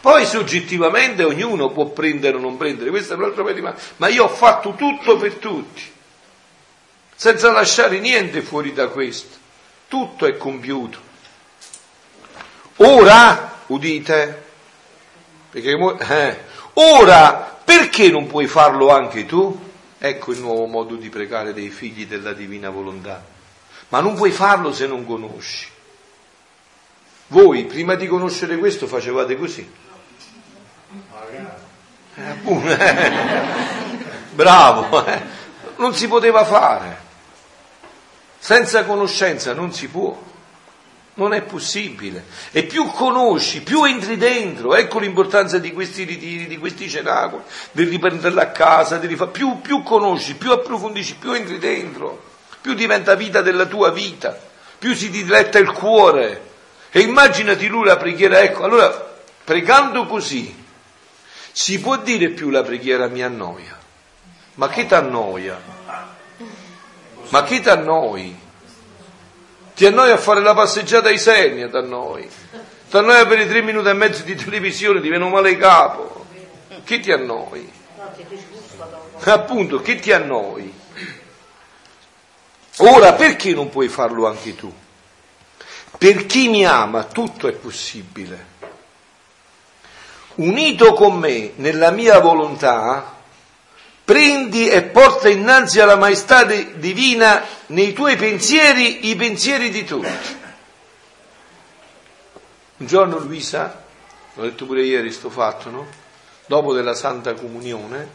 [0.00, 4.24] Poi soggettivamente ognuno può prendere o non prendere, questo è un altro tema, ma io
[4.24, 5.96] ho fatto tutto per tutti
[7.20, 9.36] senza lasciare niente fuori da questo.
[9.88, 10.98] Tutto è compiuto.
[12.76, 14.44] Ora, udite,
[15.50, 16.38] perché, eh,
[16.74, 19.67] ora perché non puoi farlo anche tu?
[19.98, 23.24] Ecco il nuovo modo di pregare dei figli della divina volontà.
[23.88, 25.68] Ma non puoi farlo se non conosci.
[27.28, 29.68] Voi prima di conoscere questo facevate così.
[32.14, 32.36] Eh, eh.
[34.32, 35.22] Bravo, eh.
[35.76, 37.06] non si poteva fare.
[38.38, 40.27] Senza conoscenza non si può.
[41.18, 42.24] Non è possibile.
[42.50, 44.74] E più conosci, più entri dentro.
[44.74, 47.42] Ecco l'importanza di questi ritiri, di questi cenacoli,
[47.72, 49.30] di riprenderla a casa, di rifare.
[49.30, 52.26] Più, più conosci, più approfondisci, più entri dentro.
[52.60, 54.38] più diventa vita della tua vita,
[54.78, 56.46] più si diletta il cuore.
[56.90, 60.66] E immaginati lui la preghiera, ecco, allora pregando così
[61.52, 63.76] si può dire più la preghiera mi annoia.
[64.54, 65.60] Ma che ti annoia?
[67.30, 67.60] Ma che
[69.78, 69.86] ti annoi?
[69.86, 72.28] Ti annoia a fare la passeggiata ai Sernia, ti annoi.
[72.90, 76.26] Ti annoia per i tre minuti e mezzo di televisione, ti viene male capo.
[76.82, 77.70] Che ti annoi?
[79.20, 80.74] Appunto, che ti annoi?
[82.78, 84.72] Ora, perché non puoi farlo anche tu?
[85.96, 88.56] Per chi mi ama tutto è possibile.
[90.36, 93.17] Unito con me nella mia volontà,
[94.08, 100.36] prendi e porta innanzi alla maestà divina nei tuoi pensieri i pensieri di tutti.
[102.78, 103.84] Un giorno Luisa,
[104.32, 105.86] l'ho detto pure ieri sto fatto, no?
[106.46, 108.08] Dopo della Santa Comunione,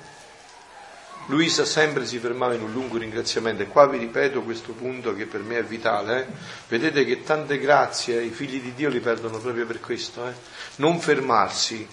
[1.28, 5.28] Luisa sempre si fermava in un lungo ringraziamento e qua vi ripeto questo punto che
[5.28, 6.22] per me è vitale.
[6.22, 6.26] Eh?
[6.70, 10.28] Vedete che tante grazie i figli di Dio li perdono proprio per questo.
[10.28, 10.34] Eh?
[10.78, 11.88] Non fermarsi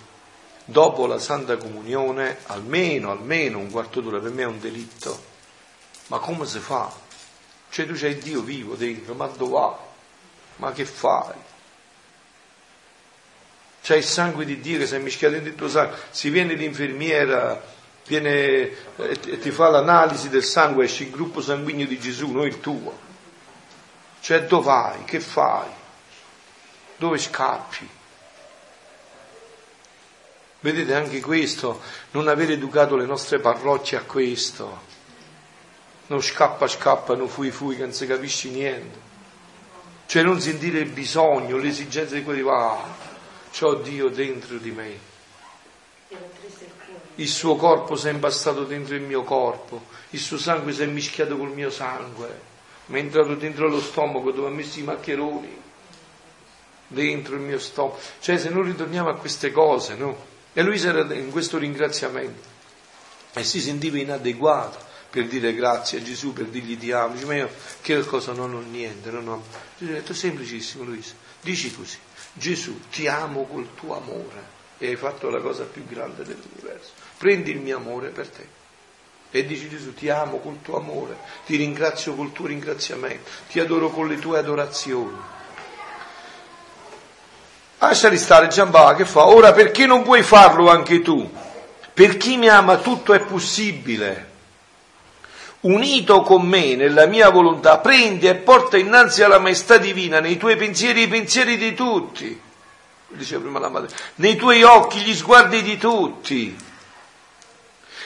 [0.64, 5.28] dopo la Santa Comunione, almeno, almeno un quarto d'ora, per me è un delitto.
[6.08, 6.92] Ma come si fa?
[7.70, 9.78] Cioè tu c'hai Dio vivo dentro, ma dove va?
[10.56, 11.34] Ma che fai?
[13.82, 16.54] C'è il sangue di Dio che si è mischiato dentro il tuo sangue, si viene
[16.54, 17.62] l'infermiera,
[18.06, 22.60] viene, eh, ti fa l'analisi del sangue, esce il gruppo sanguigno di Gesù, non il
[22.60, 23.08] tuo.
[24.20, 25.04] Cioè dove vai?
[25.04, 25.68] Che fai?
[26.96, 27.88] Dove scappi?
[30.60, 31.80] Vedete anche questo,
[32.10, 34.88] non aver educato le nostre parrocchie a questo.
[36.08, 39.08] Non scappa, scappa, non fui, fui, che non si capisce niente.
[40.04, 42.76] Cioè non sentire il bisogno, l'esigenza di quelli, ah,
[43.56, 45.08] c'ho Dio dentro di me.
[47.14, 50.86] Il suo corpo si è imbastato dentro il mio corpo, il suo sangue si è
[50.86, 52.40] mischiato col mio sangue,
[52.86, 55.62] mi è entrato dentro lo stomaco dove ha messo i maccheroni,
[56.88, 57.98] dentro il mio stomaco.
[58.18, 60.30] Cioè se non ritorniamo a queste cose, no?
[60.52, 62.48] E lui era in questo ringraziamento
[63.32, 67.14] e si sentiva inadeguato per dire grazie a Gesù, per dirgli ti amo.
[67.14, 67.50] Dice, ma io
[67.80, 69.42] che cosa non ho niente, non ho...
[69.76, 71.98] Gesù ha detto semplicissimo Luisa, dici così,
[72.32, 76.92] Gesù ti amo col tuo amore e hai fatto la cosa più grande dell'universo.
[77.18, 78.58] Prendi il mio amore per te.
[79.32, 81.16] E dici Gesù, ti amo col tuo amore,
[81.46, 85.38] ti ringrazio col tuo ringraziamento, ti adoro con le tue adorazioni.
[87.82, 89.26] Lasciali stare Giambà che fa?
[89.26, 91.28] Ora perché non puoi farlo anche tu?
[91.94, 94.28] Per chi mi ama tutto è possibile.
[95.60, 100.56] Unito con me nella mia volontà, prendi e porta innanzi alla maestà divina nei tuoi
[100.56, 102.40] pensieri i pensieri di tutti.
[103.08, 106.56] Diceva prima la madre, nei tuoi occhi gli sguardi di tutti,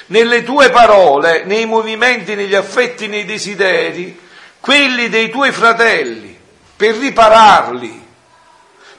[0.06, 4.18] nelle tue parole, nei movimenti, negli affetti, nei desideri,
[4.60, 6.36] quelli dei tuoi fratelli,
[6.76, 8.03] per ripararli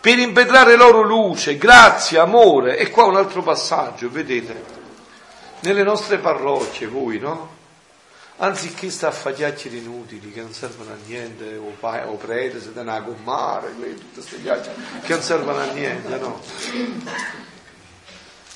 [0.06, 2.78] per impetrare loro luce, grazia, amore.
[2.78, 4.64] E qua un altro passaggio, vedete,
[5.62, 7.56] nelle nostre parrocchie voi, no?
[8.38, 12.62] Anziché sta a fare chiacchiere inutili che non servono a niente, o, pa- o prete,
[12.62, 16.40] se danno a gommare, tutte queste chiacchiere che non servono a niente, no?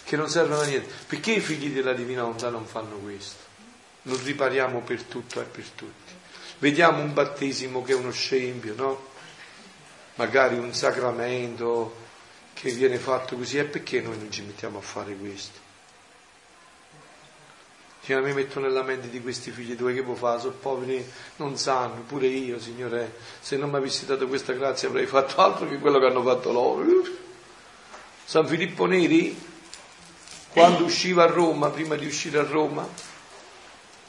[0.03, 0.93] Che non servono a niente.
[1.07, 3.41] Perché i figli della divina volontà non fanno questo?
[4.03, 6.13] Non ripariamo per tutto e per tutti.
[6.59, 9.07] Vediamo un battesimo che è uno scempio, no?
[10.19, 11.95] Magari un sacramento
[12.51, 15.67] che viene fatto così, e perché noi non ci mettiamo a fare questo?
[18.07, 21.57] Io mi metto nella mente di questi figli tuoi che può fare, sono poveri, non
[21.57, 25.77] sanno, pure io, Signore, se non mi avessi dato questa grazia avrei fatto altro che
[25.77, 26.83] quello che hanno fatto loro.
[28.25, 29.39] San Filippo Neri,
[30.49, 32.85] quando usciva a Roma, prima di uscire a Roma,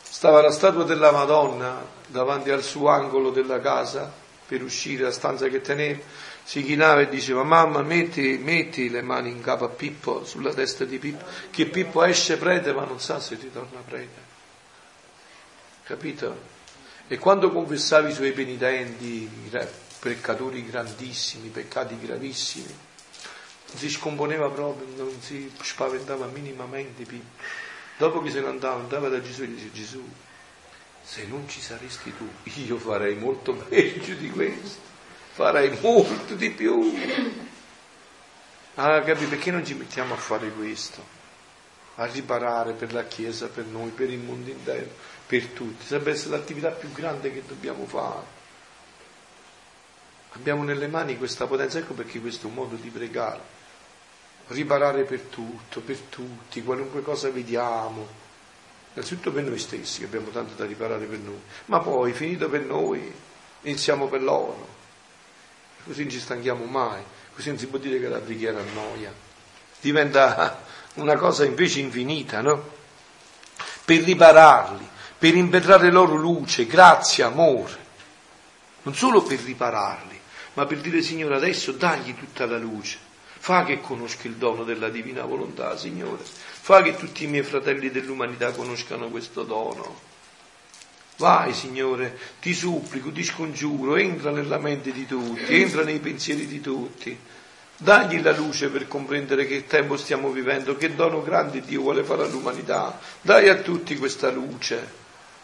[0.03, 4.20] stava la statua della Madonna davanti al suo angolo della casa
[4.51, 6.01] per uscire dalla stanza che teneva,
[6.43, 10.85] si chinava e diceva mamma metti, metti, le mani in capo a Pippo, sulla testa
[10.85, 14.29] di Pippo, che Pippo esce prete ma non sa se ritorna prete.
[15.85, 16.49] Capito?
[17.07, 19.31] E quando confessava i suoi penitenti,
[20.01, 22.67] peccatori grandissimi, peccati gravissimi,
[23.69, 27.41] non si scomponeva proprio, non si spaventava minimamente Pippo.
[27.99, 30.09] Dopo che se ne andava, andava da Gesù e diceva Gesù,
[31.11, 32.31] se non ci saresti tu,
[32.61, 34.79] io farei molto peggio di questo,
[35.33, 36.95] farei molto di più.
[38.77, 41.05] Ah, capi, perché non ci mettiamo a fare questo?
[41.97, 44.89] A riparare per la Chiesa, per noi, per il mondo intero,
[45.27, 45.85] per tutti.
[45.85, 48.39] Sarebbe essere l'attività più grande che dobbiamo fare.
[50.35, 53.41] Abbiamo nelle mani questa potenza, ecco perché questo è un modo di pregare.
[54.47, 58.20] Riparare per tutto, per tutti, qualunque cosa vediamo
[58.93, 62.63] innanzitutto per noi stessi, che abbiamo tanto da riparare per noi, ma poi, finito per
[62.63, 63.13] noi,
[63.63, 64.79] iniziamo per loro.
[65.85, 67.03] Così non ci stanchiamo mai,
[67.35, 69.13] così non si può dire che la preghiera annoia.
[69.81, 70.63] Diventa
[70.95, 72.79] una cosa invece infinita, no?
[73.85, 74.89] Per ripararli,
[75.19, 77.89] per impetrare loro luce, grazia, amore.
[78.83, 80.19] Non solo per ripararli,
[80.55, 82.99] ma per dire Signore adesso dagli tutta la luce.
[83.39, 86.23] Fa che conosca il dono della divina volontà, Signore.
[86.71, 90.03] Fa che tutti i miei fratelli dell'umanità conoscano questo dono.
[91.17, 96.61] Vai, Signore, ti supplico, ti scongiuro, entra nella mente di tutti, entra nei pensieri di
[96.61, 97.19] tutti.
[97.77, 102.23] Dagli la luce per comprendere che tempo stiamo vivendo, che dono grande Dio vuole fare
[102.23, 103.01] all'umanità.
[103.21, 104.93] Dai a tutti questa luce.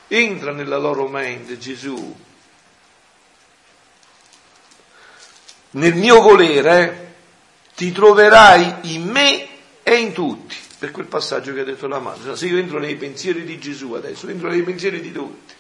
[0.07, 2.17] Entra nella loro mente, Gesù.
[5.71, 7.15] Nel mio volere
[7.75, 9.49] ti troverai in me
[9.83, 10.66] e in tutti.
[10.79, 12.37] Per quel passaggio che ha detto la madre.
[12.37, 15.55] Se io entro nei pensieri di Gesù adesso, entro nei pensieri di tutti.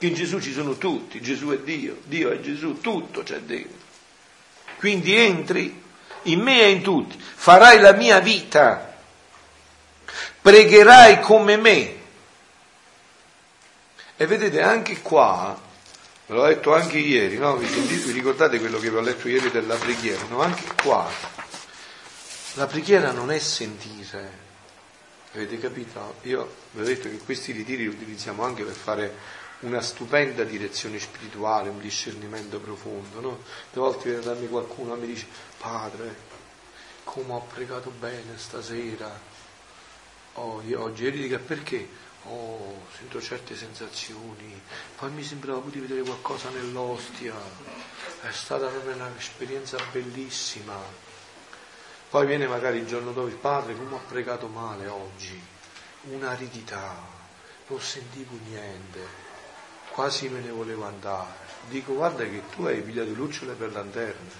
[0.00, 3.86] In Gesù ci sono tutti, Gesù è Dio, Dio è Gesù, tutto c'è dentro.
[4.78, 5.82] Quindi entri
[6.22, 8.96] in me e in tutti, farai la mia vita,
[10.40, 11.96] pregherai come me.
[14.16, 15.58] E vedete anche qua,
[16.26, 17.56] ve l'ho detto anche ieri, no?
[17.56, 20.24] vi, vi, ricordate quello che vi ho letto ieri della preghiera?
[20.28, 20.42] No?
[20.42, 21.08] Anche qua,
[22.54, 24.46] la preghiera non è sentire.
[25.32, 26.16] Avete capito?
[26.22, 30.98] Io vi ho detto che questi ritiri li utilizziamo anche per fare una stupenda direzione
[30.98, 33.20] spirituale, un discernimento profondo.
[33.20, 33.42] No?
[33.72, 35.26] Le volte viene da me qualcuno e mi dice,
[35.58, 36.16] padre,
[37.04, 39.36] come ho pregato bene stasera.
[40.34, 42.06] Oh, io oggi eri dica perché?
[42.24, 44.60] Oh, sento certe sensazioni,
[44.96, 47.34] poi mi sembrava di vedere qualcosa nell'ostia,
[48.20, 51.07] è stata proprio un'esperienza bellissima.
[52.10, 55.38] Poi viene magari il giorno dopo il padre, come ho pregato male oggi,
[56.04, 56.96] un'aridità,
[57.66, 59.00] non sentivo niente,
[59.90, 61.46] quasi me ne volevo andare.
[61.68, 64.30] Dico guarda che tu hai pigliato lucciole per lanterne.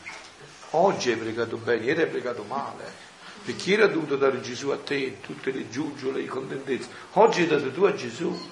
[0.70, 3.06] Oggi hai pregato bene, ieri hai pregato male.
[3.44, 6.88] Perché ieri ha dovuto dare Gesù a te tutte le giuggiole, i contentezze.
[7.12, 8.50] Oggi hai dato tu a Gesù.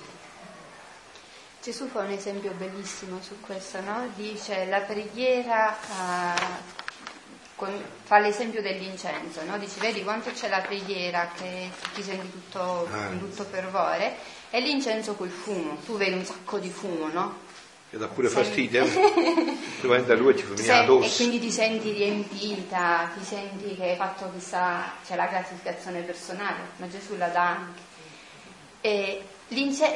[1.62, 4.10] Gesù fa un esempio bellissimo su questo, no?
[4.14, 6.84] Dice la preghiera uh,
[7.56, 7.72] con,
[8.04, 9.58] fa l'esempio dell'incenso, no?
[9.58, 13.18] Dice vedi quanto c'è la preghiera che ti senti tutto, eh.
[13.18, 14.16] tutto fervore
[14.50, 17.44] e l'incenso col fumo, tu vedi un sacco di fumo, no?
[17.88, 18.90] Che dà pure fastidio, eh?
[19.80, 21.06] tu vai da lui e ci fa Sei, addosso.
[21.06, 26.60] E quindi ti senti riempita, ti senti che hai fatto chissà, c'è la gratificazione personale,
[26.76, 27.80] ma Gesù la dà anche.
[28.82, 29.22] E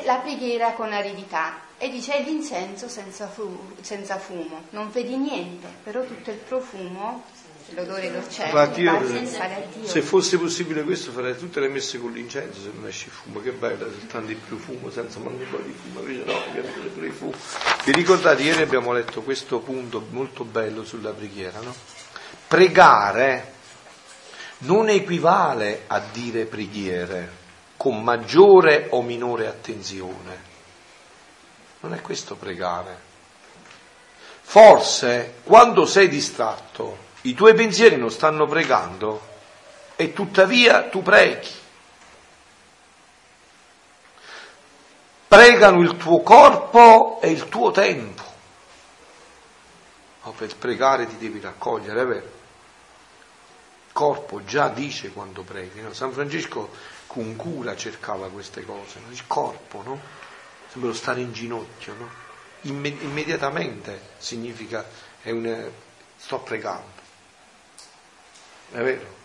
[0.05, 6.05] la preghiera con aridità e dice l'incenso senza, fu, senza fumo, non vedi niente, però
[6.05, 7.25] tutto il profumo
[7.75, 9.27] l'odore dolcetto, io,
[9.83, 13.53] se fosse possibile questo farei tutte le messe con l'incenso se non esce fumo, che
[13.53, 17.07] bello, soltanto di più fumo senza mangiare un po' di fumo, invece no, ovviamente pure
[17.07, 17.33] il fumo.
[17.85, 21.75] Vi ricordate, ieri abbiamo letto questo punto molto bello sulla preghiera, no?
[22.47, 23.53] Pregare
[24.59, 27.39] non equivale a dire preghiere
[27.77, 30.49] con maggiore o minore attenzione.
[31.81, 33.09] Non è questo pregare.
[34.43, 39.29] Forse quando sei distratto i tuoi pensieri non stanno pregando
[39.97, 41.59] e tuttavia tu preghi.
[45.29, 48.23] Pregano il tuo corpo e il tuo tempo.
[50.23, 52.39] Ma per pregare ti devi raccogliere, è vero?
[53.87, 55.83] Il corpo già dice quando preghi.
[55.83, 55.93] No?
[55.93, 56.71] San Francesco
[57.07, 59.01] con cura cercava queste cose.
[59.01, 59.13] No?
[59.13, 60.01] Il corpo, no?
[60.71, 62.29] Sembra stare in ginocchio, no?
[62.63, 64.87] immediatamente significa
[65.23, 65.71] è un,
[66.17, 67.00] sto pregando.
[68.73, 69.19] È vero?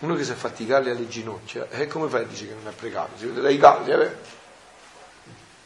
[0.00, 2.46] Uno che si è fatti i galli alle ginocchia, e eh, come fai a dire
[2.46, 3.16] che non è pregato?
[3.16, 4.16] Si vede dai galli, è vero?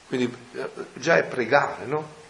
[0.07, 2.21] Quindi eh, già è pregare, no?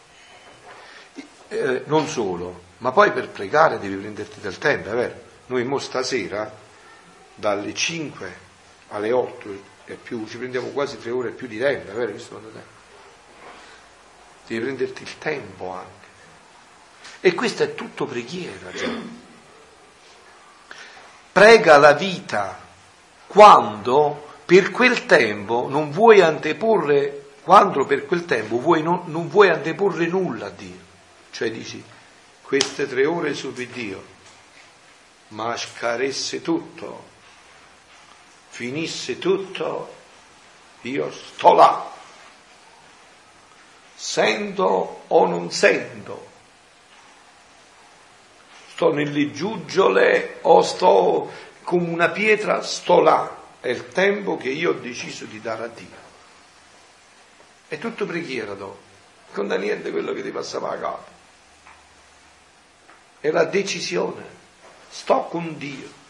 [1.49, 5.15] Eh, non solo, ma poi per pregare devi prenderti del tempo, è vero?
[5.47, 6.51] Noi mo stasera,
[7.35, 8.37] dalle 5
[8.89, 12.13] alle 8 e più, ci prendiamo quasi tre ore più di tempo, è vero?
[12.13, 12.81] Visto tempo?
[14.47, 16.07] Devi prenderti il tempo anche.
[17.21, 19.22] E questa è tutto preghiera, già
[21.33, 22.61] prega la vita
[23.27, 29.49] quando per quel tempo non vuoi anteporre, quando per quel tempo vuoi non, non vuoi
[29.49, 30.91] anteporre nulla a Dio.
[31.31, 31.83] Cioè dici,
[32.43, 34.05] queste tre ore su Dio,
[35.29, 37.05] ma scaresse tutto,
[38.51, 39.95] finisse tutto,
[40.83, 41.91] io sto là,
[43.95, 46.32] sento o non sento,
[48.83, 51.31] sto nelle giuggiole o sto
[51.63, 53.39] come una pietra, sto là.
[53.61, 56.01] è il tempo che io ho deciso di dare a Dio.
[57.69, 58.81] È tutto preghiera dopo,
[59.35, 61.11] non da niente quello che ti passava a capo.
[63.21, 64.25] È la decisione,
[64.89, 66.01] sto con Dio.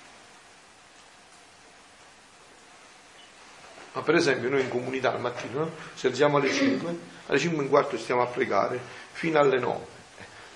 [3.92, 5.70] Ma per esempio noi in comunità al mattino no?
[5.94, 8.80] ci alziamo alle 5, alle 5 e un quarto stiamo a pregare
[9.12, 9.84] fino alle 9.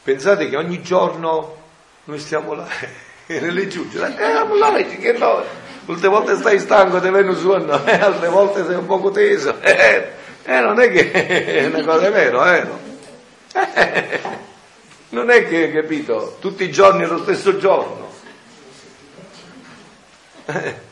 [0.03, 1.65] Pensate che ogni giorno
[2.07, 2.69] noi stiamo là
[3.27, 5.43] e nelle giugge, eh, là, che no,
[5.87, 9.59] molte volte stai stanco, ti viene un sonno, eh, altre volte sei un poco teso,
[9.63, 10.13] eh,
[10.45, 12.79] eh non è che è una cosa vera, eh, no?
[13.75, 14.21] eh,
[15.09, 18.15] non è che, capito, tutti i giorni è lo stesso giorno.
[20.47, 20.85] Eh.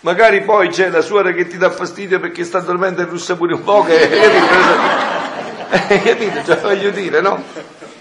[0.00, 3.54] Magari poi c'è la suora che ti dà fastidio perché sta dormendo e russa pure
[3.54, 4.08] un po', che,
[6.02, 6.44] capito?
[6.44, 7.91] Cioè, voglio dire, no?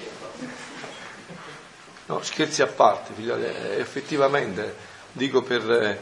[2.11, 4.75] No, scherzi a parte, figlioli, eh, effettivamente,
[5.13, 5.97] dico per,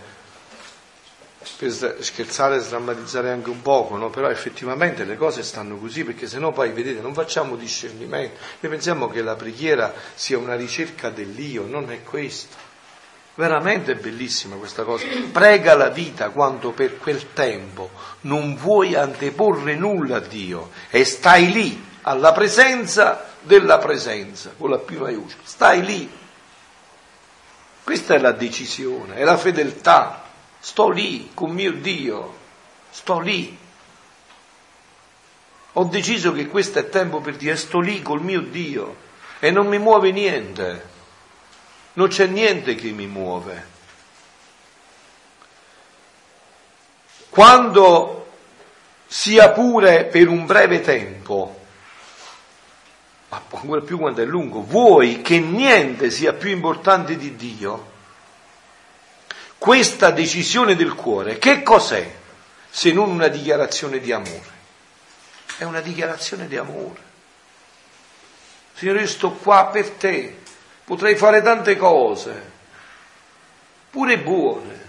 [1.55, 4.09] per scherzare e sdrammatizzare anche un poco, no?
[4.09, 9.07] però effettivamente le cose stanno così, perché sennò poi, vedete, non facciamo discernimento, noi pensiamo
[9.07, 12.55] che la preghiera sia una ricerca dell'io, non è questo.
[13.35, 15.05] Veramente è bellissima questa cosa.
[15.31, 17.91] Prega la vita quando per quel tempo
[18.21, 24.77] non vuoi anteporre nulla a Dio e stai lì alla presenza della presenza, con la
[24.77, 25.43] P maiuscola.
[25.43, 26.17] Stai lì.
[27.83, 30.23] Questa è la decisione, è la fedeltà.
[30.59, 32.35] Sto lì con mio Dio,
[32.91, 33.57] sto lì.
[35.73, 39.07] Ho deciso che questo è tempo per dire, sto lì col mio Dio
[39.39, 40.97] e non mi muove niente
[41.99, 43.77] non c'è niente che mi muove.
[47.29, 48.27] Quando
[49.05, 51.58] sia pure per un breve tempo,
[53.29, 57.97] ma ancora più quando è lungo, vuoi che niente sia più importante di Dio,
[59.59, 62.15] questa decisione del cuore, che cos'è
[62.69, 64.57] se non una dichiarazione di amore?
[65.57, 67.07] È una dichiarazione di amore.
[68.73, 70.41] Signore, io sto qua per te,
[70.85, 72.51] potrei fare tante cose,
[73.89, 74.87] pure buone,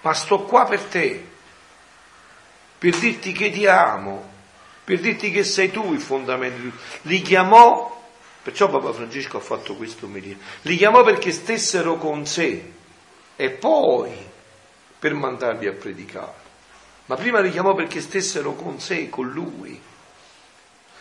[0.00, 1.28] ma sto qua per te,
[2.78, 4.33] per dirti che ti amo,
[4.84, 6.82] per dirti che sei tu il fondamento di tutto.
[7.02, 8.02] Li chiamò,
[8.42, 12.72] perciò Papa Francesco ha fatto questo omelia, li chiamò perché stessero con sé
[13.36, 14.12] e poi
[14.98, 16.42] per mandarli a predicare.
[17.06, 19.80] Ma prima li chiamò perché stessero con sé, con lui.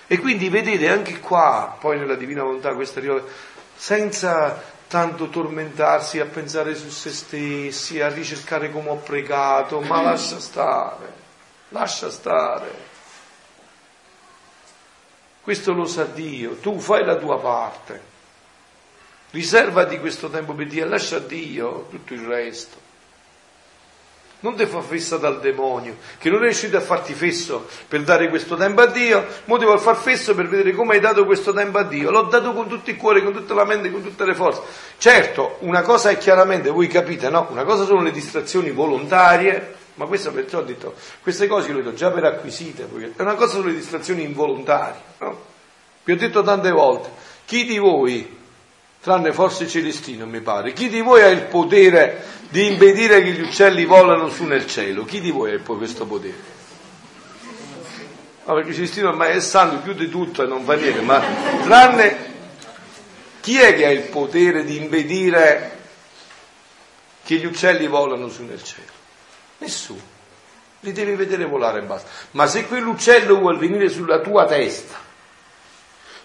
[0.06, 3.32] E quindi vedete anche qua, poi nella Divina Volontà, questa rivolta,
[3.76, 10.40] senza tanto tormentarsi a pensare su se stessi, a ricercare come ho pregato, ma lascia
[10.40, 11.14] stare,
[11.70, 12.93] lascia stare.
[15.44, 18.02] Questo lo sa Dio, tu fai la tua parte,
[19.32, 22.78] riservati questo tempo per Dio, lascia a Dio tutto il resto.
[24.40, 28.30] Non ti fa fessa dal demonio, che non è riuscito a farti fesso per dare
[28.30, 31.78] questo tempo a Dio, mo vuol far fesso per vedere come hai dato questo tempo
[31.78, 32.10] a Dio.
[32.10, 34.62] L'ho dato con tutto il cuore, con tutta la mente, con tutte le forze.
[34.98, 37.48] Certo, una cosa è chiaramente, voi capite, no?
[37.52, 41.84] Una cosa sono le distrazioni volontarie, ma questo perciò ho detto, queste cose io le
[41.84, 45.52] do già per acquisite, è una cosa sono le distrazioni involontarie, no?
[46.04, 47.10] Vi ho detto tante volte,
[47.46, 48.42] chi di voi
[49.04, 50.72] tranne forse Celestino mi pare.
[50.72, 55.04] Chi di voi ha il potere di impedire che gli uccelli volano su nel cielo?
[55.04, 56.52] Chi di voi ha poi questo potere?
[58.46, 61.22] No, perché Celestino ormai è santo di tutto e non fa niente, ma
[61.64, 62.32] tranne
[63.42, 65.78] chi è che ha il potere di impedire
[67.26, 69.03] che gli uccelli volano su nel cielo?
[69.58, 70.12] Nessuno.
[70.82, 72.10] Li devi vedere volare e basta.
[72.32, 75.00] Ma se quell'uccello vuole venire sulla tua testa,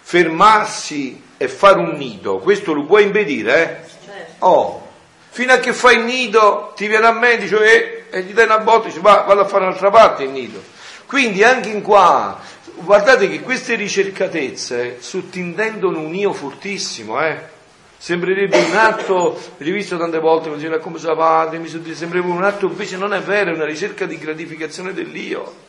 [0.00, 3.62] fermarsi e fare un nido, questo lo puoi impedire?
[3.62, 3.88] Eh?
[4.05, 4.44] Certo.
[4.44, 4.88] Oh,
[5.30, 8.32] fino a che fai il nido, ti viene a me e dice, eh, e gli
[8.32, 10.60] dai una botta e dice, va, vado a fare un'altra parte il nido.
[11.06, 12.40] Quindi anche in qua,
[12.74, 17.56] guardate che queste ricercatezze sottintendono un io fortissimo, eh?
[18.00, 22.66] Sembrerebbe un atto, l'ho visto tante volte, mi diceva come sapate, mi sembrerebbe un atto,
[22.66, 25.66] invece non è vero, è una ricerca di gratificazione dell'io.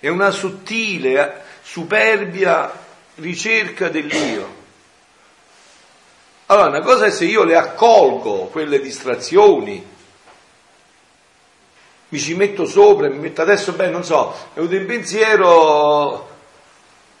[0.00, 2.72] È una sottile, superbia
[3.16, 4.60] ricerca dell'io.
[6.46, 9.86] Allora, una cosa è se io le accolgo, quelle distrazioni,
[12.08, 16.31] mi ci metto sopra mi metto adesso, beh, non so, è in pensiero,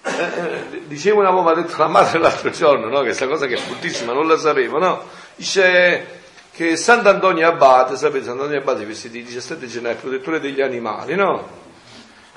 [0.04, 3.00] eh, eh, dicevo una ha detto la madre l'altro giorno, no?
[3.00, 5.02] questa cosa che è bruttissima, non la sapevo, no?
[5.36, 6.20] Dice
[6.52, 11.60] che Sant'Antonio Abate, sapete, Sant'Antonio Abate, vestito di 17 gennaio, protettore degli animali, no?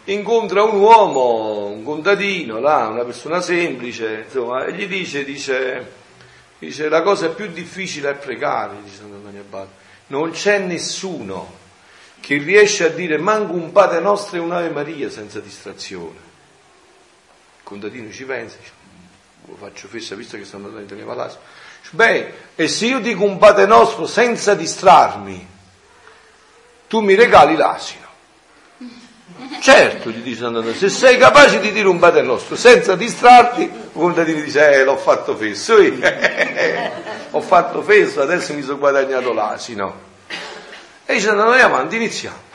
[0.06, 6.04] incontra un uomo, un contadino, là, una persona semplice, insomma, e gli dice, dice,
[6.58, 9.84] Dice la cosa più difficile è pregare, dice Sant'Antonio Abate.
[10.08, 11.64] Non c'è nessuno
[12.22, 16.25] che riesce a dire manco un Padre nostro e un'Ave Maria senza distrazione.
[17.66, 18.72] Contadino ci pensa, dice,
[19.48, 21.40] lo faccio fessa visto che stanno andando in Palazzo.
[21.90, 25.48] Beh, e se io dico un Padre nostro senza distrarmi,
[26.88, 28.04] tu mi regali l'asino.
[29.60, 33.90] Certo, gli dice Sant'Antonio, se sei capace di dire un Padre nostro senza distrarti, il
[33.94, 35.98] contadino dice, eh, l'ho fatto fesso, io.
[37.32, 40.02] ho fatto fesso, adesso mi sono guadagnato l'asino.
[41.04, 42.46] E dice, andiamo avanti, iniziamo.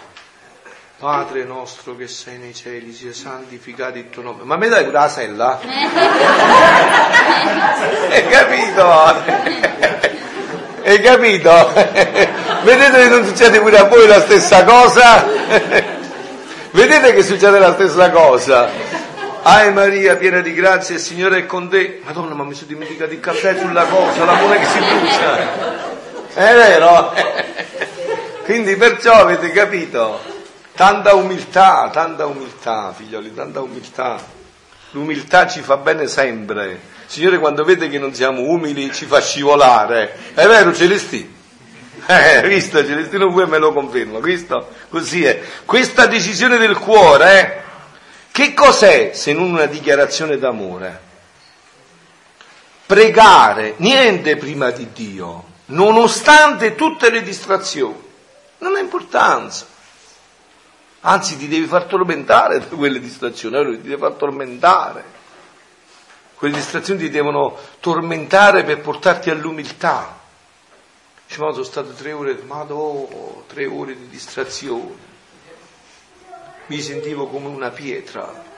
[1.00, 4.42] Padre nostro che sei nei cieli, sia santificato il tuo nome.
[4.44, 5.58] Ma mi dai la sella?
[8.10, 8.86] Hai capito?
[10.84, 11.72] Hai capito?
[12.64, 15.26] Vedete che non succede pure a voi la stessa cosa?
[16.72, 18.68] Vedete che succede la stessa cosa?
[19.40, 22.02] Ai Maria, piena di grazia, il Signore è con te.
[22.04, 25.38] Madonna, ma mi sono dimenticato il caffè sulla cosa, l'amore che si brucia.
[26.34, 27.14] È vero?
[28.44, 30.39] Quindi perciò avete capito?
[30.74, 34.18] Tanta umiltà, tanta umiltà, figlioli, tanta umiltà.
[34.92, 36.80] L'umiltà ci fa bene sempre.
[37.06, 40.32] Signore quando vede che non siamo umili ci fa scivolare.
[40.34, 41.38] È vero, Celestino?
[42.06, 44.68] Eh, visto, Celestino pure me lo conferma, visto?
[44.88, 45.40] Così è.
[45.64, 47.62] Questa decisione del cuore, eh,
[48.32, 51.00] che cos'è se non una dichiarazione d'amore?
[52.86, 58.02] Pregare niente prima di Dio, nonostante tutte le distrazioni.
[58.58, 59.66] Non ha importanza.
[61.02, 65.18] Anzi, ti devi far tormentare da quelle distrazioni, allora ti devi far tormentare.
[66.34, 70.18] Quelle distrazioni ti devono tormentare per portarti all'umiltà.
[71.26, 75.08] Dice, ma sono state tre ore, ma no, tre ore di distrazione.
[76.66, 78.48] Mi sentivo come una pietra.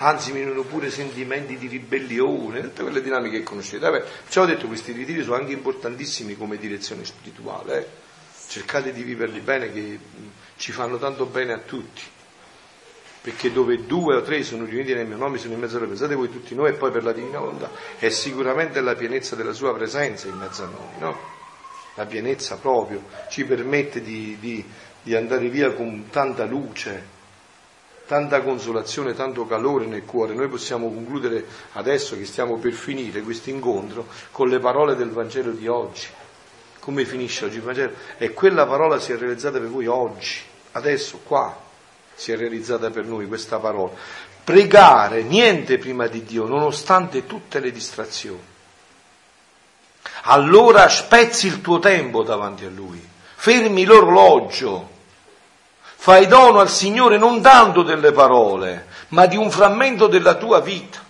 [0.00, 3.88] Anzi, mi venivano pure sentimenti di ribellione, tutte quelle dinamiche che conoscete.
[3.88, 7.78] Vabbè, ci ho detto, questi ritiri sono anche importantissimi come direzione spirituale.
[7.78, 8.06] Eh?
[8.48, 9.98] cercate di viverli bene che
[10.58, 12.02] ci fanno tanto bene a tutti.
[13.20, 15.90] Perché dove due o tre sono riuniti nel mio nome, sono in mezzo a loro,
[15.90, 19.52] pensate voi tutti noi e poi per la divina volontà, è sicuramente la pienezza della
[19.52, 21.18] sua presenza in mezzo a noi, no?
[21.94, 24.64] La pienezza proprio ci permette di, di,
[25.02, 27.16] di andare via con tanta luce,
[28.06, 30.32] tanta consolazione, tanto calore nel cuore.
[30.32, 35.50] Noi possiamo concludere adesso che stiamo per finire questo incontro con le parole del Vangelo
[35.50, 36.06] di oggi
[36.88, 37.92] come finisce oggi il Vangelo?
[38.16, 40.38] E quella parola si è realizzata per voi oggi,
[40.72, 41.54] adesso, qua,
[42.14, 43.92] si è realizzata per noi questa parola.
[44.42, 48.40] Pregare niente prima di Dio, nonostante tutte le distrazioni.
[50.22, 54.88] Allora spezzi il tuo tempo davanti a Lui, fermi l'orologio,
[55.94, 61.04] fai dono al Signore non tanto delle parole, ma di un frammento della tua vita.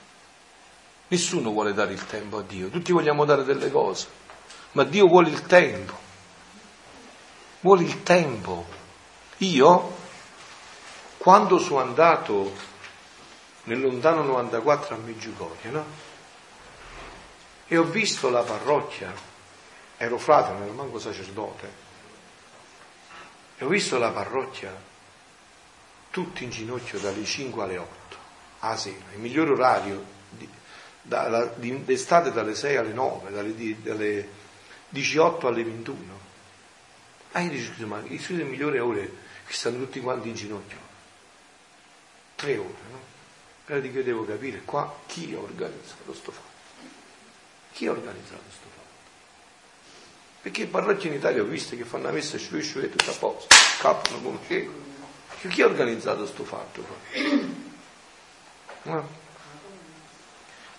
[1.07, 4.27] Nessuno vuole dare il tempo a Dio, tutti vogliamo dare delle cose
[4.73, 5.97] ma Dio vuole il tempo,
[7.61, 8.67] vuole il tempo.
[9.39, 9.97] Io,
[11.17, 12.53] quando sono andato
[13.65, 15.85] nel lontano 94 a Meggiugorie, no?
[17.67, 19.13] E ho visto la parrocchia,
[19.97, 21.87] ero frate, non ero manco sacerdote,
[23.59, 24.75] e ho visto la parrocchia
[26.11, 28.17] tutti in ginocchio dalle 5 alle 8,
[28.61, 30.05] a sera, il migliore orario
[31.03, 34.29] d'estate dalle 6 alle 9, dalle, dalle
[34.91, 36.19] 18 alle 21.
[37.33, 39.13] Ah, io dico, ma il suo migliore ore
[39.47, 40.77] che stanno tutti quanti in ginocchio.
[42.35, 43.01] Tre ore, no?
[43.67, 46.47] Allora dico, io devo capire qua chi ha organizzato sto fatto.
[47.73, 48.87] Chi ha organizzato sto fatto?
[50.43, 53.55] Perché parrocchie in Italia ho visto che fanno la messa sciù e tutto a posto,
[53.77, 54.71] scappano come che.
[55.49, 56.97] Chi ha organizzato sto fatto qua?
[58.83, 59.27] No?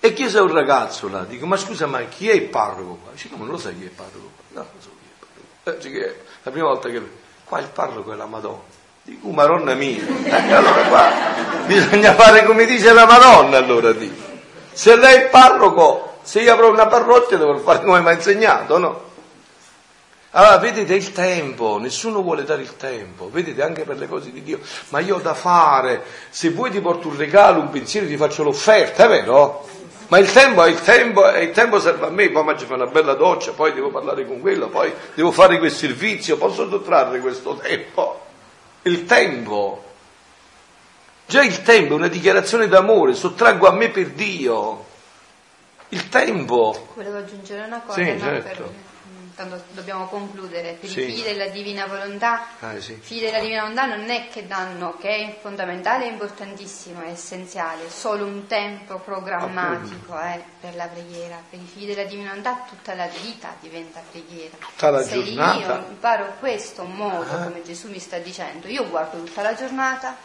[0.01, 3.11] E chiese a un ragazzo là, dico, ma scusa, ma chi è il parroco qua?
[3.11, 4.61] Dice, come non lo sai chi è il parroco qua?
[4.61, 5.27] No, non so chi è il
[5.63, 5.77] parroco.
[5.77, 7.17] Eh, dice, la prima volta che...
[7.43, 8.61] Qua il parroco è la Madonna.
[9.01, 10.05] Dico, oh, Madonna mia.
[10.05, 11.11] Eh, allora qua
[11.65, 14.27] bisogna fare come dice la Madonna, allora dico.
[14.71, 18.13] Se lei è il parroco, se io avrò una parrocchia devo fare come mi ha
[18.13, 19.07] insegnato, no?
[20.31, 24.43] Allora, vedete il tempo, nessuno vuole dare il tempo, vedete anche per le cose di
[24.43, 24.59] Dio,
[24.89, 28.43] ma io ho da fare, se vuoi ti porto un regalo, un pensiero, ti faccio
[28.43, 29.67] l'offerta, è vero?
[30.10, 32.73] Ma il tempo è il tempo e il tempo serve a me, poi mi faccio
[32.73, 37.19] una bella doccia, poi devo parlare con quello, poi devo fare quel servizio, posso sottrarre
[37.19, 38.26] questo tempo?
[38.84, 39.84] Il tempo.
[41.27, 44.86] Già il tempo è una dichiarazione d'amore, sottraggo a me per Dio.
[45.90, 46.88] Il tempo.
[46.95, 48.03] Volevo aggiungere una cosa.
[48.03, 48.64] Sì, certo.
[48.64, 48.69] per,
[49.40, 50.99] tanto dobbiamo concludere, per Sì.
[50.99, 52.94] i figli della divina volontà, Ah, sì.
[52.95, 57.90] figli della divina volontà non è che danno, che è fondamentale, è importantissimo, è essenziale,
[57.90, 62.94] solo un tempo programmatico eh, per la preghiera, per i figli della divina volontà tutta
[62.95, 64.57] la vita diventa preghiera.
[64.60, 65.57] Tutta la Se giornata.
[65.76, 67.44] io imparo questo modo, Ah.
[67.44, 70.18] come Gesù mi sta dicendo, io guardo tutta la giornata,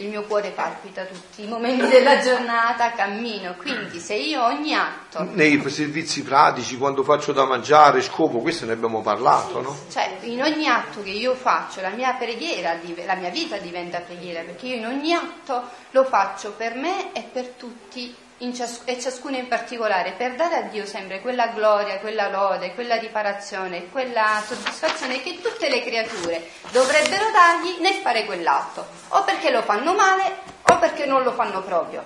[0.00, 5.22] il mio cuore palpita tutti i momenti della giornata, cammino, quindi se io ogni atto
[5.32, 9.76] Nei servizi pratici, quando faccio da mangiare, scopo, questo ne abbiamo parlato, no?
[9.90, 14.42] Cioè, in ogni atto che io faccio, la mia preghiera, la mia vita diventa preghiera,
[14.42, 18.14] perché io in ogni atto lo faccio per me e per tutti,
[18.54, 22.96] cias- e ciascuno in particolare, per dare a Dio sempre quella gloria, quella lode, quella
[22.96, 29.62] riparazione, quella soddisfazione che tutte le creature dovrebbero dargli nel fare quell'atto, o perché lo
[29.62, 32.02] fanno male o perché non lo fanno proprio,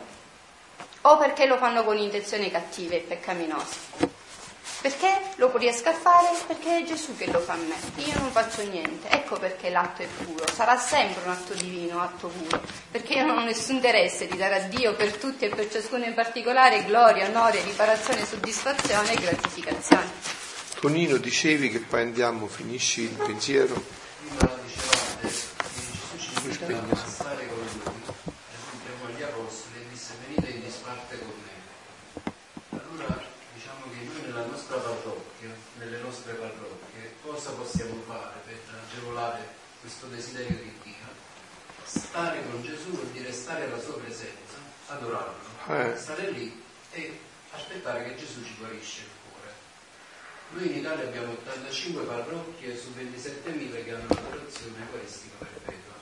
[1.02, 4.13] o perché lo fanno con intenzioni cattive e peccaminose.
[4.84, 6.28] Perché lo riesco a fare?
[6.46, 7.74] Perché è Gesù che lo fa a me,
[8.04, 9.08] io non faccio niente.
[9.08, 13.24] Ecco perché l'atto è puro, sarà sempre un atto divino, un atto puro, perché io
[13.24, 16.84] non ho nessun interesse di dare a Dio per tutti e per ciascuno in particolare
[16.84, 20.10] gloria, onore, riparazione, soddisfazione e gratificazione.
[20.80, 23.72] Tonino, dicevi che poi andiamo, finisci il pensiero?
[24.36, 29.88] prima dicevate che Gesù ci invita a stare con lui, Gesù chiamò gli apostoli e
[29.90, 32.32] disse venite in disparte con me.
[32.70, 33.22] Allora
[33.54, 39.48] diciamo che noi nella nostra parrocchia, nelle nostre parrocchie, cosa possiamo fare per agevolare
[39.80, 41.10] questo desiderio di Dio?
[41.84, 44.54] Stare con Gesù vuol dire stare alla sua presenza,
[44.86, 45.34] adorarlo,
[45.66, 45.96] Eh.
[45.96, 46.62] stare lì
[46.92, 47.18] e
[47.50, 49.52] aspettare che Gesù ci guarisce il cuore.
[50.50, 55.94] Noi in Italia abbiamo 85 parrocchie su 27.000 che hanno l'adorazione eucaristica perpetua.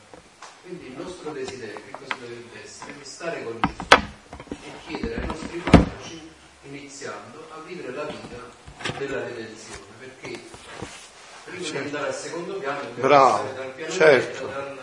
[0.60, 2.92] Quindi il nostro desiderio, che cosa dovrebbe essere?
[3.02, 4.02] Stare con Gesù
[4.50, 6.30] e chiedere ai nostri parroci,
[6.64, 8.60] iniziando a vivere la vita
[8.98, 10.38] della redenzione, perché
[11.44, 14.46] prima di andare al secondo piano dobbiamo Bravo, passare dal piano certo.
[14.46, 14.80] dal,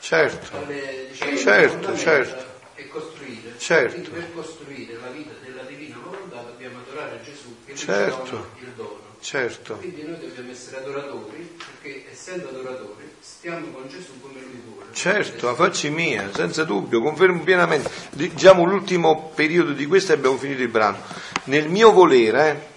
[0.00, 2.44] Certo, dalle diciamo, Certo, certo.
[2.74, 3.54] e costruire.
[3.56, 3.92] Certo.
[3.92, 8.30] Quindi per costruire la vita della divina volontà dobbiamo adorare Gesù che ci Certo.
[8.30, 9.00] dona il dono.
[9.20, 9.74] certo.
[9.76, 14.86] Quindi noi dobbiamo essere adoratori, perché essendo adoratori stiamo con Gesù come lui vuole.
[14.92, 17.88] Certo, la facci mia, senza dubbio, confermo pienamente.
[18.10, 20.98] Diciamo l'ultimo periodo di questo e abbiamo finito il brano.
[21.44, 22.70] Nel mio volere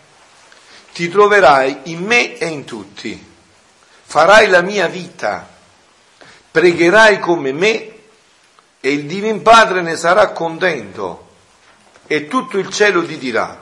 [0.95, 3.21] ti troverai in me e in tutti.
[4.03, 5.45] Farai la mia vita,
[6.49, 7.93] pregherai come me
[8.79, 11.27] e il Divin Padre ne sarà contento
[12.07, 13.61] e tutto il cielo ti dirà,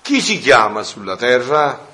[0.00, 1.88] chi ci chiama sulla terra?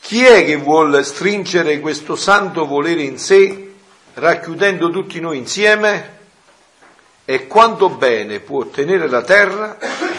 [0.00, 3.72] Chi è che vuole stringere questo santo volere in sé,
[4.14, 6.18] racchiudendo tutti noi insieme?
[7.24, 9.76] E quanto bene può ottenere la terra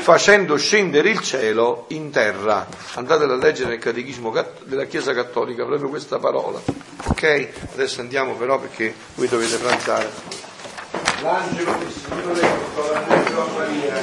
[0.08, 2.66] facendo scendere il cielo in terra?
[2.94, 6.62] Andate a leggere nel Catechismo cat- della Chiesa Cattolica proprio questa parola.
[7.08, 7.50] Ok?
[7.74, 10.10] Adesso andiamo però perché voi dovete pranzare.
[11.22, 13.96] L'angelo del Signore portò l'angelo a Maria.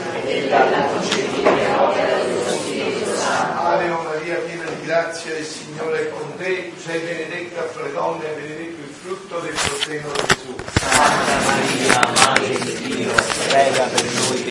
[3.63, 7.93] Ave Maria, piena di grazia, il Signore è con te, tu sei benedetta fra le
[7.93, 10.55] donne e benedetto il frutto del tuo seno Gesù.
[10.81, 13.13] Santa Maria, Madre di Dio,
[13.49, 14.05] prega per